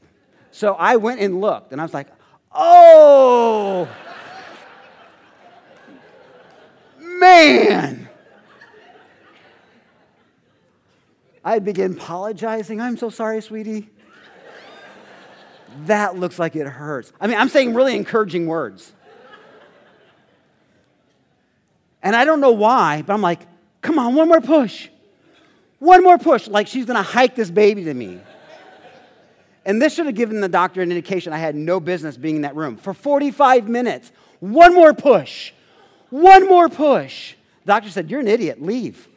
So 0.49 0.73
I 0.73 0.95
went 0.95 1.21
and 1.21 1.39
looked, 1.39 1.73
and 1.73 1.79
I 1.79 1.83
was 1.83 1.93
like, 1.93 2.07
oh, 2.51 3.87
man. 6.99 8.09
I 11.45 11.59
began 11.59 11.91
apologizing. 11.93 12.81
I'm 12.81 12.97
so 12.97 13.11
sorry, 13.11 13.43
sweetie. 13.43 13.91
That 15.85 16.17
looks 16.17 16.39
like 16.39 16.55
it 16.55 16.67
hurts. 16.67 17.11
I 17.19 17.27
mean, 17.27 17.37
I'm 17.37 17.49
saying 17.49 17.73
really 17.73 17.95
encouraging 17.95 18.47
words. 18.47 18.91
And 22.01 22.15
I 22.15 22.25
don't 22.25 22.39
know 22.39 22.51
why, 22.51 23.03
but 23.05 23.13
I'm 23.13 23.21
like, 23.21 23.41
come 23.81 23.99
on, 23.99 24.15
one 24.15 24.27
more 24.27 24.41
push. 24.41 24.89
One 25.79 26.03
more 26.03 26.17
push. 26.17 26.47
Like 26.47 26.67
she's 26.67 26.85
gonna 26.85 27.03
hike 27.03 27.35
this 27.35 27.49
baby 27.49 27.85
to 27.85 27.93
me. 27.93 28.19
And 29.65 29.81
this 29.81 29.93
should 29.93 30.05
have 30.05 30.15
given 30.15 30.41
the 30.41 30.49
doctor 30.49 30.81
an 30.81 30.89
indication 30.89 31.33
I 31.33 31.37
had 31.37 31.55
no 31.55 31.79
business 31.79 32.17
being 32.17 32.37
in 32.37 32.41
that 32.43 32.55
room. 32.55 32.77
For 32.77 32.93
45 32.93 33.67
minutes, 33.67 34.11
one 34.39 34.73
more 34.73 34.93
push, 34.93 35.51
one 36.09 36.47
more 36.47 36.69
push. 36.69 37.35
The 37.65 37.73
doctor 37.73 37.89
said, 37.89 38.09
You're 38.09 38.21
an 38.21 38.27
idiot, 38.27 38.61
leave. 38.61 39.07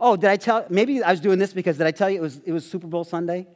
Oh, 0.00 0.16
did 0.16 0.30
I 0.30 0.36
tell? 0.36 0.66
Maybe 0.70 1.02
I 1.02 1.10
was 1.10 1.20
doing 1.20 1.38
this 1.38 1.52
because 1.52 1.78
did 1.78 1.86
I 1.86 1.90
tell 1.90 2.10
you 2.10 2.18
it 2.18 2.22
was, 2.22 2.40
it 2.44 2.52
was 2.52 2.68
Super 2.68 2.86
Bowl 2.86 3.04
Sunday? 3.04 3.46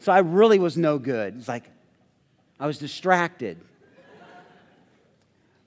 So 0.00 0.12
I 0.12 0.18
really 0.18 0.58
was 0.58 0.76
no 0.76 0.98
good. 0.98 1.36
It's 1.36 1.48
like 1.48 1.64
I 2.58 2.66
was 2.66 2.78
distracted. 2.78 3.60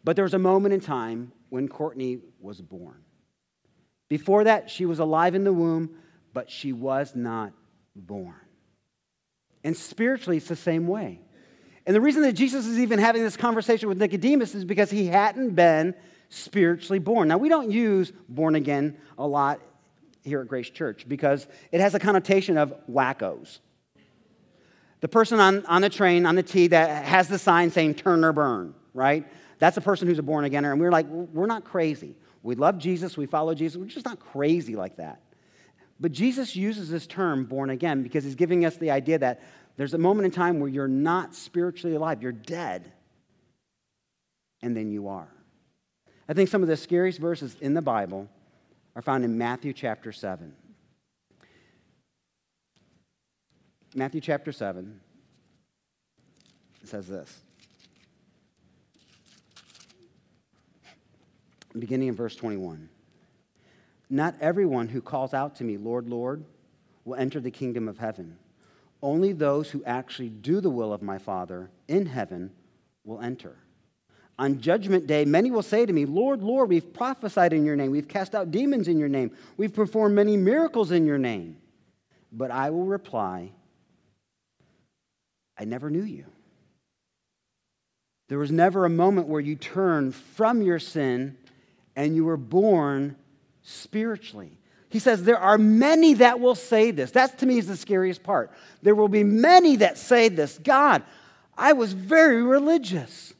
But 0.03 0.15
there 0.15 0.23
was 0.23 0.33
a 0.33 0.39
moment 0.39 0.73
in 0.73 0.81
time 0.81 1.31
when 1.49 1.67
Courtney 1.67 2.19
was 2.41 2.59
born. 2.59 2.97
Before 4.09 4.43
that, 4.43 4.69
she 4.69 4.85
was 4.85 4.99
alive 4.99 5.33
in 5.33 5.43
the 5.43 5.53
womb, 5.53 5.91
but 6.33 6.49
she 6.49 6.73
was 6.73 7.15
not 7.15 7.53
born. 7.95 8.35
And 9.63 9.77
spiritually, 9.77 10.37
it's 10.37 10.47
the 10.47 10.55
same 10.55 10.87
way. 10.87 11.21
And 11.85 11.95
the 11.95 12.01
reason 12.01 12.23
that 12.23 12.33
Jesus 12.33 12.65
is 12.65 12.79
even 12.79 12.99
having 12.99 13.23
this 13.23 13.37
conversation 13.37 13.87
with 13.87 13.97
Nicodemus 13.97 14.55
is 14.55 14.65
because 14.65 14.89
he 14.89 15.07
hadn't 15.07 15.51
been 15.51 15.95
spiritually 16.29 16.99
born. 16.99 17.27
Now, 17.27 17.37
we 17.37 17.49
don't 17.49 17.71
use 17.71 18.11
born 18.27 18.55
again 18.55 18.97
a 19.17 19.27
lot 19.27 19.61
here 20.23 20.41
at 20.41 20.47
Grace 20.47 20.69
Church 20.69 21.05
because 21.07 21.45
it 21.71 21.81
has 21.81 21.93
a 21.93 21.99
connotation 21.99 22.57
of 22.57 22.73
wackos. 22.89 23.59
The 25.03 25.09
person 25.09 25.37
on, 25.41 25.65
on 25.65 25.81
the 25.81 25.89
train, 25.89 26.25
on 26.25 26.35
the 26.35 26.43
T, 26.43 26.67
that 26.67 27.03
has 27.03 27.27
the 27.27 27.37
sign 27.37 27.71
saying 27.71 27.95
turn 27.95 28.23
or 28.23 28.31
burn, 28.31 28.73
right? 28.93 29.27
That's 29.59 29.75
a 29.75 29.81
person 29.81 30.07
who's 30.07 30.17
a 30.17 30.23
born 30.23 30.49
againer. 30.49 30.71
And 30.71 30.79
we're 30.79 30.93
like, 30.93 31.07
we're 31.07 31.45
not 31.45 31.65
crazy. 31.65 32.15
We 32.41 32.55
love 32.55 32.77
Jesus, 32.77 33.17
we 33.17 33.25
follow 33.25 33.53
Jesus, 33.53 33.77
we're 33.77 33.87
just 33.87 34.05
not 34.05 34.21
crazy 34.21 34.77
like 34.77 34.95
that. 34.95 35.19
But 35.99 36.13
Jesus 36.13 36.55
uses 36.55 36.89
this 36.89 37.05
term, 37.05 37.43
born 37.43 37.69
again, 37.69 38.01
because 38.01 38.23
he's 38.23 38.35
giving 38.35 38.63
us 38.63 38.77
the 38.77 38.91
idea 38.91 39.19
that 39.19 39.43
there's 39.75 39.93
a 39.93 39.97
moment 39.97 40.23
in 40.23 40.31
time 40.31 40.61
where 40.61 40.69
you're 40.69 40.87
not 40.87 41.35
spiritually 41.35 41.97
alive, 41.97 42.23
you're 42.23 42.31
dead, 42.31 42.89
and 44.61 44.73
then 44.73 44.89
you 44.89 45.09
are. 45.09 45.27
I 46.29 46.33
think 46.33 46.47
some 46.47 46.61
of 46.61 46.69
the 46.69 46.77
scariest 46.77 47.19
verses 47.19 47.57
in 47.59 47.73
the 47.73 47.81
Bible 47.81 48.29
are 48.95 49.01
found 49.01 49.25
in 49.25 49.37
Matthew 49.37 49.73
chapter 49.73 50.13
7. 50.13 50.55
Matthew 53.95 54.21
chapter 54.21 54.51
7 54.51 54.99
says 56.83 57.07
this. 57.07 57.41
Beginning 61.77 62.07
in 62.07 62.15
verse 62.15 62.35
21. 62.35 62.89
Not 64.09 64.35
everyone 64.41 64.87
who 64.87 65.01
calls 65.01 65.33
out 65.33 65.55
to 65.57 65.63
me, 65.63 65.77
Lord, 65.77 66.09
Lord, 66.09 66.43
will 67.05 67.15
enter 67.15 67.39
the 67.39 67.51
kingdom 67.51 67.87
of 67.87 67.99
heaven. 67.99 68.37
Only 69.01 69.31
those 69.31 69.69
who 69.69 69.83
actually 69.85 70.29
do 70.29 70.59
the 70.59 70.69
will 70.69 70.93
of 70.93 71.01
my 71.01 71.17
Father 71.17 71.69
in 71.87 72.05
heaven 72.07 72.51
will 73.03 73.21
enter. 73.21 73.57
On 74.39 74.59
judgment 74.59 75.05
day, 75.05 75.25
many 75.25 75.51
will 75.51 75.61
say 75.61 75.85
to 75.85 75.93
me, 75.93 76.05
Lord, 76.05 76.41
Lord, 76.41 76.69
we've 76.69 76.93
prophesied 76.93 77.53
in 77.53 77.65
your 77.65 77.75
name. 77.75 77.91
We've 77.91 78.07
cast 78.07 78.33
out 78.33 78.49
demons 78.49 78.87
in 78.87 78.97
your 78.97 79.09
name. 79.09 79.31
We've 79.57 79.73
performed 79.73 80.15
many 80.15 80.37
miracles 80.37 80.91
in 80.91 81.05
your 81.05 81.19
name. 81.19 81.57
But 82.31 82.49
I 82.49 82.71
will 82.71 82.85
reply, 82.85 83.51
I 85.57 85.65
never 85.65 85.89
knew 85.89 86.03
you. 86.03 86.25
There 88.29 88.39
was 88.39 88.51
never 88.51 88.85
a 88.85 88.89
moment 88.89 89.27
where 89.27 89.41
you 89.41 89.55
turned 89.55 90.15
from 90.15 90.61
your 90.61 90.79
sin 90.79 91.37
and 91.95 92.15
you 92.15 92.25
were 92.25 92.37
born 92.37 93.15
spiritually. 93.61 94.57
He 94.89 94.99
says, 94.99 95.23
There 95.23 95.37
are 95.37 95.57
many 95.57 96.15
that 96.15 96.39
will 96.39 96.55
say 96.55 96.91
this. 96.91 97.11
That 97.11 97.39
to 97.39 97.45
me 97.45 97.57
is 97.57 97.67
the 97.67 97.77
scariest 97.77 98.23
part. 98.23 98.51
There 98.81 98.95
will 98.95 99.07
be 99.07 99.23
many 99.23 99.77
that 99.77 99.97
say 99.97 100.29
this 100.29 100.59
God, 100.59 101.03
I 101.57 101.73
was 101.73 101.93
very 101.93 102.41
religious. 102.41 103.33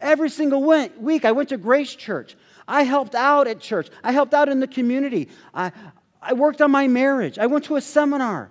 Every 0.00 0.28
single 0.28 0.62
week, 0.98 1.24
I 1.24 1.32
went 1.32 1.48
to 1.48 1.56
Grace 1.56 1.94
Church. 1.94 2.36
I 2.68 2.82
helped 2.82 3.14
out 3.14 3.46
at 3.46 3.60
church. 3.60 3.88
I 4.02 4.12
helped 4.12 4.34
out 4.34 4.48
in 4.48 4.60
the 4.60 4.66
community. 4.66 5.28
I, 5.54 5.72
I 6.20 6.32
worked 6.32 6.60
on 6.60 6.70
my 6.70 6.88
marriage. 6.88 7.38
I 7.38 7.46
went 7.46 7.64
to 7.66 7.76
a 7.76 7.80
seminar. 7.80 8.50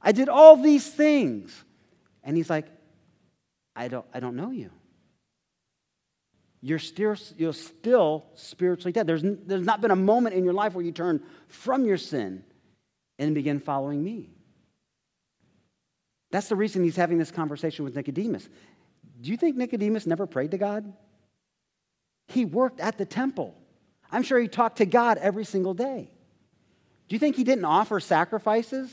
I 0.00 0.12
did 0.12 0.28
all 0.28 0.56
these 0.56 0.86
things. 0.88 1.64
And 2.24 2.36
he's 2.36 2.50
like, 2.50 2.66
I 3.74 3.88
don't, 3.88 4.06
I 4.12 4.20
don't 4.20 4.36
know 4.36 4.50
you. 4.50 4.70
You're 6.60 6.78
still, 6.78 7.16
you're 7.36 7.52
still 7.52 8.24
spiritually 8.34 8.92
dead. 8.92 9.06
There's, 9.06 9.22
there's 9.24 9.66
not 9.66 9.80
been 9.80 9.90
a 9.90 9.96
moment 9.96 10.36
in 10.36 10.44
your 10.44 10.52
life 10.52 10.74
where 10.74 10.84
you 10.84 10.92
turn 10.92 11.20
from 11.48 11.84
your 11.84 11.96
sin 11.96 12.44
and 13.18 13.34
begin 13.34 13.58
following 13.58 14.02
me. 14.02 14.30
That's 16.30 16.48
the 16.48 16.56
reason 16.56 16.84
he's 16.84 16.96
having 16.96 17.18
this 17.18 17.30
conversation 17.30 17.84
with 17.84 17.96
Nicodemus. 17.96 18.48
Do 19.20 19.30
you 19.30 19.36
think 19.36 19.56
Nicodemus 19.56 20.06
never 20.06 20.26
prayed 20.26 20.52
to 20.52 20.58
God? 20.58 20.92
He 22.28 22.44
worked 22.44 22.80
at 22.80 22.96
the 22.96 23.04
temple. 23.04 23.54
I'm 24.10 24.22
sure 24.22 24.38
he 24.38 24.48
talked 24.48 24.78
to 24.78 24.86
God 24.86 25.18
every 25.18 25.44
single 25.44 25.74
day. 25.74 26.10
Do 27.08 27.14
you 27.14 27.18
think 27.18 27.36
he 27.36 27.44
didn't 27.44 27.64
offer 27.64 27.98
sacrifices 28.00 28.90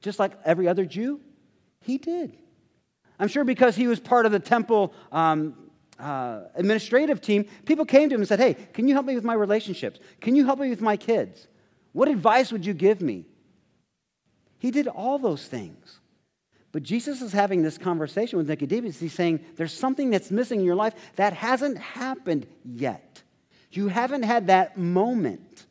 just 0.00 0.18
like 0.18 0.32
every 0.44 0.68
other 0.68 0.84
Jew? 0.84 1.20
He 1.80 1.98
did. 1.98 2.36
I'm 3.18 3.28
sure 3.28 3.44
because 3.44 3.76
he 3.76 3.86
was 3.86 4.00
part 4.00 4.26
of 4.26 4.32
the 4.32 4.40
temple 4.40 4.92
um, 5.12 5.54
uh, 5.98 6.40
administrative 6.54 7.20
team, 7.20 7.44
people 7.64 7.84
came 7.84 8.08
to 8.08 8.14
him 8.14 8.20
and 8.20 8.28
said, 8.28 8.40
Hey, 8.40 8.54
can 8.72 8.88
you 8.88 8.94
help 8.94 9.06
me 9.06 9.14
with 9.14 9.24
my 9.24 9.34
relationships? 9.34 10.00
Can 10.20 10.34
you 10.34 10.44
help 10.44 10.58
me 10.58 10.70
with 10.70 10.80
my 10.80 10.96
kids? 10.96 11.46
What 11.92 12.08
advice 12.08 12.50
would 12.50 12.66
you 12.66 12.74
give 12.74 13.00
me? 13.00 13.24
He 14.58 14.70
did 14.70 14.88
all 14.88 15.18
those 15.18 15.46
things. 15.46 16.00
But 16.72 16.82
Jesus 16.82 17.22
is 17.22 17.32
having 17.32 17.62
this 17.62 17.78
conversation 17.78 18.36
with 18.36 18.48
Nicodemus. 18.48 18.98
He's 18.98 19.12
saying, 19.12 19.44
There's 19.56 19.72
something 19.72 20.10
that's 20.10 20.30
missing 20.30 20.60
in 20.60 20.66
your 20.66 20.74
life 20.74 20.94
that 21.16 21.32
hasn't 21.32 21.78
happened 21.78 22.46
yet. 22.64 23.22
You 23.70 23.88
haven't 23.88 24.24
had 24.24 24.48
that 24.48 24.76
moment. 24.76 25.66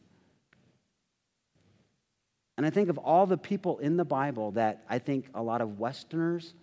And 2.57 2.65
I 2.65 2.69
think 2.69 2.89
of 2.89 2.97
all 2.97 3.25
the 3.25 3.37
people 3.37 3.79
in 3.79 3.97
the 3.97 4.05
Bible 4.05 4.51
that 4.51 4.83
I 4.87 4.99
think 4.99 5.25
a 5.33 5.41
lot 5.41 5.61
of 5.61 5.79
Westerners, 5.79 6.53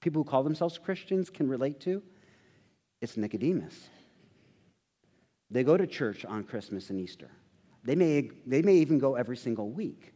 people 0.00 0.22
who 0.22 0.28
call 0.28 0.42
themselves 0.42 0.78
Christians, 0.78 1.30
can 1.30 1.48
relate 1.48 1.80
to. 1.80 2.02
It's 3.00 3.16
Nicodemus. 3.16 3.88
They 5.50 5.64
go 5.64 5.76
to 5.76 5.86
church 5.86 6.24
on 6.24 6.44
Christmas 6.44 6.90
and 6.90 7.00
Easter. 7.00 7.30
They 7.84 7.94
may, 7.94 8.30
they 8.46 8.62
may 8.62 8.74
even 8.74 8.98
go 8.98 9.14
every 9.14 9.36
single 9.36 9.70
week 9.70 10.12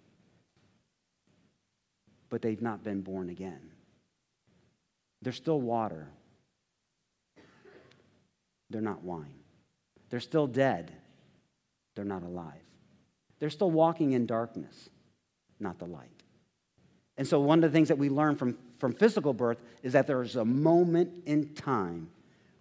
but 2.34 2.42
they've 2.42 2.62
not 2.62 2.82
been 2.82 3.00
born 3.00 3.28
again. 3.28 3.70
They're 5.22 5.32
still 5.32 5.60
water. 5.60 6.08
They're 8.70 8.80
not 8.80 9.04
wine. 9.04 9.38
They're 10.10 10.18
still 10.18 10.48
dead. 10.48 10.92
They're 11.94 12.04
not 12.04 12.24
alive. 12.24 12.60
They're 13.38 13.50
still 13.50 13.70
walking 13.70 14.14
in 14.14 14.26
darkness, 14.26 14.90
not 15.60 15.78
the 15.78 15.84
light. 15.84 16.13
And 17.16 17.26
so, 17.26 17.40
one 17.40 17.62
of 17.62 17.70
the 17.70 17.76
things 17.76 17.88
that 17.88 17.98
we 17.98 18.08
learn 18.08 18.36
from, 18.36 18.58
from 18.78 18.92
physical 18.92 19.32
birth 19.32 19.58
is 19.82 19.92
that 19.92 20.06
there's 20.06 20.36
a 20.36 20.44
moment 20.44 21.22
in 21.26 21.54
time 21.54 22.08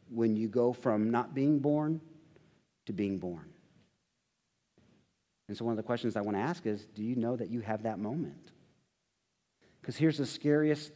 when 0.09 0.35
you 0.35 0.47
go 0.47 0.73
from 0.73 1.09
not 1.09 1.33
being 1.33 1.59
born 1.59 1.99
to 2.85 2.93
being 2.93 3.17
born. 3.17 3.49
And 5.47 5.57
so, 5.57 5.65
one 5.65 5.71
of 5.71 5.77
the 5.77 5.83
questions 5.83 6.15
I 6.15 6.21
want 6.21 6.37
to 6.37 6.41
ask 6.41 6.65
is 6.65 6.85
do 6.85 7.03
you 7.03 7.15
know 7.15 7.35
that 7.35 7.49
you 7.49 7.61
have 7.61 7.83
that 7.83 7.99
moment? 7.99 8.51
Because 9.81 9.97
here's 9.97 10.17
the 10.17 10.25
scariest 10.25 10.93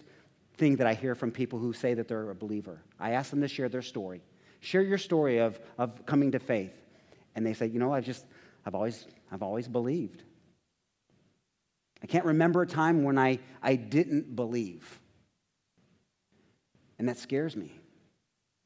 thing 0.57 0.77
that 0.77 0.87
I 0.87 0.93
hear 0.93 1.15
from 1.15 1.31
people 1.31 1.59
who 1.59 1.73
say 1.73 1.93
that 1.95 2.07
they're 2.07 2.29
a 2.29 2.35
believer. 2.35 2.81
I 2.99 3.11
ask 3.11 3.29
them 3.31 3.41
to 3.41 3.47
share 3.47 3.69
their 3.69 3.81
story. 3.81 4.21
Share 4.59 4.81
your 4.81 4.97
story 4.97 5.39
of, 5.39 5.59
of 5.77 6.05
coming 6.05 6.31
to 6.31 6.39
faith. 6.39 6.73
And 7.35 7.45
they 7.45 7.53
say, 7.53 7.67
you 7.67 7.79
know, 7.79 7.93
I've 7.93 8.05
just, 8.05 8.25
I've 8.65 8.73
always, 8.73 9.05
I've 9.31 9.43
always 9.43 9.67
believed. 9.67 10.23
I 12.01 12.07
can't 12.07 12.25
remember 12.25 12.61
a 12.61 12.67
time 12.67 13.03
when 13.03 13.17
I, 13.17 13.39
I 13.61 13.75
didn't 13.75 14.35
believe. 14.35 14.99
And 16.99 17.07
that 17.09 17.17
scares 17.17 17.55
me 17.55 17.71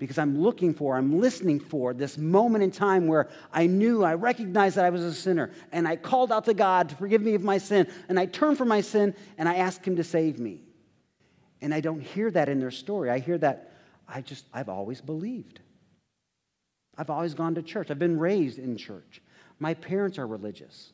because 0.02 0.18
I'm 0.18 0.42
looking 0.42 0.74
for, 0.74 0.98
I'm 0.98 1.20
listening 1.20 1.60
for 1.60 1.94
this 1.94 2.18
moment 2.18 2.64
in 2.64 2.72
time 2.72 3.06
where 3.06 3.30
I 3.54 3.68
knew, 3.68 4.04
I 4.04 4.16
recognized 4.16 4.78
that 4.78 4.86
I 4.86 4.90
was 4.90 5.04
a 5.04 5.14
sinner, 5.14 5.52
and 5.72 5.88
I 5.88 5.96
called 5.96 6.32
out 6.32 6.46
to 6.46 6.56
God 6.56 6.90
to 6.90 6.96
forgive 6.96 7.22
me 7.22 7.36
of 7.36 7.44
my 7.44 7.60
sin, 7.60 7.88
and 8.10 8.20
I 8.20 8.26
turned 8.26 8.58
from 8.58 8.68
my 8.68 8.82
sin, 8.82 9.16
and 9.38 9.48
I 9.48 9.58
asked 9.58 9.86
Him 9.86 9.98
to 9.98 10.04
save 10.04 10.40
me. 10.40 10.62
And 11.62 11.72
I 11.72 11.82
don't 11.82 12.02
hear 12.02 12.32
that 12.32 12.50
in 12.50 12.60
their 12.60 12.72
story. 12.72 13.12
I 13.12 13.20
hear 13.20 13.38
that 13.38 13.74
I 14.08 14.22
just, 14.22 14.46
I've 14.52 14.70
always 14.70 15.02
believed. 15.02 15.60
I've 16.98 17.12
always 17.12 17.36
gone 17.36 17.54
to 17.54 17.62
church. 17.62 17.92
I've 17.92 18.00
been 18.00 18.18
raised 18.18 18.58
in 18.58 18.78
church. 18.78 19.22
My 19.60 19.76
parents 19.76 20.18
are 20.18 20.26
religious. 20.26 20.94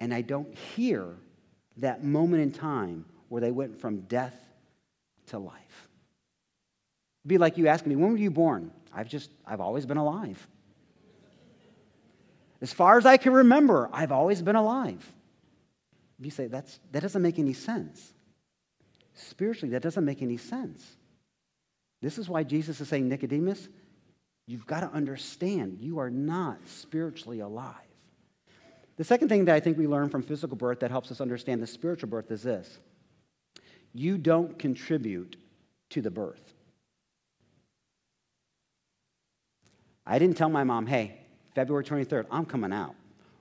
And 0.00 0.14
I 0.14 0.22
don't 0.22 0.54
hear 0.54 1.16
that 1.78 2.04
moment 2.04 2.42
in 2.42 2.52
time 2.52 3.04
where 3.28 3.40
they 3.40 3.50
went 3.50 3.80
from 3.80 4.00
death 4.02 4.34
to 5.26 5.38
life 5.38 5.88
It'd 7.28 7.28
be 7.28 7.38
like 7.38 7.58
you 7.58 7.68
asking 7.68 7.90
me, 7.90 7.96
when 7.96 8.12
were 8.12 8.16
you 8.16 8.30
born? 8.30 8.70
I've 8.90 9.08
just, 9.08 9.30
I've 9.46 9.60
always 9.60 9.84
been 9.84 9.98
alive. 9.98 10.48
As 12.62 12.72
far 12.72 12.96
as 12.96 13.04
I 13.04 13.18
can 13.18 13.34
remember, 13.34 13.90
I've 13.92 14.12
always 14.12 14.40
been 14.40 14.56
alive. 14.56 15.04
You 16.18 16.30
say, 16.30 16.46
That's, 16.46 16.80
that 16.92 17.02
doesn't 17.02 17.20
make 17.20 17.38
any 17.38 17.52
sense. 17.52 18.14
Spiritually, 19.12 19.72
that 19.72 19.82
doesn't 19.82 20.06
make 20.06 20.22
any 20.22 20.38
sense. 20.38 20.96
This 22.00 22.16
is 22.16 22.30
why 22.30 22.44
Jesus 22.44 22.80
is 22.80 22.88
saying, 22.88 23.08
Nicodemus, 23.08 23.68
you've 24.46 24.66
got 24.66 24.80
to 24.80 24.90
understand 24.90 25.76
you 25.80 25.98
are 25.98 26.10
not 26.10 26.66
spiritually 26.66 27.40
alive. 27.40 27.74
The 28.98 29.04
second 29.04 29.28
thing 29.28 29.44
that 29.46 29.54
I 29.54 29.60
think 29.60 29.78
we 29.78 29.86
learn 29.86 30.10
from 30.10 30.22
physical 30.22 30.56
birth 30.56 30.80
that 30.80 30.90
helps 30.90 31.10
us 31.12 31.20
understand 31.20 31.62
the 31.62 31.66
spiritual 31.66 32.08
birth 32.08 32.30
is 32.30 32.42
this 32.42 32.78
you 33.94 34.18
don't 34.18 34.58
contribute 34.58 35.36
to 35.90 36.02
the 36.02 36.10
birth. 36.10 36.54
I 40.04 40.18
didn't 40.18 40.36
tell 40.36 40.48
my 40.48 40.64
mom, 40.64 40.86
hey, 40.86 41.18
February 41.54 41.84
23rd, 41.84 42.26
I'm 42.30 42.44
coming 42.44 42.72
out. 42.72 42.94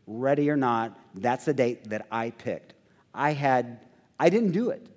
Ready 0.06 0.50
or 0.50 0.58
not, 0.58 0.98
that's 1.16 1.46
the 1.46 1.54
date 1.54 1.90
that 1.90 2.08
I 2.12 2.32
picked. 2.32 2.74
I 3.14 3.34
had, 3.34 3.80
I 4.20 4.30
didn't 4.30 4.52
do 4.52 4.70
it. 4.70 4.88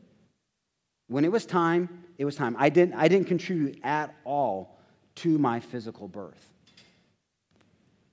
When 1.09 1.25
it 1.25 1.33
was 1.33 1.46
time, 1.46 2.05
it 2.18 2.25
was 2.25 2.37
time. 2.37 2.55
I 2.59 2.68
didn't, 2.68 2.94
I 2.94 3.09
didn't 3.09 3.27
contribute 3.27 3.81
at 3.83 4.14
all 4.25 4.79
to 5.16 5.38
my 5.38 5.59
physical 5.61 6.07
birth. 6.07 6.51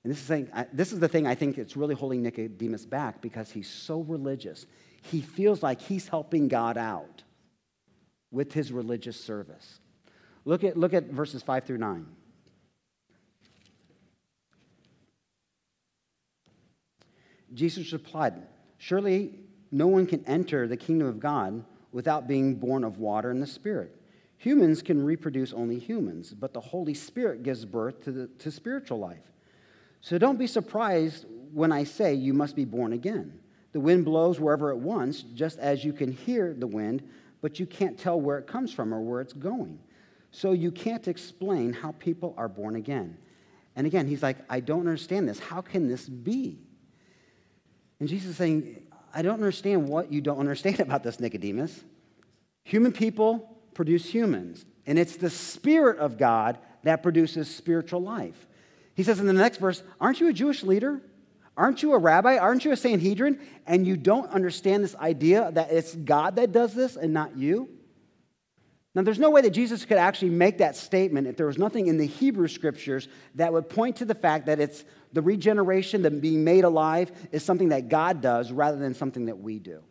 And 0.07 0.13
this 0.13 0.21
is, 0.21 0.27
thing, 0.29 0.49
this 0.71 0.93
is 0.93 1.01
the 1.01 1.09
thing 1.09 1.27
I 1.27 1.35
think 1.35 1.57
it's 1.57 1.75
really 1.75 1.93
holding 1.93 2.23
Nicodemus 2.23 2.85
back 2.85 3.21
because 3.21 3.51
he's 3.51 3.69
so 3.69 3.99
religious. 4.03 4.65
He 5.01 5.19
feels 5.19 5.61
like 5.61 5.81
he's 5.81 6.07
helping 6.07 6.47
God 6.47 6.77
out 6.77 7.23
with 8.31 8.53
his 8.53 8.71
religious 8.71 9.19
service. 9.19 9.81
Look 10.45 10.63
at, 10.63 10.77
look 10.77 10.93
at 10.93 11.07
verses 11.07 11.43
5 11.43 11.65
through 11.65 11.79
9. 11.79 12.05
Jesus 17.53 17.91
replied, 17.91 18.35
Surely 18.77 19.33
no 19.73 19.87
one 19.87 20.07
can 20.07 20.23
enter 20.23 20.69
the 20.69 20.77
kingdom 20.77 21.09
of 21.09 21.19
God 21.19 21.65
without 21.91 22.29
being 22.29 22.55
born 22.55 22.85
of 22.85 22.97
water 22.97 23.29
and 23.29 23.41
the 23.41 23.45
Spirit. 23.45 23.93
Humans 24.37 24.83
can 24.83 25.03
reproduce 25.03 25.51
only 25.51 25.79
humans, 25.79 26.33
but 26.33 26.53
the 26.53 26.61
Holy 26.61 26.93
Spirit 26.93 27.43
gives 27.43 27.65
birth 27.65 28.05
to, 28.05 28.13
the, 28.13 28.27
to 28.39 28.49
spiritual 28.51 28.99
life. 28.99 29.33
So 30.01 30.17
don't 30.17 30.37
be 30.37 30.47
surprised 30.47 31.25
when 31.53 31.71
I 31.71 31.83
say 31.83 32.13
you 32.13 32.33
must 32.33 32.55
be 32.55 32.65
born 32.65 32.93
again. 32.93 33.39
The 33.71 33.79
wind 33.79 34.05
blows 34.05 34.39
wherever 34.39 34.71
it 34.71 34.77
wants, 34.77 35.21
just 35.21 35.59
as 35.59 35.83
you 35.83 35.93
can 35.93 36.11
hear 36.11 36.53
the 36.53 36.67
wind, 36.67 37.07
but 37.41 37.59
you 37.59 37.65
can't 37.65 37.97
tell 37.97 38.19
where 38.19 38.37
it 38.37 38.47
comes 38.47 38.73
from 38.73 38.93
or 38.93 39.01
where 39.01 39.21
it's 39.21 39.33
going. 39.33 39.79
So 40.31 40.51
you 40.51 40.71
can't 40.71 41.07
explain 41.07 41.73
how 41.73 41.93
people 41.93 42.33
are 42.37 42.47
born 42.47 42.75
again. 42.75 43.17
And 43.75 43.85
again, 43.85 44.07
he's 44.07 44.23
like, 44.23 44.37
I 44.49 44.59
don't 44.59 44.79
understand 44.79 45.29
this. 45.29 45.39
How 45.39 45.61
can 45.61 45.87
this 45.87 46.09
be? 46.09 46.59
And 47.99 48.09
Jesus 48.09 48.31
is 48.31 48.37
saying, 48.37 48.87
I 49.13 49.21
don't 49.21 49.35
understand 49.35 49.87
what 49.87 50.11
you 50.11 50.21
don't 50.21 50.39
understand 50.39 50.79
about 50.79 51.03
this, 51.03 51.19
Nicodemus. 51.19 51.83
Human 52.63 52.91
people 52.91 53.57
produce 53.73 54.05
humans, 54.05 54.65
and 54.85 54.99
it's 54.99 55.15
the 55.15 55.29
Spirit 55.29 55.99
of 55.99 56.17
God 56.17 56.57
that 56.83 57.03
produces 57.03 57.53
spiritual 57.53 58.01
life. 58.01 58.47
He 58.97 59.03
says 59.03 59.19
in 59.19 59.27
the 59.27 59.33
next 59.33 59.59
verse, 59.59 59.83
Aren't 60.01 60.19
you 60.19 60.27
a 60.27 60.33
Jewish 60.33 60.63
leader? 60.63 60.99
Aren't 61.55 61.83
you 61.83 61.93
a 61.93 61.99
rabbi? 61.99 62.37
Aren't 62.37 62.65
you 62.65 62.71
a 62.71 62.75
Sanhedrin? 62.75 63.39
And 63.67 63.85
you 63.85 63.95
don't 63.95 64.29
understand 64.31 64.83
this 64.83 64.95
idea 64.95 65.51
that 65.53 65.71
it's 65.71 65.95
God 65.95 66.35
that 66.35 66.51
does 66.51 66.73
this 66.73 66.95
and 66.95 67.13
not 67.13 67.37
you? 67.37 67.69
Now, 68.95 69.03
there's 69.03 69.19
no 69.19 69.29
way 69.29 69.41
that 69.41 69.51
Jesus 69.51 69.85
could 69.85 69.99
actually 69.99 70.31
make 70.31 70.57
that 70.57 70.75
statement 70.75 71.27
if 71.27 71.37
there 71.37 71.45
was 71.45 71.59
nothing 71.59 71.85
in 71.85 71.97
the 71.97 72.07
Hebrew 72.07 72.47
scriptures 72.47 73.07
that 73.35 73.53
would 73.53 73.69
point 73.69 73.97
to 73.97 74.05
the 74.05 74.15
fact 74.15 74.47
that 74.47 74.59
it's 74.59 74.83
the 75.13 75.21
regeneration, 75.21 76.01
the 76.01 76.09
being 76.09 76.43
made 76.43 76.63
alive, 76.63 77.11
is 77.31 77.43
something 77.43 77.69
that 77.69 77.89
God 77.89 78.21
does 78.21 78.51
rather 78.51 78.79
than 78.79 78.95
something 78.95 79.27
that 79.27 79.37
we 79.37 79.59
do. 79.59 79.83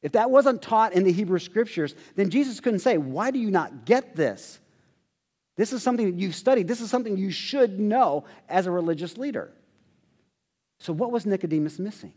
If 0.00 0.12
that 0.12 0.30
wasn't 0.30 0.62
taught 0.62 0.94
in 0.94 1.04
the 1.04 1.12
Hebrew 1.12 1.38
scriptures, 1.38 1.94
then 2.14 2.30
Jesus 2.30 2.60
couldn't 2.60 2.80
say, 2.80 2.96
Why 2.96 3.30
do 3.30 3.38
you 3.38 3.50
not 3.50 3.84
get 3.84 4.16
this? 4.16 4.58
This 5.56 5.72
is 5.72 5.82
something 5.82 6.06
that 6.06 6.20
you've 6.20 6.34
studied. 6.34 6.68
This 6.68 6.80
is 6.80 6.90
something 6.90 7.16
you 7.16 7.30
should 7.30 7.80
know 7.80 8.24
as 8.48 8.66
a 8.66 8.70
religious 8.70 9.16
leader. 9.16 9.52
So, 10.78 10.92
what 10.92 11.10
was 11.10 11.24
Nicodemus 11.24 11.78
missing? 11.78 12.12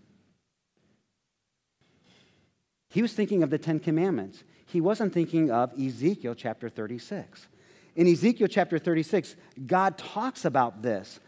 He 2.89 3.01
was 3.01 3.13
thinking 3.13 3.43
of 3.43 3.49
the 3.49 3.57
Ten 3.57 3.79
Commandments. 3.79 4.43
He 4.65 4.81
wasn't 4.81 5.13
thinking 5.13 5.51
of 5.51 5.71
Ezekiel 5.79 6.35
chapter 6.35 6.69
36. 6.69 7.47
In 7.95 8.07
Ezekiel 8.07 8.47
chapter 8.47 8.77
36, 8.77 9.35
God 9.65 9.97
talks 9.97 10.45
about 10.45 10.81
this 10.81 11.19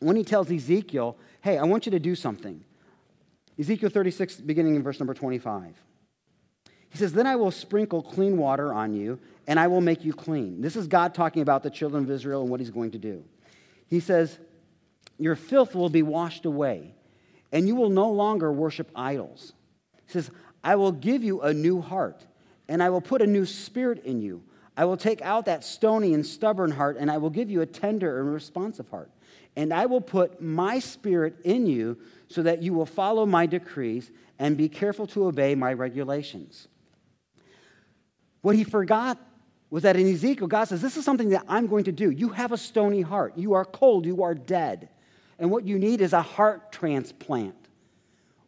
when 0.00 0.16
he 0.16 0.24
tells 0.24 0.50
Ezekiel, 0.50 1.16
Hey, 1.40 1.58
I 1.58 1.64
want 1.64 1.86
you 1.86 1.92
to 1.92 1.98
do 1.98 2.14
something. 2.14 2.64
Ezekiel 3.58 3.90
36, 3.90 4.36
beginning 4.36 4.76
in 4.76 4.82
verse 4.82 5.00
number 5.00 5.14
25. 5.14 5.74
He 6.90 6.98
says, 6.98 7.12
Then 7.12 7.26
I 7.26 7.36
will 7.36 7.50
sprinkle 7.50 8.02
clean 8.02 8.36
water 8.36 8.72
on 8.72 8.94
you, 8.94 9.18
and 9.50 9.58
I 9.58 9.66
will 9.66 9.80
make 9.80 10.04
you 10.04 10.12
clean. 10.12 10.60
This 10.60 10.76
is 10.76 10.86
God 10.86 11.12
talking 11.12 11.42
about 11.42 11.64
the 11.64 11.70
children 11.70 12.04
of 12.04 12.10
Israel 12.10 12.42
and 12.42 12.50
what 12.50 12.60
he's 12.60 12.70
going 12.70 12.92
to 12.92 12.98
do. 12.98 13.24
He 13.88 13.98
says, 13.98 14.38
Your 15.18 15.34
filth 15.34 15.74
will 15.74 15.88
be 15.88 16.04
washed 16.04 16.46
away, 16.46 16.94
and 17.50 17.66
you 17.66 17.74
will 17.74 17.90
no 17.90 18.12
longer 18.12 18.52
worship 18.52 18.88
idols. 18.94 19.52
He 20.06 20.12
says, 20.12 20.30
I 20.62 20.76
will 20.76 20.92
give 20.92 21.24
you 21.24 21.40
a 21.40 21.52
new 21.52 21.80
heart, 21.80 22.24
and 22.68 22.80
I 22.80 22.90
will 22.90 23.00
put 23.00 23.22
a 23.22 23.26
new 23.26 23.44
spirit 23.44 24.04
in 24.04 24.22
you. 24.22 24.44
I 24.76 24.84
will 24.84 24.96
take 24.96 25.20
out 25.20 25.46
that 25.46 25.64
stony 25.64 26.14
and 26.14 26.24
stubborn 26.24 26.70
heart, 26.70 26.96
and 26.96 27.10
I 27.10 27.18
will 27.18 27.28
give 27.28 27.50
you 27.50 27.60
a 27.60 27.66
tender 27.66 28.20
and 28.20 28.32
responsive 28.32 28.88
heart. 28.88 29.10
And 29.56 29.74
I 29.74 29.86
will 29.86 30.00
put 30.00 30.40
my 30.40 30.78
spirit 30.78 31.34
in 31.42 31.66
you 31.66 31.98
so 32.28 32.44
that 32.44 32.62
you 32.62 32.72
will 32.72 32.86
follow 32.86 33.26
my 33.26 33.46
decrees 33.46 34.12
and 34.38 34.56
be 34.56 34.68
careful 34.68 35.08
to 35.08 35.26
obey 35.26 35.56
my 35.56 35.72
regulations. 35.72 36.68
What 38.42 38.54
he 38.54 38.62
forgot 38.62 39.18
was 39.70 39.84
that 39.84 39.96
in 39.96 40.12
Ezekiel, 40.12 40.48
God 40.48 40.64
says, 40.64 40.82
This 40.82 40.96
is 40.96 41.04
something 41.04 41.30
that 41.30 41.44
I'm 41.48 41.66
going 41.66 41.84
to 41.84 41.92
do. 41.92 42.10
You 42.10 42.30
have 42.30 42.52
a 42.52 42.58
stony 42.58 43.02
heart. 43.02 43.34
You 43.36 43.54
are 43.54 43.64
cold. 43.64 44.04
You 44.04 44.22
are 44.22 44.34
dead. 44.34 44.88
And 45.38 45.50
what 45.50 45.64
you 45.64 45.78
need 45.78 46.00
is 46.00 46.12
a 46.12 46.20
heart 46.20 46.72
transplant, 46.72 47.54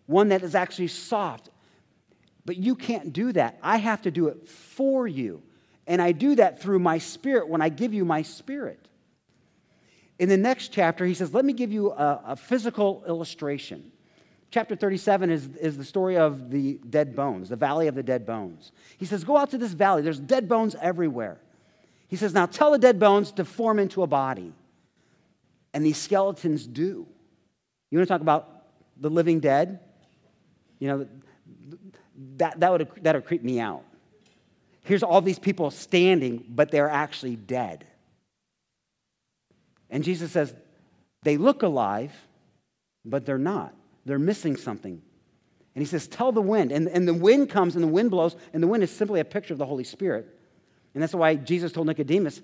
one 0.06 0.28
that 0.28 0.42
is 0.42 0.54
actually 0.54 0.88
soft. 0.88 1.48
But 2.44 2.56
you 2.56 2.74
can't 2.74 3.12
do 3.12 3.32
that. 3.32 3.58
I 3.62 3.76
have 3.76 4.02
to 4.02 4.10
do 4.10 4.26
it 4.26 4.48
for 4.48 5.06
you. 5.06 5.42
And 5.86 6.02
I 6.02 6.12
do 6.12 6.34
that 6.36 6.60
through 6.60 6.80
my 6.80 6.98
spirit 6.98 7.48
when 7.48 7.62
I 7.62 7.68
give 7.68 7.94
you 7.94 8.04
my 8.04 8.22
spirit. 8.22 8.88
In 10.18 10.28
the 10.28 10.36
next 10.36 10.68
chapter, 10.68 11.06
he 11.06 11.14
says, 11.14 11.32
Let 11.32 11.44
me 11.44 11.52
give 11.52 11.72
you 11.72 11.92
a, 11.92 12.22
a 12.26 12.36
physical 12.36 13.04
illustration. 13.06 13.92
Chapter 14.52 14.76
37 14.76 15.30
is, 15.30 15.48
is 15.56 15.78
the 15.78 15.84
story 15.84 16.18
of 16.18 16.50
the 16.50 16.78
dead 16.90 17.16
bones, 17.16 17.48
the 17.48 17.56
valley 17.56 17.88
of 17.88 17.94
the 17.94 18.02
dead 18.02 18.26
bones. 18.26 18.70
He 18.98 19.06
says, 19.06 19.24
Go 19.24 19.38
out 19.38 19.50
to 19.52 19.58
this 19.58 19.72
valley. 19.72 20.02
There's 20.02 20.20
dead 20.20 20.46
bones 20.46 20.76
everywhere. 20.78 21.40
He 22.06 22.16
says, 22.16 22.34
Now 22.34 22.44
tell 22.44 22.70
the 22.70 22.78
dead 22.78 23.00
bones 23.00 23.32
to 23.32 23.46
form 23.46 23.78
into 23.78 24.02
a 24.02 24.06
body. 24.06 24.52
And 25.72 25.82
these 25.82 25.96
skeletons 25.96 26.66
do. 26.66 27.06
You 27.90 27.98
want 27.98 28.06
to 28.06 28.12
talk 28.12 28.20
about 28.20 28.66
the 28.98 29.08
living 29.08 29.40
dead? 29.40 29.80
You 30.78 30.88
know, 30.88 31.08
that, 32.36 32.60
that, 32.60 32.70
would, 32.70 32.90
that 33.00 33.14
would 33.14 33.24
creep 33.24 33.42
me 33.42 33.58
out. 33.58 33.84
Here's 34.82 35.02
all 35.02 35.22
these 35.22 35.38
people 35.38 35.70
standing, 35.70 36.44
but 36.46 36.70
they're 36.70 36.90
actually 36.90 37.36
dead. 37.36 37.86
And 39.88 40.04
Jesus 40.04 40.30
says, 40.30 40.54
They 41.22 41.38
look 41.38 41.62
alive, 41.62 42.12
but 43.02 43.24
they're 43.24 43.38
not. 43.38 43.74
They're 44.04 44.18
missing 44.18 44.56
something. 44.56 45.00
And 45.74 45.82
he 45.82 45.86
says, 45.86 46.06
Tell 46.06 46.32
the 46.32 46.42
wind. 46.42 46.72
And, 46.72 46.88
and 46.88 47.06
the 47.06 47.14
wind 47.14 47.50
comes 47.50 47.74
and 47.74 47.82
the 47.82 47.88
wind 47.88 48.10
blows, 48.10 48.36
and 48.52 48.62
the 48.62 48.66
wind 48.66 48.82
is 48.82 48.90
simply 48.90 49.20
a 49.20 49.24
picture 49.24 49.54
of 49.54 49.58
the 49.58 49.66
Holy 49.66 49.84
Spirit. 49.84 50.26
And 50.94 51.02
that's 51.02 51.14
why 51.14 51.36
Jesus 51.36 51.72
told 51.72 51.86
Nicodemus, 51.86 52.42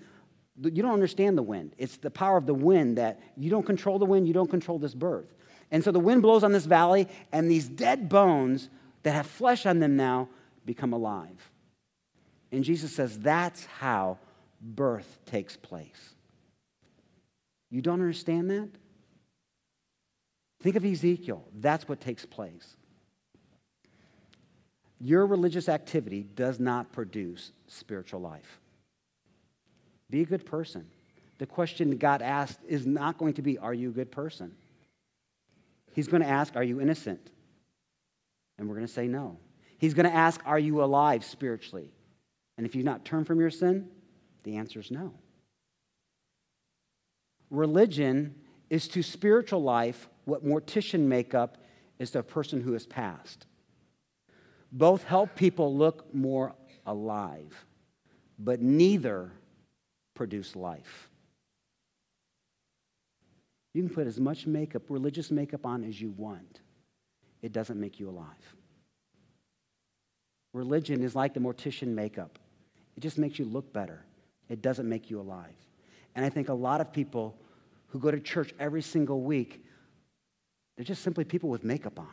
You 0.61 0.83
don't 0.83 0.95
understand 0.95 1.37
the 1.37 1.43
wind. 1.43 1.75
It's 1.79 1.99
the 1.99 2.11
power 2.11 2.37
of 2.37 2.47
the 2.47 2.55
wind 2.55 2.99
that 2.99 3.21
you 3.37 3.51
don't 3.51 3.67
control 3.67 3.99
the 3.99 4.07
wind, 4.07 4.27
you 4.27 4.35
don't 4.35 4.51
control 4.51 4.79
this 4.79 4.95
birth. 4.95 5.35
And 5.71 5.85
so 5.85 5.93
the 5.93 6.01
wind 6.01 6.23
blows 6.23 6.45
on 6.45 6.53
this 6.53 6.65
valley, 6.65 7.09
and 7.33 7.51
these 7.51 7.69
dead 7.69 8.09
bones 8.09 8.71
that 9.03 9.13
have 9.13 9.27
flesh 9.27 9.67
on 9.67 9.81
them 9.81 9.97
now 9.97 10.29
become 10.65 10.93
alive. 10.93 11.51
And 12.51 12.65
Jesus 12.65 12.95
says, 12.95 13.19
That's 13.19 13.67
how 13.67 14.19
birth 14.61 15.19
takes 15.27 15.57
place. 15.57 16.15
You 17.71 17.83
don't 17.83 18.01
understand 18.01 18.51
that? 18.51 18.71
Think 20.61 20.77
of 20.77 20.85
Ezekiel. 20.85 21.45
That's 21.55 21.89
what 21.89 22.01
takes 22.01 22.25
place. 22.25 22.77
Your 25.01 25.27
religious 25.27 25.69
activity 25.69 26.23
does 26.23 26.59
not 26.59 26.93
produce 26.93 27.53
spiritual 27.69 28.21
life. 28.21 28.61
Be 30.11 30.23
a 30.23 30.27
good 30.27 30.45
person. 30.45 30.87
The 31.39 31.47
question 31.47 31.97
God 31.99 32.21
asked 32.21 32.59
is 32.67 32.85
not 32.85 33.19
going 33.19 33.35
to 33.35 33.43
be, 33.43 33.59
Are 33.59 33.75
you 33.75 33.91
a 33.91 33.93
good 33.93 34.11
person? 34.11 34.53
He's 35.95 36.09
going 36.09 36.23
to 36.23 36.29
ask, 36.29 36.57
Are 36.57 36.65
you 36.65 36.81
innocent? 36.81 37.31
And 38.59 38.69
we're 38.69 38.75
going 38.75 38.87
to 38.87 38.93
say 38.93 39.07
no. 39.07 39.39
He's 39.79 39.95
going 39.95 40.07
to 40.07 40.15
ask, 40.15 40.41
Are 40.45 40.59
you 40.59 40.83
alive 40.83 41.25
spiritually? 41.25 41.93
And 42.57 42.67
if 42.67 42.75
you've 42.75 42.85
not 42.85 43.05
turned 43.05 43.29
from 43.29 43.39
your 43.39 43.51
sin, 43.51 43.89
the 44.43 44.57
answer 44.57 44.81
is 44.81 44.91
no. 44.91 45.15
Religion 47.51 48.35
is 48.69 48.89
to 48.89 49.03
spiritual 49.03 49.63
life 49.63 50.09
what 50.29 50.45
mortician 50.45 51.01
makeup 51.01 51.57
is 51.99 52.11
to 52.13 52.19
a 52.19 52.23
person 52.23 52.61
who 52.61 52.75
has 52.75 52.87
passed. 52.87 53.47
Both 54.71 55.05
help 55.05 55.35
people 55.35 55.75
look 55.75 56.15
more 56.15 56.55
alive, 56.87 57.67
but 58.39 58.61
neither 58.61 59.33
produce 60.15 60.55
life. 60.55 61.09
You 63.73 63.83
can 63.83 63.95
put 63.95 64.07
as 64.07 64.21
much 64.21 64.47
makeup, 64.47 64.83
religious 64.91 65.31
makeup 65.31 65.65
on 65.65 65.83
as 65.85 66.01
you 66.01 66.11
want. 66.11 66.61
It 67.41 67.53
doesn't 67.53 67.81
make 67.81 67.99
you 67.99 68.11
alive. 68.11 68.55
Religion 70.53 71.03
is 71.03 71.15
like 71.15 71.35
the 71.35 71.41
mortician 71.41 71.89
makeup. 71.89 72.39
It 72.97 73.01
just 73.01 73.17
makes 73.17 73.39
you 73.39 73.45
look 73.45 73.73
better. 73.73 74.05
It 74.49 74.61
doesn't 74.61 74.89
make 74.89 75.11
you 75.11 75.21
alive. 75.21 75.55
And 76.15 76.25
I 76.25 76.29
think 76.29 76.49
a 76.49 76.55
lot 76.55 76.81
of 76.81 76.93
people 76.93 77.39
who 77.89 77.99
go 77.99 78.11
to 78.11 78.21
church 78.21 78.53
every 78.59 78.83
single 78.83 79.23
week, 79.23 79.65
they're 80.79 80.85
just 80.85 81.03
simply 81.03 81.25
people 81.25 81.51
with 81.51 81.65
makeup 81.65 81.99
on. 81.99 82.07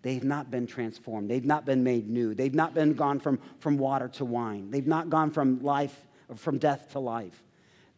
They've 0.00 0.24
not 0.24 0.50
been 0.50 0.66
transformed. 0.66 1.30
They've 1.30 1.44
not 1.44 1.66
been 1.66 1.84
made 1.84 2.08
new. 2.08 2.34
They've 2.34 2.54
not 2.54 2.72
been 2.72 2.94
gone 2.94 3.20
from, 3.20 3.38
from 3.58 3.76
water 3.76 4.08
to 4.14 4.24
wine. 4.24 4.70
They've 4.70 4.86
not 4.86 5.10
gone 5.10 5.30
from 5.30 5.62
life, 5.62 5.94
from 6.36 6.56
death 6.56 6.92
to 6.92 7.00
life. 7.00 7.42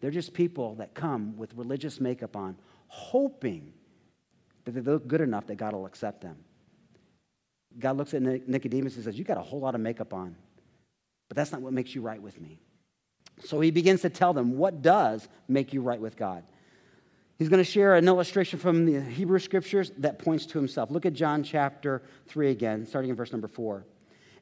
They're 0.00 0.11
just 0.11 0.35
people 0.35 0.74
that 0.76 0.94
come 0.94 1.37
with 1.37 1.54
religious 1.54 2.00
makeup 2.00 2.35
on, 2.35 2.57
hoping 2.88 3.72
that 4.64 4.72
they 4.72 4.81
look 4.81 5.07
good 5.07 5.20
enough 5.20 5.46
that 5.46 5.54
God 5.54 5.74
will 5.74 5.87
accept 5.87 6.20
them. 6.20 6.38
God 7.78 7.96
looks 7.98 8.14
at 8.14 8.22
Nicodemus 8.22 8.96
and 8.96 9.04
says, 9.04 9.16
You 9.16 9.22
got 9.22 9.38
a 9.38 9.42
whole 9.42 9.61
lot 9.61 9.76
of 9.76 9.81
makeup 9.81 10.12
on, 10.12 10.35
but 11.28 11.37
that's 11.37 11.52
not 11.52 11.61
what 11.61 11.72
makes 11.72 11.94
you 11.94 12.02
right 12.02 12.20
with 12.20 12.40
me. 12.40 12.59
So 13.44 13.61
he 13.61 13.70
begins 13.70 14.00
to 14.00 14.11
tell 14.11 14.33
them 14.33 14.57
what 14.57 14.83
does 14.83 15.28
make 15.46 15.72
you 15.72 15.83
right 15.83 16.00
with 16.00 16.16
God. 16.16 16.42
He's 17.38 17.48
going 17.48 17.62
to 17.62 17.70
share 17.70 17.94
an 17.94 18.09
illustration 18.09 18.59
from 18.59 18.85
the 18.85 19.01
Hebrew 19.01 19.38
scriptures 19.38 19.92
that 19.98 20.18
points 20.18 20.44
to 20.46 20.59
himself. 20.59 20.90
Look 20.90 21.07
at 21.07 21.12
John 21.12 21.44
chapter 21.44 22.03
3 22.27 22.51
again, 22.51 22.85
starting 22.85 23.11
in 23.11 23.16
verse 23.16 23.31
number 23.31 23.46
4. 23.46 23.85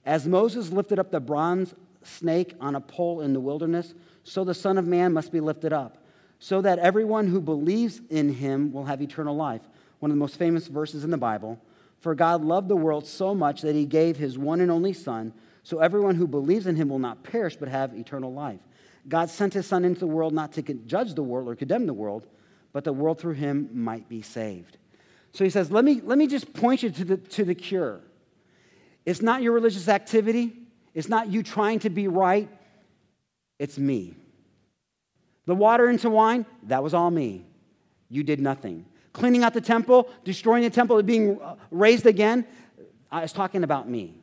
As 0.07 0.27
Moses 0.27 0.71
lifted 0.71 0.99
up 0.99 1.11
the 1.11 1.21
bronze 1.21 1.75
snake 2.03 2.55
on 2.59 2.75
a 2.75 2.81
pole 2.81 3.21
in 3.21 3.35
the 3.35 3.41
wilderness, 3.41 3.93
so 4.25 4.45
the 4.45 4.55
Son 4.55 4.79
of 4.79 4.87
Man 4.87 5.13
must 5.13 5.31
be 5.31 5.41
lifted 5.41 5.75
up, 5.75 5.99
so 6.39 6.63
that 6.63 6.79
everyone 6.79 7.27
who 7.27 7.41
believes 7.43 8.01
in 8.09 8.33
him 8.33 8.73
will 8.73 8.85
have 8.85 9.03
eternal 9.03 9.37
life. 9.37 9.61
One 9.99 10.11
of 10.11 10.17
the 10.17 10.21
most 10.21 10.39
famous 10.39 10.67
verses 10.67 11.05
in 11.05 11.11
the 11.11 11.19
Bible. 11.19 11.61
For 12.01 12.15
God 12.15 12.47
loved 12.47 12.69
the 12.69 12.77
world 12.77 13.07
so 13.07 13.35
much 13.35 13.61
that 13.61 13.75
he 13.75 13.85
gave 13.85 14.17
his 14.17 14.39
one 14.39 14.63
and 14.63 14.71
only 14.71 14.95
Son, 14.95 15.35
so 15.65 15.81
everyone 15.81 16.15
who 16.15 16.27
believes 16.27 16.67
in 16.67 16.77
him 16.77 16.89
will 16.89 16.99
not 16.99 17.25
perish 17.25 17.57
but 17.57 17.69
have 17.69 17.93
eternal 17.93 18.33
life. 18.33 18.61
God 19.07 19.29
sent 19.29 19.53
his 19.53 19.67
Son 19.67 19.85
into 19.85 20.01
the 20.01 20.07
world 20.07 20.33
not 20.33 20.53
to 20.53 20.63
judge 20.63 21.13
the 21.13 21.23
world 21.23 21.47
or 21.47 21.55
condemn 21.55 21.85
the 21.85 21.93
world, 21.93 22.27
but 22.77 22.85
the 22.85 22.93
world 22.93 23.19
through 23.19 23.33
him 23.33 23.71
might 23.73 24.07
be 24.07 24.21
saved. 24.21 24.77
So 25.33 25.45
he 25.45 25.49
says, 25.49 25.71
let 25.71 25.83
me, 25.83 26.03
let 26.05 26.19
me 26.19 26.27
just 26.27 26.53
point 26.53 26.83
you 26.83 26.91
to 26.91 27.05
the, 27.07 27.17
to 27.17 27.43
the 27.43 27.55
cure. 27.55 28.03
It's 29.07 29.23
not 29.23 29.41
your 29.41 29.55
religious 29.55 29.89
activity, 29.89 30.53
it's 30.93 31.09
not 31.09 31.33
you 31.33 31.43
trying 31.43 31.79
to 31.79 31.89
be 31.89 32.07
right, 32.07 32.51
it's 33.59 33.79
me. 33.79 34.15
The 35.47 35.55
water 35.55 35.89
into 35.89 36.11
wine, 36.11 36.45
that 36.65 36.83
was 36.83 36.93
all 36.93 37.11
me. 37.11 37.47
You 38.11 38.23
did 38.23 38.41
nothing. 38.41 38.85
Cleaning 39.15 39.43
out 39.43 39.55
the 39.55 39.63
temple, 39.63 40.11
destroying 40.25 40.63
the 40.63 40.69
temple, 40.69 41.03
being 41.03 41.41
uh, 41.41 41.57
raised 41.71 42.05
again, 42.05 42.45
I 43.11 43.23
was 43.23 43.33
talking 43.33 43.65
about 43.65 43.89
me. 43.89 44.21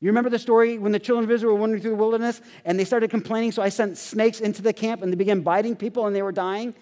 You 0.00 0.08
remember 0.10 0.28
the 0.28 0.38
story 0.38 0.76
when 0.76 0.92
the 0.92 0.98
children 0.98 1.24
of 1.24 1.30
Israel 1.30 1.54
were 1.54 1.60
wandering 1.60 1.80
through 1.80 1.92
the 1.92 1.96
wilderness 1.96 2.42
and 2.66 2.78
they 2.78 2.84
started 2.84 3.08
complaining, 3.08 3.52
so 3.52 3.62
I 3.62 3.70
sent 3.70 3.96
snakes 3.96 4.40
into 4.40 4.60
the 4.60 4.74
camp 4.74 5.00
and 5.00 5.10
they 5.10 5.16
began 5.16 5.40
biting 5.40 5.76
people 5.76 6.06
and 6.06 6.14
they 6.14 6.20
were 6.20 6.30
dying? 6.30 6.74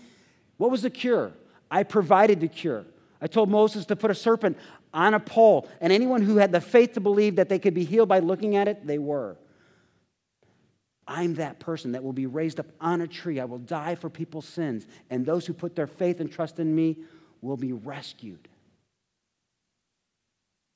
What 0.56 0.70
was 0.70 0.82
the 0.82 0.90
cure? 0.90 1.32
I 1.70 1.82
provided 1.82 2.40
the 2.40 2.48
cure. 2.48 2.84
I 3.20 3.26
told 3.26 3.50
Moses 3.50 3.86
to 3.86 3.96
put 3.96 4.10
a 4.10 4.14
serpent 4.14 4.58
on 4.92 5.14
a 5.14 5.20
pole, 5.20 5.68
and 5.80 5.92
anyone 5.92 6.22
who 6.22 6.36
had 6.36 6.52
the 6.52 6.60
faith 6.60 6.94
to 6.94 7.00
believe 7.00 7.36
that 7.36 7.48
they 7.48 7.58
could 7.58 7.74
be 7.74 7.84
healed 7.84 8.08
by 8.08 8.20
looking 8.20 8.56
at 8.56 8.68
it, 8.68 8.86
they 8.86 8.98
were. 8.98 9.36
I'm 11.08 11.34
that 11.34 11.60
person 11.60 11.92
that 11.92 12.02
will 12.02 12.12
be 12.12 12.26
raised 12.26 12.58
up 12.58 12.66
on 12.80 13.00
a 13.00 13.06
tree. 13.06 13.38
I 13.38 13.44
will 13.44 13.58
die 13.58 13.94
for 13.94 14.10
people's 14.10 14.46
sins, 14.46 14.86
and 15.10 15.24
those 15.24 15.46
who 15.46 15.52
put 15.52 15.76
their 15.76 15.86
faith 15.86 16.20
and 16.20 16.30
trust 16.30 16.58
in 16.58 16.74
me 16.74 16.98
will 17.42 17.56
be 17.56 17.72
rescued. 17.72 18.48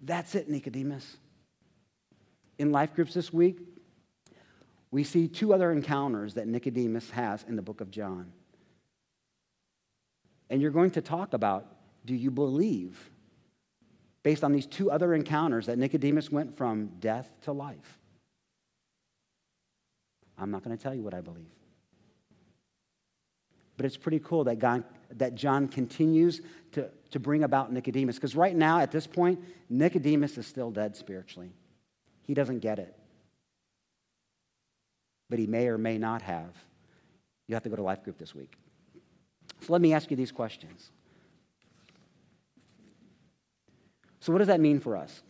That's 0.01 0.35
it, 0.35 0.49
Nicodemus 0.49 1.17
in 2.61 2.71
life 2.73 2.95
groups 2.95 3.15
this 3.15 3.33
week, 3.33 3.59
we 4.91 5.03
see 5.03 5.27
two 5.27 5.55
other 5.55 5.73
encounters 5.73 6.35
that 6.35 6.47
Nicodemus 6.47 7.09
has 7.11 7.43
in 7.49 7.57
the 7.57 7.63
book 7.63 7.81
of 7.81 7.91
John. 7.91 8.31
And 10.51 10.61
you're 10.61 10.73
going 10.73 10.91
to 10.93 11.01
talk 11.01 11.33
about 11.33 11.67
do 12.05 12.15
you 12.15 12.31
believe 12.31 13.11
based 14.23 14.43
on 14.45 14.53
these 14.53 14.67
two 14.67 14.91
other 14.91 15.15
encounters 15.15 15.67
that 15.67 15.79
Nicodemus 15.79 16.31
went 16.31 16.57
from 16.57 16.87
death 16.99 17.33
to 17.43 17.53
life? 17.53 17.99
I'm 20.37 20.51
not 20.51 20.65
going 20.65 20.77
to 20.77 20.83
tell 20.83 20.95
you 20.95 21.03
what 21.03 21.15
I 21.15 21.21
believe. 21.21 21.47
But 23.77 23.87
it's 23.87 23.97
pretty 23.97 24.19
cool 24.19 24.45
that, 24.45 24.59
God, 24.59 24.85
that 25.13 25.35
John 25.35 25.69
continues 25.69 26.43
to, 26.73 26.91
to 27.13 27.21
bring 27.21 27.45
about 27.45 27.73
Nicodemus. 27.73 28.17
Because 28.17 28.37
right 28.37 28.55
now, 28.55 28.81
at 28.81 28.91
this 28.91 29.07
point, 29.07 29.41
Nicodemus 29.69 30.37
is 30.37 30.47
still 30.47 30.71
dead 30.71 30.97
spiritually. 30.97 31.53
He 32.27 32.35
doesn't 32.35 32.59
get 32.59 32.79
it. 32.79 32.95
But 35.31 35.39
he 35.39 35.47
may 35.47 35.69
or 35.69 35.79
may 35.79 35.97
not 35.97 36.23
have. 36.23 36.51
You 37.47 37.55
have 37.55 37.63
to 37.63 37.71
go 37.71 37.77
to 37.77 37.83
life 37.83 38.03
group 38.03 38.19
this 38.19 38.35
week. 38.35 38.53
So 39.61 39.73
let 39.73 39.83
me 39.83 39.93
ask 39.93 40.11
you 40.11 40.17
these 40.17 40.33
questions. 40.33 40.91
So, 44.21 44.33
what 44.33 44.39
does 44.39 44.49
that 44.49 44.61
mean 44.61 44.81
for 44.81 44.97
us? 44.97 45.23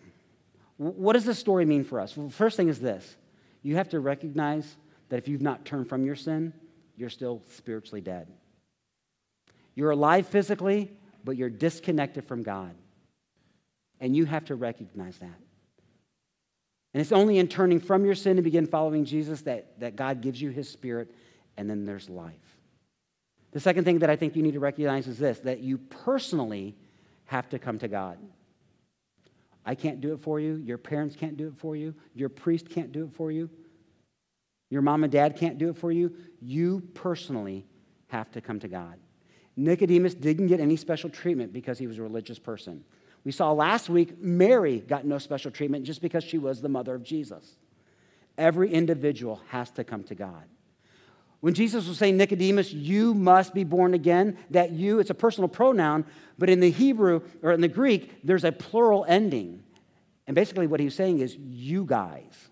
What 0.76 1.12
does 1.12 1.24
this 1.24 1.38
story 1.38 1.64
mean 1.64 1.84
for 1.84 2.00
us? 2.00 2.16
Well, 2.16 2.26
the 2.26 2.32
first 2.32 2.56
thing 2.56 2.68
is 2.68 2.80
this 2.80 3.16
you 3.62 3.76
have 3.76 3.90
to 3.90 4.00
recognize 4.00 4.76
that 5.08 5.18
if 5.18 5.28
you've 5.28 5.42
not 5.42 5.64
turned 5.64 5.88
from 5.88 6.04
your 6.04 6.16
sin, 6.16 6.52
you're 6.96 7.10
still 7.10 7.42
spiritually 7.48 8.00
dead. 8.00 8.28
You're 9.74 9.90
alive 9.90 10.26
physically, 10.26 10.90
but 11.24 11.36
you're 11.36 11.50
disconnected 11.50 12.24
from 12.26 12.42
God. 12.42 12.74
And 14.00 14.16
you 14.16 14.24
have 14.24 14.46
to 14.46 14.54
recognize 14.54 15.18
that. 15.18 15.38
And 16.92 17.00
it's 17.00 17.12
only 17.12 17.38
in 17.38 17.48
turning 17.48 17.78
from 17.78 18.04
your 18.04 18.14
sin 18.14 18.38
and 18.38 18.44
begin 18.44 18.66
following 18.66 19.04
Jesus 19.04 19.42
that, 19.42 19.78
that 19.80 19.96
God 19.96 20.20
gives 20.20 20.40
you 20.40 20.50
his 20.50 20.68
spirit, 20.68 21.14
and 21.56 21.68
then 21.70 21.84
there's 21.84 22.08
life. 22.08 22.49
The 23.52 23.60
second 23.60 23.84
thing 23.84 23.98
that 24.00 24.10
I 24.10 24.16
think 24.16 24.36
you 24.36 24.42
need 24.42 24.54
to 24.54 24.60
recognize 24.60 25.06
is 25.08 25.18
this 25.18 25.38
that 25.40 25.60
you 25.60 25.78
personally 25.78 26.76
have 27.26 27.48
to 27.50 27.58
come 27.58 27.78
to 27.78 27.88
God. 27.88 28.18
I 29.64 29.74
can't 29.74 30.00
do 30.00 30.12
it 30.12 30.20
for 30.20 30.40
you. 30.40 30.54
Your 30.56 30.78
parents 30.78 31.16
can't 31.16 31.36
do 31.36 31.48
it 31.48 31.54
for 31.56 31.76
you. 31.76 31.94
Your 32.14 32.28
priest 32.28 32.70
can't 32.70 32.92
do 32.92 33.04
it 33.04 33.12
for 33.12 33.30
you. 33.30 33.50
Your 34.70 34.82
mom 34.82 35.04
and 35.04 35.12
dad 35.12 35.36
can't 35.36 35.58
do 35.58 35.68
it 35.68 35.76
for 35.76 35.92
you. 35.92 36.14
You 36.40 36.82
personally 36.94 37.66
have 38.08 38.30
to 38.32 38.40
come 38.40 38.60
to 38.60 38.68
God. 38.68 38.98
Nicodemus 39.56 40.14
didn't 40.14 40.46
get 40.46 40.60
any 40.60 40.76
special 40.76 41.10
treatment 41.10 41.52
because 41.52 41.78
he 41.78 41.86
was 41.86 41.98
a 41.98 42.02
religious 42.02 42.38
person. 42.38 42.84
We 43.24 43.32
saw 43.32 43.52
last 43.52 43.90
week 43.90 44.18
Mary 44.18 44.78
got 44.80 45.04
no 45.04 45.18
special 45.18 45.50
treatment 45.50 45.84
just 45.84 46.00
because 46.00 46.24
she 46.24 46.38
was 46.38 46.60
the 46.60 46.68
mother 46.68 46.94
of 46.94 47.02
Jesus. 47.02 47.58
Every 48.38 48.72
individual 48.72 49.40
has 49.48 49.70
to 49.72 49.84
come 49.84 50.04
to 50.04 50.14
God. 50.14 50.44
When 51.40 51.54
Jesus 51.54 51.88
was 51.88 51.96
saying, 51.96 52.16
Nicodemus, 52.16 52.72
you 52.72 53.14
must 53.14 53.54
be 53.54 53.64
born 53.64 53.94
again, 53.94 54.36
that 54.50 54.72
you, 54.72 54.98
it's 54.98 55.10
a 55.10 55.14
personal 55.14 55.48
pronoun, 55.48 56.04
but 56.38 56.50
in 56.50 56.60
the 56.60 56.70
Hebrew 56.70 57.22
or 57.42 57.52
in 57.52 57.62
the 57.62 57.68
Greek, 57.68 58.20
there's 58.22 58.44
a 58.44 58.52
plural 58.52 59.06
ending. 59.08 59.62
And 60.26 60.34
basically, 60.34 60.66
what 60.66 60.80
he's 60.80 60.94
saying 60.94 61.20
is, 61.20 61.34
you 61.36 61.84
guys, 61.84 62.48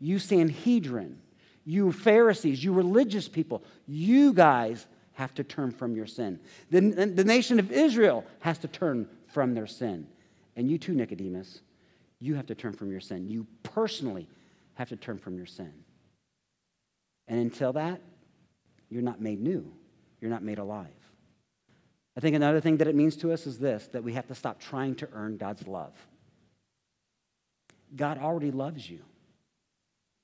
you 0.00 0.18
Sanhedrin, 0.18 1.20
you 1.64 1.92
Pharisees, 1.92 2.62
you 2.62 2.72
religious 2.72 3.28
people, 3.28 3.62
you 3.86 4.32
guys 4.32 4.86
have 5.12 5.32
to 5.34 5.44
turn 5.44 5.70
from 5.70 5.94
your 5.94 6.06
sin. 6.06 6.40
The, 6.70 6.80
the 6.80 7.24
nation 7.24 7.60
of 7.60 7.70
Israel 7.70 8.24
has 8.40 8.58
to 8.58 8.68
turn 8.68 9.08
from 9.28 9.54
their 9.54 9.68
sin. 9.68 10.08
And 10.56 10.68
you 10.68 10.76
too, 10.76 10.92
Nicodemus, 10.92 11.60
you 12.18 12.34
have 12.34 12.46
to 12.46 12.54
turn 12.54 12.72
from 12.72 12.90
your 12.90 13.00
sin. 13.00 13.28
You 13.28 13.46
personally 13.62 14.28
have 14.74 14.88
to 14.88 14.96
turn 14.96 15.18
from 15.18 15.36
your 15.36 15.46
sin. 15.46 15.72
And 17.28 17.40
until 17.40 17.72
that, 17.74 18.00
you're 18.90 19.02
not 19.02 19.20
made 19.20 19.40
new, 19.40 19.72
you're 20.20 20.30
not 20.30 20.42
made 20.42 20.58
alive. 20.58 20.88
I 22.16 22.20
think 22.20 22.36
another 22.36 22.60
thing 22.60 22.76
that 22.76 22.86
it 22.86 22.94
means 22.94 23.16
to 23.18 23.32
us 23.32 23.46
is 23.46 23.58
this 23.58 23.88
that 23.88 24.04
we 24.04 24.12
have 24.14 24.26
to 24.28 24.34
stop 24.34 24.60
trying 24.60 24.94
to 24.96 25.08
earn 25.12 25.36
God's 25.36 25.66
love. 25.66 25.94
God 27.94 28.18
already 28.18 28.50
loves 28.50 28.88
you. 28.88 29.00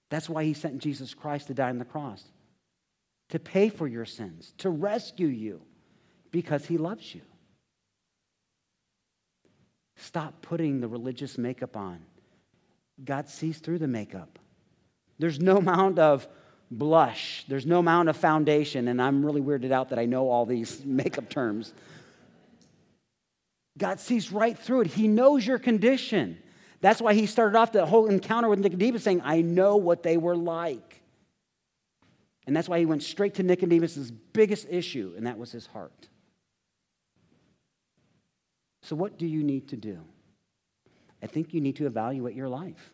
That's 0.08 0.28
why 0.28 0.44
he 0.44 0.54
sent 0.54 0.78
Jesus 0.78 1.14
Christ 1.14 1.46
to 1.46 1.54
die 1.54 1.70
on 1.70 1.78
the 1.78 1.84
cross, 1.84 2.24
to 3.28 3.38
pay 3.38 3.68
for 3.68 3.86
your 3.86 4.04
sins, 4.04 4.54
to 4.58 4.68
rescue 4.68 5.28
you, 5.28 5.62
because 6.32 6.66
he 6.66 6.78
loves 6.78 7.14
you. 7.14 7.22
Stop 9.96 10.42
putting 10.42 10.80
the 10.80 10.88
religious 10.88 11.38
makeup 11.38 11.76
on. 11.76 12.00
God 13.04 13.28
sees 13.28 13.58
through 13.58 13.78
the 13.78 13.88
makeup. 13.88 14.38
There's 15.18 15.38
no 15.38 15.56
amount 15.58 15.98
of 15.98 16.26
blush, 16.70 17.44
there's 17.48 17.66
no 17.66 17.78
amount 17.78 18.08
of 18.08 18.16
foundation, 18.16 18.88
and 18.88 19.02
I'm 19.02 19.24
really 19.24 19.40
weirded 19.40 19.72
out 19.72 19.88
that 19.90 19.98
I 19.98 20.06
know 20.06 20.30
all 20.30 20.46
these 20.46 20.84
makeup 20.84 21.28
terms. 21.28 21.74
God 23.76 23.98
sees 23.98 24.30
right 24.30 24.58
through 24.58 24.82
it. 24.82 24.86
He 24.88 25.08
knows 25.08 25.46
your 25.46 25.58
condition. 25.58 26.38
That's 26.80 27.00
why 27.00 27.14
he 27.14 27.26
started 27.26 27.58
off 27.58 27.72
the 27.72 27.86
whole 27.86 28.06
encounter 28.06 28.48
with 28.48 28.60
Nicodemus 28.60 29.02
saying, 29.02 29.22
I 29.24 29.42
know 29.42 29.76
what 29.76 30.02
they 30.02 30.16
were 30.16 30.36
like. 30.36 31.02
And 32.46 32.56
that's 32.56 32.68
why 32.68 32.78
he 32.78 32.86
went 32.86 33.02
straight 33.02 33.34
to 33.34 33.42
Nicodemus' 33.42 34.10
biggest 34.32 34.66
issue, 34.70 35.14
and 35.16 35.26
that 35.26 35.38
was 35.38 35.52
his 35.52 35.66
heart. 35.66 36.08
So, 38.82 38.96
what 38.96 39.18
do 39.18 39.26
you 39.26 39.42
need 39.42 39.68
to 39.68 39.76
do? 39.76 39.98
I 41.22 41.26
think 41.26 41.52
you 41.52 41.60
need 41.60 41.76
to 41.76 41.86
evaluate 41.86 42.34
your 42.34 42.48
life. 42.48 42.92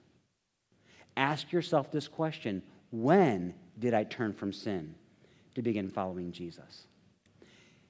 Ask 1.17 1.53
yourself 1.53 1.91
this 1.91 2.09
question 2.09 2.63
When 2.91 3.55
did 3.79 3.95
I 3.95 4.05
turn 4.05 4.33
from 4.33 4.53
sin 4.53 4.95
to 5.55 5.63
begin 5.63 5.89
following 5.89 6.33
Jesus? 6.33 6.87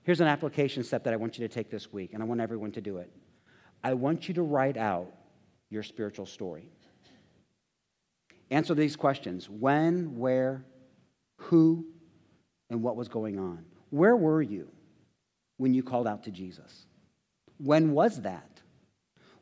Here's 0.03 0.21
an 0.21 0.29
application 0.29 0.85
step 0.85 1.05
that 1.05 1.13
I 1.13 1.17
want 1.17 1.39
you 1.39 1.47
to 1.47 1.53
take 1.53 1.71
this 1.71 1.93
week, 1.93 2.15
and 2.15 2.23
I 2.23 2.27
want 2.27 2.41
everyone 2.41 2.73
to 2.73 2.81
do 2.81 2.99
it. 2.99 3.11
I 3.83 3.95
want 3.95 4.29
you 4.29 4.35
to 4.35 4.43
write 4.43 4.77
out 4.77 5.13
your 5.71 5.83
spiritual 5.83 6.27
story. 6.27 6.71
Answer 8.51 8.75
these 8.75 8.95
questions 8.95 9.51
when, 9.51 10.17
where, 10.17 10.65
who, 11.37 11.87
and 12.71 12.83
what 12.83 12.97
was 12.97 13.09
going 13.09 13.39
on. 13.39 13.65
Where 13.91 14.17
were 14.17 14.43
you 14.43 14.69
when 15.57 15.75
you 15.75 15.83
called 15.83 16.07
out 16.07 16.25
to 16.25 16.31
Jesus? 16.31 16.87
When 17.59 17.93
was 17.93 18.23
that? 18.23 18.56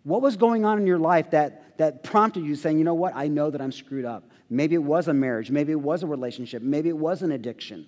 What 0.05 0.23
was 0.23 0.37
going 0.37 0.65
on 0.65 0.79
in 0.79 0.87
your 0.87 0.99
life 0.99 1.31
that, 1.31 1.79
that 1.79 2.05
prompted 2.05 2.45
you 2.45 2.55
saying, 2.55 2.79
you 2.79 2.85
know 2.85 2.95
what, 2.95 3.17
I 3.17 3.27
know 3.27 3.51
that 3.51 3.61
I'm 3.61 3.73
screwed 3.73 4.05
up? 4.05 4.31
Maybe 4.49 4.75
it 4.75 4.83
was 4.83 5.09
a 5.09 5.15
marriage, 5.15 5.51
maybe 5.51 5.73
it 5.73 5.81
was 5.81 6.03
a 6.03 6.07
relationship, 6.07 6.63
maybe 6.63 6.91
it 6.91 6.97
was 6.97 7.23
an 7.23 7.33
addiction. 7.33 7.87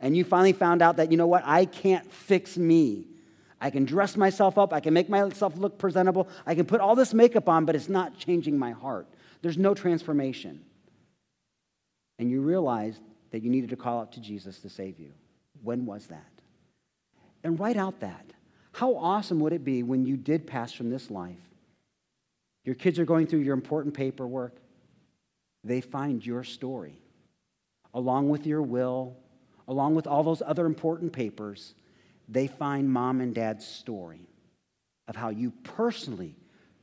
And 0.00 0.16
you 0.16 0.24
finally 0.24 0.52
found 0.52 0.80
out 0.80 0.96
that, 0.96 1.10
you 1.10 1.16
know 1.16 1.26
what, 1.26 1.42
I 1.44 1.64
can't 1.64 2.10
fix 2.10 2.56
me. 2.56 3.08
I 3.60 3.70
can 3.70 3.84
dress 3.84 4.16
myself 4.16 4.58
up, 4.58 4.72
I 4.72 4.80
can 4.80 4.94
make 4.94 5.08
myself 5.08 5.56
look 5.56 5.78
presentable, 5.78 6.28
I 6.46 6.54
can 6.54 6.66
put 6.66 6.80
all 6.80 6.94
this 6.94 7.12
makeup 7.12 7.48
on, 7.48 7.64
but 7.64 7.74
it's 7.74 7.88
not 7.88 8.16
changing 8.16 8.58
my 8.58 8.70
heart. 8.70 9.08
There's 9.42 9.58
no 9.58 9.74
transformation. 9.74 10.64
And 12.18 12.30
you 12.30 12.42
realized 12.42 13.02
that 13.32 13.42
you 13.42 13.50
needed 13.50 13.70
to 13.70 13.76
call 13.76 14.00
out 14.00 14.12
to 14.12 14.20
Jesus 14.20 14.60
to 14.60 14.68
save 14.68 15.00
you. 15.00 15.12
When 15.62 15.84
was 15.86 16.06
that? 16.06 16.30
And 17.42 17.58
write 17.58 17.76
out 17.76 18.00
that. 18.00 18.33
How 18.74 18.96
awesome 18.96 19.38
would 19.38 19.52
it 19.52 19.64
be 19.64 19.84
when 19.84 20.04
you 20.04 20.16
did 20.16 20.48
pass 20.48 20.72
from 20.72 20.90
this 20.90 21.08
life? 21.08 21.38
Your 22.64 22.74
kids 22.74 22.98
are 22.98 23.04
going 23.04 23.28
through 23.28 23.40
your 23.40 23.54
important 23.54 23.94
paperwork. 23.94 24.56
They 25.62 25.80
find 25.80 26.26
your 26.26 26.42
story, 26.42 26.98
along 27.94 28.30
with 28.30 28.48
your 28.48 28.62
will, 28.62 29.16
along 29.68 29.94
with 29.94 30.08
all 30.08 30.24
those 30.24 30.42
other 30.44 30.66
important 30.66 31.12
papers. 31.12 31.74
They 32.28 32.48
find 32.48 32.90
mom 32.90 33.20
and 33.20 33.32
dad's 33.32 33.64
story 33.64 34.26
of 35.06 35.14
how 35.14 35.28
you 35.28 35.52
personally 35.62 36.34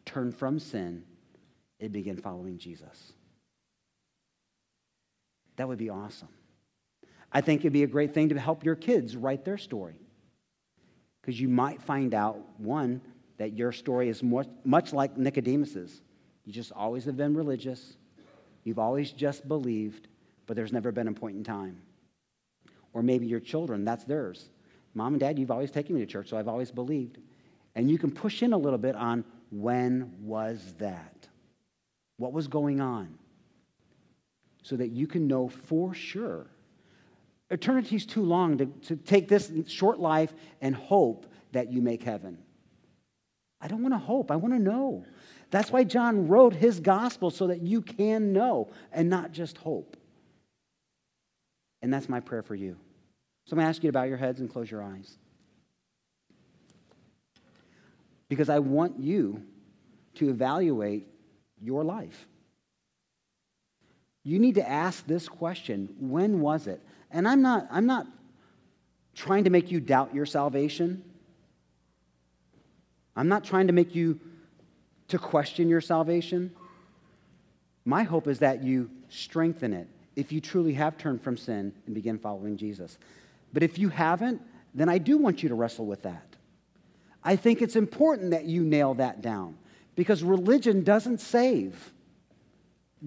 turned 0.05 0.33
from 0.33 0.59
sin 0.59 1.03
and 1.81 1.91
began 1.91 2.15
following 2.15 2.57
Jesus. 2.57 3.11
That 5.57 5.67
would 5.67 5.77
be 5.77 5.89
awesome. 5.89 6.29
I 7.33 7.41
think 7.41 7.61
it'd 7.61 7.73
be 7.73 7.83
a 7.83 7.87
great 7.87 8.13
thing 8.13 8.29
to 8.29 8.39
help 8.39 8.63
your 8.63 8.75
kids 8.75 9.17
write 9.17 9.43
their 9.43 9.57
story. 9.57 9.99
Because 11.21 11.39
you 11.39 11.47
might 11.47 11.81
find 11.81 12.13
out, 12.13 12.39
one, 12.57 13.01
that 13.37 13.53
your 13.53 13.71
story 13.71 14.09
is 14.09 14.21
more, 14.23 14.45
much 14.63 14.93
like 14.93 15.17
Nicodemus's. 15.17 16.01
You 16.45 16.53
just 16.53 16.71
always 16.71 17.05
have 17.05 17.17
been 17.17 17.35
religious, 17.35 17.95
you've 18.63 18.79
always 18.79 19.11
just 19.11 19.47
believed, 19.47 20.07
but 20.45 20.55
there's 20.55 20.73
never 20.73 20.91
been 20.91 21.07
a 21.07 21.13
point 21.13 21.37
in 21.37 21.43
time. 21.43 21.81
Or 22.93 23.01
maybe 23.01 23.25
your 23.27 23.39
children, 23.39 23.85
that's 23.85 24.03
theirs. 24.03 24.49
Mom 24.93 25.13
and 25.13 25.19
dad, 25.19 25.39
you've 25.39 25.51
always 25.51 25.71
taken 25.71 25.95
me 25.95 26.01
to 26.01 26.07
church, 26.07 26.29
so 26.29 26.37
I've 26.37 26.47
always 26.47 26.71
believed. 26.71 27.17
And 27.75 27.89
you 27.89 27.97
can 27.97 28.11
push 28.11 28.43
in 28.43 28.53
a 28.53 28.57
little 28.57 28.77
bit 28.77 28.95
on 28.95 29.23
when 29.49 30.13
was 30.21 30.75
that? 30.79 31.27
What 32.17 32.33
was 32.33 32.47
going 32.47 32.81
on? 32.81 33.17
So 34.63 34.75
that 34.75 34.89
you 34.89 35.07
can 35.07 35.27
know 35.27 35.47
for 35.47 35.93
sure 35.93 36.50
Eternity's 37.51 38.05
too 38.05 38.23
long 38.23 38.57
to, 38.57 38.65
to 38.65 38.95
take 38.95 39.27
this 39.27 39.51
short 39.67 39.99
life 39.99 40.33
and 40.61 40.73
hope 40.75 41.25
that 41.51 41.71
you 41.71 41.81
make 41.81 42.01
heaven. 42.01 42.37
I 43.59 43.67
don't 43.67 43.83
want 43.83 43.93
to 43.93 43.99
hope, 43.99 44.31
I 44.31 44.37
want 44.37 44.53
to 44.53 44.59
know. 44.59 45.05
That's 45.51 45.69
why 45.69 45.83
John 45.83 46.27
wrote 46.27 46.53
his 46.55 46.79
gospel 46.79 47.29
so 47.29 47.47
that 47.47 47.61
you 47.61 47.81
can 47.81 48.31
know 48.31 48.71
and 48.91 49.09
not 49.09 49.33
just 49.33 49.57
hope. 49.57 49.97
And 51.81 51.93
that's 51.93 52.07
my 52.07 52.21
prayer 52.21 52.41
for 52.41 52.55
you. 52.55 52.77
So 53.45 53.53
I'm 53.53 53.57
going 53.57 53.65
to 53.65 53.69
ask 53.69 53.83
you 53.83 53.89
to 53.89 53.93
bow 53.93 54.03
your 54.03 54.17
heads 54.17 54.39
and 54.39 54.49
close 54.49 54.71
your 54.71 54.81
eyes. 54.81 55.17
Because 58.29 58.49
I 58.49 58.59
want 58.59 58.99
you 58.99 59.43
to 60.15 60.29
evaluate 60.29 61.07
your 61.61 61.83
life. 61.83 62.27
You 64.23 64.39
need 64.39 64.55
to 64.55 64.67
ask 64.67 65.05
this 65.05 65.27
question 65.27 65.95
when 65.99 66.39
was 66.39 66.67
it? 66.67 66.81
And 67.11 67.27
I'm 67.27 67.41
not, 67.41 67.67
I'm 67.71 67.85
not 67.85 68.07
trying 69.15 69.43
to 69.43 69.49
make 69.49 69.71
you 69.71 69.79
doubt 69.79 70.13
your 70.13 70.25
salvation. 70.25 71.03
I'm 73.15 73.27
not 73.27 73.43
trying 73.43 73.67
to 73.67 73.73
make 73.73 73.93
you 73.93 74.19
to 75.09 75.19
question 75.19 75.67
your 75.67 75.81
salvation. 75.81 76.51
My 77.83 78.03
hope 78.03 78.27
is 78.27 78.39
that 78.39 78.63
you 78.63 78.89
strengthen 79.09 79.73
it 79.73 79.87
if 80.15 80.31
you 80.31 80.39
truly 80.39 80.73
have 80.73 80.97
turned 80.97 81.21
from 81.21 81.37
sin 81.37 81.73
and 81.85 81.95
begin 81.95 82.17
following 82.17 82.57
Jesus. 82.57 82.97
But 83.53 83.63
if 83.63 83.77
you 83.77 83.89
haven't, 83.89 84.41
then 84.73 84.87
I 84.87 84.97
do 84.97 85.17
want 85.17 85.43
you 85.43 85.49
to 85.49 85.55
wrestle 85.55 85.85
with 85.85 86.03
that. 86.03 86.25
I 87.23 87.35
think 87.35 87.61
it's 87.61 87.75
important 87.75 88.31
that 88.31 88.45
you 88.45 88.63
nail 88.63 88.93
that 88.95 89.21
down 89.21 89.57
because 89.95 90.23
religion 90.23 90.83
doesn't 90.83 91.19
save. 91.19 91.91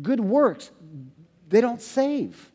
Good 0.02 0.20
works, 0.20 0.70
they 1.48 1.60
don't 1.60 1.80
save. 1.80 2.50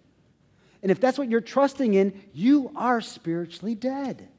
And 0.81 0.91
if 0.91 0.99
that's 0.99 1.17
what 1.17 1.29
you're 1.29 1.41
trusting 1.41 1.93
in, 1.93 2.21
you 2.33 2.71
are 2.75 3.01
spiritually 3.01 3.75
dead. 3.75 4.29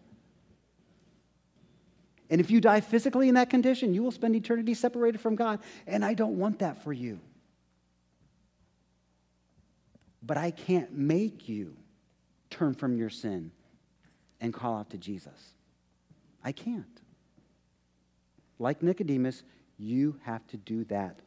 And 2.30 2.40
if 2.40 2.50
you 2.50 2.60
die 2.60 2.80
physically 2.80 3.28
in 3.28 3.34
that 3.34 3.50
condition, 3.50 3.92
you 3.92 4.02
will 4.02 4.12
spend 4.12 4.36
eternity 4.36 4.72
separated 4.72 5.20
from 5.20 5.34
God. 5.34 5.60
And 5.86 6.04
I 6.04 6.14
don't 6.14 6.38
want 6.38 6.60
that 6.60 6.82
for 6.82 6.92
you. 6.92 7.18
But 10.22 10.36
I 10.36 10.52
can't 10.52 10.96
make 10.96 11.48
you 11.48 11.76
turn 12.48 12.74
from 12.74 12.96
your 12.96 13.10
sin 13.10 13.50
and 14.40 14.54
call 14.54 14.76
out 14.76 14.90
to 14.90 14.98
Jesus. 14.98 15.54
I 16.42 16.52
can't. 16.52 16.86
Like 18.58 18.82
Nicodemus, 18.82 19.42
you 19.76 20.20
have 20.22 20.46
to 20.48 20.56
do 20.56 20.84
that 20.84 21.20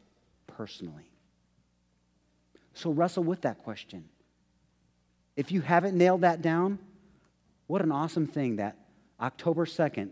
personally. 0.46 1.10
So 2.72 2.90
wrestle 2.90 3.24
with 3.24 3.42
that 3.42 3.58
question. 3.58 4.04
If 5.36 5.50
you 5.50 5.60
haven't 5.60 5.96
nailed 5.96 6.22
that 6.22 6.42
down, 6.42 6.78
what 7.66 7.82
an 7.82 7.90
awesome 7.90 8.26
thing 8.26 8.56
that 8.56 8.76
October 9.20 9.66
2nd, 9.66 10.10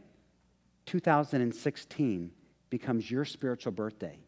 2016 0.86 2.32
becomes 2.70 3.10
your 3.10 3.24
spiritual 3.24 3.72
birthday 3.72 4.18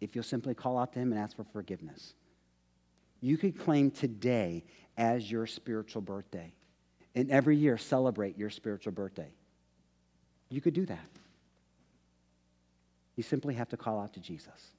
if 0.00 0.14
you'll 0.14 0.24
simply 0.24 0.54
call 0.54 0.78
out 0.78 0.92
to 0.92 0.98
Him 0.98 1.12
and 1.12 1.20
ask 1.20 1.36
for 1.36 1.44
forgiveness. 1.44 2.14
You 3.20 3.36
could 3.36 3.58
claim 3.58 3.90
today 3.90 4.64
as 4.96 5.30
your 5.30 5.46
spiritual 5.46 6.02
birthday 6.02 6.52
and 7.14 7.30
every 7.30 7.56
year 7.56 7.78
celebrate 7.78 8.36
your 8.36 8.50
spiritual 8.50 8.92
birthday. 8.92 9.32
You 10.50 10.60
could 10.60 10.74
do 10.74 10.86
that. 10.86 11.08
You 13.16 13.22
simply 13.22 13.54
have 13.54 13.68
to 13.70 13.76
call 13.76 14.00
out 14.00 14.14
to 14.14 14.20
Jesus. 14.20 14.74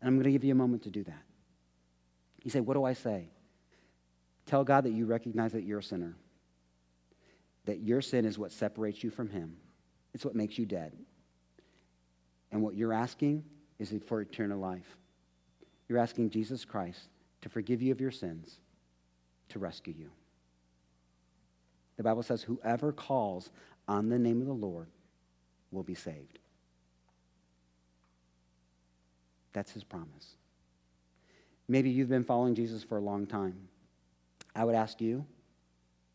And 0.00 0.08
I'm 0.08 0.14
going 0.16 0.24
to 0.24 0.32
give 0.32 0.44
you 0.44 0.52
a 0.52 0.56
moment 0.56 0.82
to 0.82 0.90
do 0.90 1.04
that. 1.04 1.22
You 2.42 2.50
say, 2.50 2.60
What 2.60 2.74
do 2.74 2.84
I 2.84 2.92
say? 2.92 3.28
Tell 4.46 4.64
God 4.64 4.84
that 4.84 4.92
you 4.92 5.06
recognize 5.06 5.52
that 5.52 5.64
you're 5.64 5.78
a 5.78 5.82
sinner, 5.82 6.16
that 7.64 7.80
your 7.80 8.00
sin 8.00 8.24
is 8.24 8.38
what 8.38 8.52
separates 8.52 9.02
you 9.02 9.10
from 9.10 9.28
Him, 9.28 9.56
it's 10.14 10.24
what 10.24 10.34
makes 10.34 10.58
you 10.58 10.66
dead. 10.66 10.92
And 12.50 12.62
what 12.62 12.74
you're 12.74 12.92
asking 12.92 13.44
is 13.78 13.94
for 14.06 14.20
eternal 14.20 14.58
life. 14.58 14.98
You're 15.88 15.98
asking 15.98 16.30
Jesus 16.30 16.64
Christ 16.64 17.08
to 17.40 17.48
forgive 17.48 17.80
you 17.80 17.92
of 17.92 18.00
your 18.00 18.10
sins, 18.10 18.58
to 19.48 19.58
rescue 19.58 19.94
you. 19.96 20.10
The 21.96 22.02
Bible 22.02 22.22
says, 22.22 22.42
whoever 22.42 22.92
calls 22.92 23.50
on 23.88 24.08
the 24.08 24.18
name 24.18 24.40
of 24.40 24.46
the 24.46 24.52
Lord 24.52 24.88
will 25.70 25.82
be 25.82 25.94
saved. 25.94 26.38
That's 29.52 29.72
his 29.72 29.84
promise. 29.84 30.36
Maybe 31.68 31.90
you've 31.90 32.08
been 32.08 32.24
following 32.24 32.54
Jesus 32.54 32.82
for 32.82 32.98
a 32.98 33.02
long 33.02 33.26
time. 33.26 33.68
I 34.54 34.64
would 34.64 34.74
ask 34.74 35.00
you, 35.00 35.26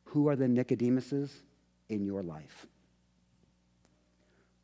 who 0.05 0.27
are 0.29 0.35
the 0.35 0.45
Nicodemuses 0.45 1.31
in 1.89 2.05
your 2.05 2.23
life? 2.23 2.67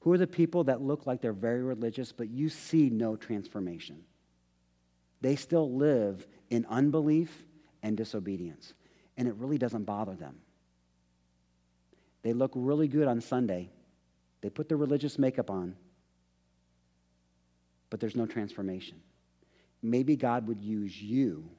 Who 0.01 0.11
are 0.11 0.17
the 0.17 0.27
people 0.27 0.65
that 0.65 0.81
look 0.81 1.05
like 1.05 1.21
they're 1.21 1.33
very 1.33 1.63
religious, 1.63 2.11
but 2.11 2.29
you 2.29 2.49
see 2.49 2.89
no 2.89 3.15
transformation? 3.15 4.03
They 5.21 5.35
still 5.37 5.71
live 5.71 6.27
in 6.49 6.65
unbelief 6.69 7.45
and 7.81 7.95
disobedience, 7.95 8.73
and 9.17 9.27
it 9.27 9.35
really 9.35 9.57
doesn't 9.57 9.85
bother 9.85 10.15
them. 10.15 10.35
They 12.21 12.33
look 12.33 12.51
really 12.53 12.87
good 12.87 13.07
on 13.07 13.21
Sunday, 13.21 13.69
they 14.41 14.49
put 14.49 14.67
their 14.67 14.77
religious 14.77 15.17
makeup 15.17 15.49
on, 15.49 15.75
but 17.89 17.99
there's 17.99 18.15
no 18.15 18.25
transformation. 18.25 18.99
Maybe 19.81 20.15
God 20.15 20.47
would 20.47 20.61
use 20.61 21.01
you, 21.01 21.49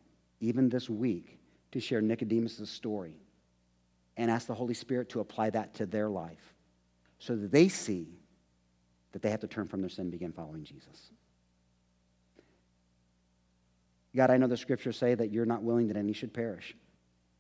even 0.41 0.69
this 0.69 0.91
week, 0.91 1.39
to 1.75 1.81
share 1.81 2.01
Nicodemus' 2.01 2.70
story 2.70 3.16
and 4.16 4.31
ask 4.31 4.47
the 4.47 4.55
Holy 4.55 4.75
Spirit 4.75 5.09
to 5.11 5.20
apply 5.20 5.51
that 5.51 5.75
to 5.75 5.87
their 5.87 6.09
life 6.09 6.55
so 7.18 7.35
that 7.35 7.51
they 7.51 7.68
see 7.68 8.07
that 9.11 9.22
they 9.22 9.31
have 9.31 9.41
to 9.41 9.49
turn 9.49 9.66
from 9.66 9.81
their 9.81 9.91
sin 9.91 10.03
and 10.03 10.12
begin 10.12 10.33
following 10.33 10.62
Jesus. 10.62 11.11
God, 14.14 14.31
I 14.31 14.37
know 14.37 14.47
the 14.47 14.57
scriptures 14.57 14.97
say 14.97 15.16
that 15.16 15.33
you're 15.33 15.45
not 15.45 15.64
willing 15.64 15.89
that 15.89 15.97
any 15.97 16.12
should 16.12 16.33
perish. 16.33 16.77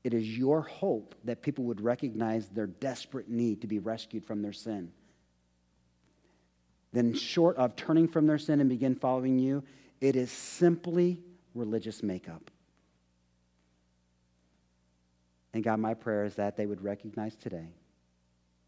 It 0.02 0.12
is 0.12 0.36
your 0.36 0.62
hope 0.62 1.14
that 1.22 1.40
people 1.40 1.64
would 1.66 1.80
recognize 1.80 2.48
their 2.48 2.66
desperate 2.66 3.28
need 3.28 3.60
to 3.60 3.68
be 3.68 3.78
rescued 3.78 4.24
from 4.24 4.42
their 4.42 4.52
sin. 4.52 4.90
Then, 6.92 7.14
short 7.14 7.56
of 7.56 7.76
turning 7.76 8.08
from 8.08 8.26
their 8.26 8.38
sin 8.38 8.60
and 8.60 8.68
begin 8.68 8.96
following 8.96 9.38
you, 9.38 9.62
it 10.00 10.16
is 10.16 10.32
simply 10.32 11.22
religious 11.54 12.02
makeup. 12.02 12.50
And 15.54 15.62
God, 15.62 15.78
my 15.78 15.94
prayer 15.94 16.24
is 16.24 16.34
that 16.34 16.56
they 16.56 16.66
would 16.66 16.82
recognize 16.82 17.36
today 17.36 17.68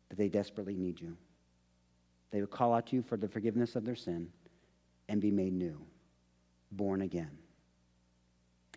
that 0.08 0.16
they 0.16 0.28
desperately 0.28 0.76
need 0.76 1.00
you. 1.00 1.16
They 2.30 2.40
would 2.40 2.50
call 2.50 2.72
out 2.72 2.86
to 2.86 2.96
you 2.96 3.02
for 3.02 3.16
the 3.16 3.28
forgiveness 3.28 3.74
of 3.74 3.84
their 3.84 3.96
sin 3.96 4.28
and 5.08 5.20
be 5.20 5.32
made 5.32 5.52
new, 5.52 5.84
born 6.70 7.02
again. 7.02 7.38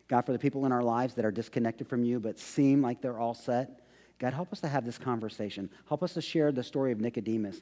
God, 0.08 0.26
for 0.26 0.32
the 0.32 0.40
people 0.40 0.66
in 0.66 0.72
our 0.72 0.82
lives 0.82 1.14
that 1.14 1.26
are 1.26 1.32
disconnected 1.32 1.88
from 1.88 2.04
you 2.04 2.20
but 2.20 2.40
seem 2.40 2.82
like 2.82 3.00
they're 3.00 3.20
all 3.20 3.36
set, 3.36 3.82
God, 4.18 4.34
help 4.34 4.52
us 4.52 4.60
to 4.62 4.68
have 4.68 4.86
this 4.86 4.98
conversation. 4.98 5.70
Help 5.88 6.02
us 6.02 6.14
to 6.16 6.22
share 6.22 6.52
the 6.52 6.64
story 6.64 6.92
of 6.92 7.00
Nicodemus. 7.00 7.62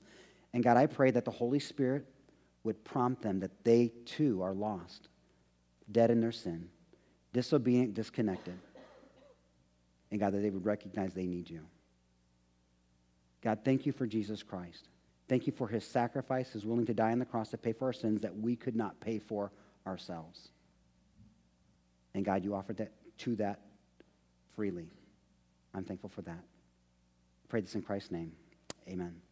And 0.54 0.64
God, 0.64 0.78
I 0.78 0.86
pray 0.86 1.12
that 1.12 1.26
the 1.26 1.32
Holy 1.32 1.60
Spirit 1.60 2.06
would 2.64 2.84
prompt 2.86 3.22
them 3.22 3.41
that 3.41 3.66
they 3.66 3.91
too 4.06 4.41
are 4.41 4.54
lost, 4.54 5.10
dead 5.91 6.10
in 6.10 6.22
their 6.22 6.32
sin, 6.32 6.70
disobedient, 7.34 7.93
disconnected. 7.93 8.58
And 10.12 10.20
God, 10.20 10.34
that 10.34 10.41
they 10.41 10.49
would 10.49 10.66
recognize 10.66 11.14
they 11.14 11.26
need 11.26 11.49
you. 11.49 11.66
God, 13.41 13.60
thank 13.64 13.86
you 13.86 13.91
for 13.91 14.08
Jesus 14.08 14.43
Christ. 14.43 14.89
Thank 15.28 15.45
you 15.45 15.53
for 15.53 15.68
his 15.68 15.86
sacrifice, 15.86 16.51
his 16.51 16.66
willing 16.66 16.86
to 16.86 16.93
die 16.93 17.12
on 17.12 17.20
the 17.20 17.26
cross 17.26 17.49
to 17.49 17.58
pay 17.58 17.74
for 17.74 17.86
our 17.86 17.93
sins 17.93 18.22
that 18.22 18.36
we 18.36 18.55
could 18.55 18.76
not 18.76 18.99
pay 18.99 19.20
for 19.20 19.51
ourselves. 19.86 20.49
And 22.14 22.24
God, 22.24 22.43
you 22.43 22.55
offered 22.55 22.78
that 22.78 22.93
to 23.20 23.36
that 23.36 23.60
freely. 24.55 24.89
I'm 25.74 25.84
thankful 25.84 26.10
for 26.10 26.22
that. 26.24 26.39
I 26.39 27.47
pray 27.49 27.62
this 27.62 27.76
in 27.76 27.82
Christ's 27.82 28.12
name. 28.12 28.32
Amen. 28.88 29.26